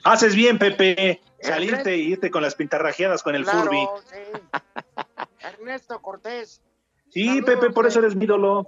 Haces 0.04 0.36
bien, 0.36 0.58
Pepe. 0.60 1.22
Salirte 1.41 1.91
e 1.94 1.98
irte 1.98 2.32
con 2.32 2.41
las 2.41 2.56
pintarrajeadas 2.56 3.22
con 3.22 3.36
el 3.36 3.44
Claro, 3.44 3.60
Furby. 3.64 3.88
sí. 4.06 4.16
Ernesto 5.39 6.02
Cortés. 6.02 6.62
Sí, 7.10 7.41
Pepe, 7.41 7.70
por 7.70 7.86
eso 7.86 8.00
eres 8.00 8.16
mi 8.16 8.24
ídolo. 8.26 8.68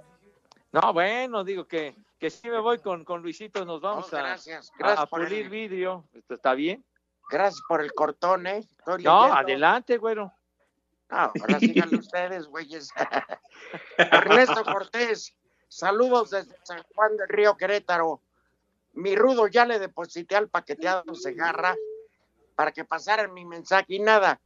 No, 0.72 0.92
bueno, 0.92 1.42
digo 1.42 1.66
que, 1.66 1.96
que 2.18 2.28
sí 2.28 2.48
me 2.50 2.60
voy 2.60 2.78
con, 2.80 3.04
con 3.04 3.22
Luisito, 3.22 3.64
nos 3.64 3.80
vamos 3.80 4.12
a, 4.12 4.18
gracias, 4.18 4.70
a- 4.70 4.74
gracias 4.78 4.98
a 5.00 5.06
por 5.06 5.24
pulir 5.24 5.44
el- 5.44 5.48
vidrio. 5.50 6.04
¿Esto 6.12 6.34
está 6.34 6.52
bien? 6.54 6.84
Gracias 7.30 7.62
por 7.66 7.80
el 7.80 7.92
cortón, 7.94 8.46
¿eh? 8.46 8.58
Estoy 8.58 9.02
No, 9.04 9.22
leyendo. 9.22 9.34
adelante, 9.38 9.96
güero. 9.96 10.32
Ah, 11.08 11.32
ahora 11.40 11.58
síganle 11.58 11.96
ustedes, 11.98 12.46
güeyes. 12.46 12.90
Ernesto 13.96 14.64
Cortés, 14.64 15.34
saludos 15.68 16.30
desde 16.30 16.54
San 16.62 16.82
Juan 16.94 17.16
del 17.16 17.28
Río 17.28 17.56
Querétaro. 17.56 18.20
Mi 18.96 19.14
rudo 19.14 19.46
ya 19.46 19.64
le 19.66 19.78
deposité 19.78 20.36
al 20.36 20.48
paqueteado 20.48 21.14
Segarra 21.14 21.76
para 22.54 22.72
que 22.72 22.84
pasaran 22.84 23.32
mi 23.32 23.44
mensaje 23.44 23.94
y 23.94 24.00
nada. 24.00 24.40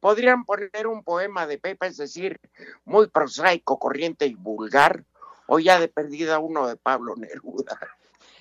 Podrían 0.00 0.44
poner 0.44 0.86
un 0.86 1.02
poema 1.02 1.46
de 1.46 1.58
Pepe, 1.58 1.88
es 1.88 1.96
decir, 1.96 2.40
muy 2.84 3.08
prosaico, 3.08 3.78
corriente 3.78 4.26
y 4.26 4.34
vulgar, 4.34 5.04
o 5.46 5.58
ya 5.58 5.80
de 5.80 5.88
perdida 5.88 6.38
uno 6.38 6.68
de 6.68 6.76
Pablo 6.76 7.14
Neruda. 7.16 7.78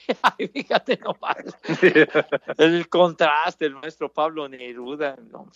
Ay, 0.22 0.48
fíjate 0.48 0.98
nomás. 0.98 1.38
El 2.58 2.88
contraste, 2.88 3.66
el 3.66 3.76
maestro 3.76 4.14
Pablo 4.14 4.48
Neruda. 4.48 5.18
no. 5.32 5.50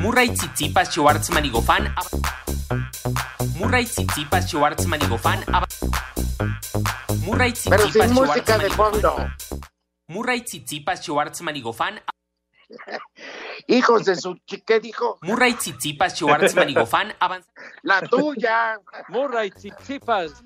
Murray, 0.00 0.30
Tsitsipas, 0.30 0.90
Schwartzman 0.90 1.44
y 1.44 1.50
Goffin 1.50 1.88
Murray, 3.54 3.84
Tsitsipas, 3.86 4.48
Schwartzman 4.48 5.00
y 5.02 5.06
Goffin 5.06 5.44
Murray, 7.24 7.54
Pero 7.68 7.84
Tsitsipas, 7.84 8.08
sin 8.08 8.14
música 8.14 8.58
de 8.58 8.70
fondo. 8.70 9.16
Murray, 10.08 10.40
Tsitsipas, 10.42 11.00
Schwartzman 11.00 11.56
y 11.56 11.60
Goffin 11.60 12.00
Hijos 13.66 14.04
de 14.04 14.16
su 14.16 14.36
¿qué 14.66 14.80
dijo? 14.80 15.18
Murray, 15.22 15.54
Tsitsipas, 15.54 16.14
Schwartzman 16.14 16.70
y 16.70 16.74
Goffin 16.74 17.14
avanzan. 17.20 17.52
La 17.82 18.00
tuya. 18.02 18.80
Murray, 19.08 19.50
Tsitsipas. 19.50 20.42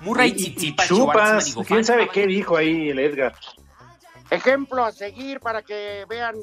Murray, 0.00 0.32
Tsitsipas, 0.32 0.90
y 0.90 1.52
Goffin 1.52 1.64
quién 1.64 1.84
sabe 1.84 2.08
qué 2.08 2.26
dijo 2.26 2.56
ahí 2.56 2.88
el 2.88 2.98
Edgar. 2.98 3.34
Ejemplo 4.30 4.84
a 4.84 4.92
seguir 4.92 5.40
para 5.40 5.62
que 5.62 6.04
vean 6.08 6.36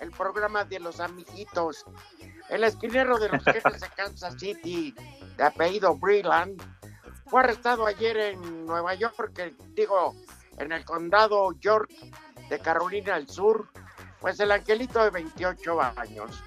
el 0.00 0.10
programa 0.12 0.64
de 0.64 0.80
los 0.80 1.00
amiguitos. 1.00 1.84
El 2.48 2.64
esquinero 2.64 3.18
de 3.18 3.28
los 3.28 3.44
jefes 3.44 3.80
de 3.80 3.88
Kansas 3.94 4.34
City, 4.38 4.94
de 5.36 5.44
apellido 5.44 5.96
Breland, 5.96 6.60
fue 7.26 7.40
arrestado 7.40 7.86
ayer 7.86 8.16
en 8.16 8.64
Nueva 8.64 8.94
York, 8.94 9.14
porque 9.16 9.54
digo, 9.74 10.14
en 10.58 10.72
el 10.72 10.84
condado 10.84 11.52
York 11.60 11.90
de 12.48 12.58
Carolina 12.58 13.14
del 13.14 13.28
Sur. 13.28 13.68
Pues 14.20 14.40
el 14.40 14.50
angelito 14.50 15.02
de 15.04 15.10
28 15.10 15.80
años 15.80 16.42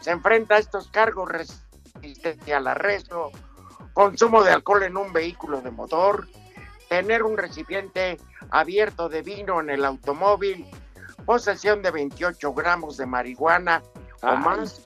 se 0.00 0.10
enfrenta 0.10 0.56
a 0.56 0.58
estos 0.58 0.88
cargos 0.88 1.28
resistencia 1.28 2.58
al 2.58 2.66
arresto, 2.66 3.30
consumo 3.94 4.42
de 4.42 4.52
alcohol 4.52 4.82
en 4.82 4.96
un 4.96 5.12
vehículo 5.12 5.62
de 5.62 5.70
motor, 5.70 6.28
tener 6.88 7.22
un 7.22 7.38
recipiente 7.38 8.18
abierto 8.50 9.08
de 9.08 9.22
vino 9.22 9.60
en 9.60 9.70
el 9.70 9.84
automóvil, 9.84 10.66
posesión 11.24 11.82
de 11.82 11.90
28 11.90 12.52
gramos 12.52 12.96
de 12.98 13.06
marihuana 13.06 13.82
o 14.22 14.36
más 14.36 14.84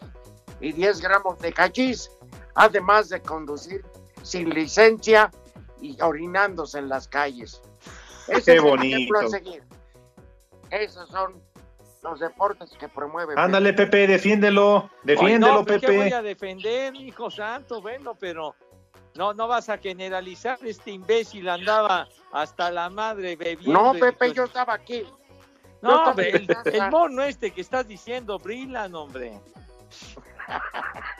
y 0.62 0.72
10 0.72 1.00
gramos 1.00 1.38
de 1.40 1.52
cachis, 1.52 2.10
además 2.54 3.08
de 3.10 3.20
conducir 3.20 3.84
sin 4.22 4.48
licencia 4.50 5.30
y 5.80 6.00
orinándose 6.00 6.78
en 6.78 6.88
las 6.88 7.08
calles. 7.08 7.60
Ese 8.28 8.54
Qué 8.54 8.60
bonito. 8.60 8.96
ejemplo 8.96 9.18
a 9.20 9.28
seguir. 9.28 9.62
Esos 10.70 11.10
son 11.10 11.42
los 12.02 12.20
deportes 12.20 12.70
que 12.78 12.88
promueve. 12.88 13.34
Ándale, 13.36 13.72
Pepe, 13.74 14.06
defiéndelo. 14.06 14.88
Defiéndelo, 15.02 15.52
Ay, 15.52 15.58
no, 15.58 15.64
¿pero 15.64 15.80
¿Qué 15.80 15.86
voy 15.88 15.96
Pepe. 16.04 16.14
a 16.14 16.22
defender, 16.22 16.94
hijo 16.94 17.30
santo? 17.30 17.82
Bueno, 17.82 18.14
pero 18.18 18.54
no, 19.14 19.34
no 19.34 19.48
vas 19.48 19.68
a 19.68 19.78
generalizar. 19.78 20.58
Este 20.64 20.92
imbécil 20.92 21.48
andaba 21.48 22.08
hasta 22.32 22.70
la 22.70 22.88
madre 22.88 23.36
bebiendo. 23.36 23.72
No, 23.72 23.92
Pepe, 23.92 24.12
pues- 24.12 24.32
yo 24.34 24.44
estaba 24.44 24.74
aquí. 24.74 25.04
No, 25.82 25.98
estaba 26.10 26.22
el, 26.22 26.48
el 26.72 26.90
mono 26.92 27.22
este 27.22 27.50
que 27.50 27.60
estás 27.60 27.88
diciendo, 27.88 28.38
Brilan, 28.38 28.94
hombre. 28.94 29.40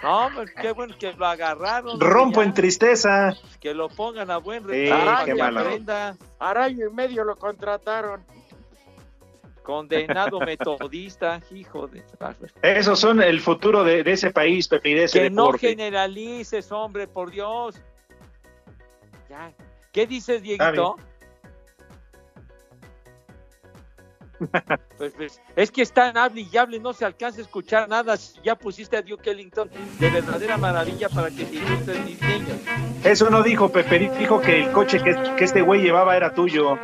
No, 0.03 0.31
qué 0.61 0.73
bueno 0.73 0.95
que 0.99 1.13
lo 1.13 1.27
agarraron. 1.27 2.01
Rompo 2.01 2.41
ya. 2.41 2.47
en 2.47 2.55
tristeza. 2.55 3.35
Que 3.61 3.73
lo 3.73 3.89
pongan 3.89 4.31
a 4.31 4.39
buen 4.39 4.63
Sí, 4.65 4.69
retrato 4.69 5.37
para. 5.37 6.17
Araño 6.41 6.89
y 6.89 6.93
medio 6.93 7.25
lo 7.25 7.37
contrataron. 7.37 8.25
Condenado 9.63 10.41
metodista, 10.41 11.41
hijo 11.53 11.87
de... 11.87 12.03
Esos 12.63 12.99
son 12.99 13.23
el 13.23 13.41
futuro 13.41 13.85
de, 13.85 14.03
de 14.03 14.13
ese 14.13 14.33
país, 14.33 14.67
Pepe, 14.67 14.89
y 14.89 14.95
de 14.95 15.05
ese 15.05 15.21
Que 15.21 15.31
no 15.31 15.53
generalices, 15.53 16.73
hombre, 16.73 17.07
por 17.07 17.31
Dios. 17.31 17.81
Ya. 19.31 19.53
¿Qué 19.93 20.09
dices, 20.09 20.43
Dieguito? 20.43 20.97
Pues, 24.99 25.13
pues, 25.17 25.41
es 25.57 25.71
que 25.71 25.83
están 25.83 26.17
hable 26.17 26.43
y 26.43 26.57
hable, 26.57 26.79
no 26.79 26.93
se 26.93 27.05
alcanza 27.05 27.39
a 27.41 27.43
escuchar 27.43 27.89
nada. 27.89 28.17
Si 28.17 28.41
Ya 28.43 28.55
pusiste 28.57 28.97
a 28.97 29.03
Duke 29.03 29.31
Ellington 29.31 29.71
de 29.99 30.11
verdadera 30.11 30.57
maravilla 30.57 31.09
para 31.09 31.29
que 31.31 31.45
disfruten 31.45 32.05
mis 32.05 32.21
niños. 32.21 32.59
Eso 33.05 33.31
no 33.31 33.43
dijo 33.43 33.69
Pepe, 33.71 34.11
dijo 34.19 34.41
que 34.41 34.65
el 34.65 34.73
coche 34.73 35.03
que, 35.03 35.15
que 35.37 35.45
este 35.45 35.63
güey 35.63 35.83
llevaba 35.83 36.17
era 36.17 36.33
tuyo. 36.35 36.77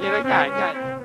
Mira, 0.00 0.22
ya, 0.22 0.46
ya. 0.46 1.00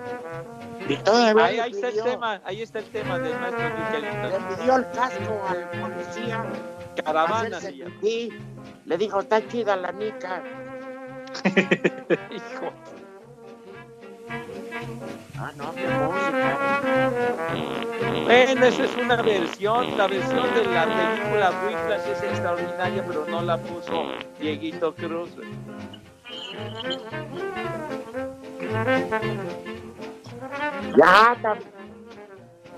Y 0.88 0.98
todavía 0.98 1.46
Ahí, 1.46 1.56
le 1.58 1.62
ahí 1.62 1.72
está 1.72 1.88
el 1.90 2.04
tema, 2.04 2.42
ahí 2.44 2.62
está 2.62 2.80
el 2.80 2.86
tema 2.86 3.20
del 3.20 3.40
maestro 3.40 3.70
Duke 3.70 4.00
Le 4.00 4.08
Ellington. 4.10 4.58
pidió 4.58 4.76
el 4.78 4.92
casco 4.92 5.44
al 5.48 5.70
policía. 5.70 6.46
Caravana 7.04 7.60
se. 7.60 7.74
Le 8.86 8.98
dijo, 8.98 9.20
está 9.20 9.48
chida 9.48 9.76
la 9.76 9.92
nica. 9.92 10.44
Hijo. 12.32 12.72
Ah, 15.38 15.52
no, 15.56 15.74
qué 15.74 15.88
música. 15.88 16.82
Bueno, 18.24 18.66
esa 18.66 18.84
es 18.84 18.96
una 18.98 19.22
versión. 19.22 19.98
La 19.98 20.08
versión 20.08 20.54
de 20.54 20.66
la 20.66 20.86
película 20.86 21.52
Whiplash 21.66 22.08
es 22.12 22.24
extraordinaria, 22.24 23.06
pero 23.08 23.26
no 23.26 23.42
la 23.42 23.58
puso 23.58 24.12
Dieguito 24.40 24.94
Cruz. 24.96 25.30
Ya, 30.98 31.38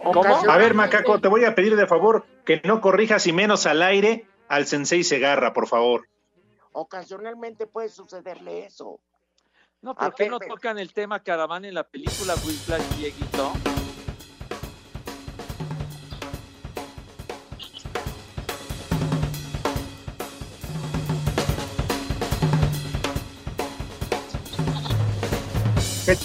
Ocasión- 0.04 0.50
A 0.50 0.58
ver, 0.58 0.74
Macaco, 0.74 1.20
te 1.20 1.28
voy 1.28 1.46
a 1.46 1.54
pedir 1.54 1.76
de 1.76 1.86
favor 1.86 2.26
que 2.46 2.60
no 2.64 2.82
corrijas 2.82 3.28
y 3.28 3.34
menos 3.34 3.66
al 3.68 3.84
aire 3.84 4.26
al 4.48 4.66
Sensei 4.66 5.04
Segarra, 5.04 5.54
por 5.54 5.68
favor. 5.68 6.08
Ocasionalmente 6.74 7.68
puede 7.68 7.90
sucederle 7.90 8.66
eso. 8.66 9.00
No, 9.82 9.96
¿por 9.96 10.08
A 10.08 10.12
qué 10.12 10.24
ver, 10.24 10.32
no 10.32 10.40
pero- 10.40 10.56
tocan 10.56 10.78
el 10.80 10.94
tema 10.94 11.22
caravana 11.24 11.68
en 11.68 11.74
la 11.74 11.84
película 11.88 12.36
Whiplash, 12.46 12.84
Dieguito? 12.98 13.54
¿Qué, 26.06 26.18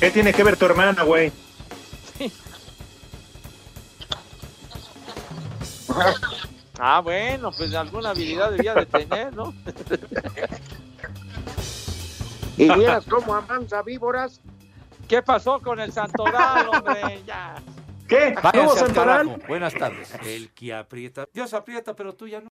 qué 0.00 0.10
tiene 0.10 0.32
que 0.32 0.42
ver 0.42 0.56
tu 0.56 0.66
hermana, 0.66 1.02
güey? 1.02 1.32
Ah, 6.78 7.00
bueno, 7.00 7.50
pues 7.52 7.74
alguna 7.74 8.10
habilidad 8.10 8.50
debía 8.50 8.74
de 8.74 8.86
tener, 8.86 9.34
¿no? 9.34 9.54
Y 12.58 12.72
vieras 12.72 13.04
cómo 13.04 13.34
amansa 13.34 13.82
víboras. 13.82 14.40
¿Qué 15.08 15.22
pasó 15.22 15.60
con 15.60 15.78
el 15.78 15.92
Santoral, 15.92 16.68
hombre? 16.68 17.22
Ya. 17.26 17.56
¿Qué? 18.08 18.34
Al 18.42 18.70
Santoral? 18.70 19.42
Buenas 19.46 19.74
tardes. 19.74 20.12
El 20.24 20.50
que 20.52 20.72
aprieta. 20.72 21.28
Dios 21.32 21.52
aprieta, 21.54 21.94
pero 21.94 22.14
tú 22.14 22.26
ya 22.26 22.40
no. 22.40 22.44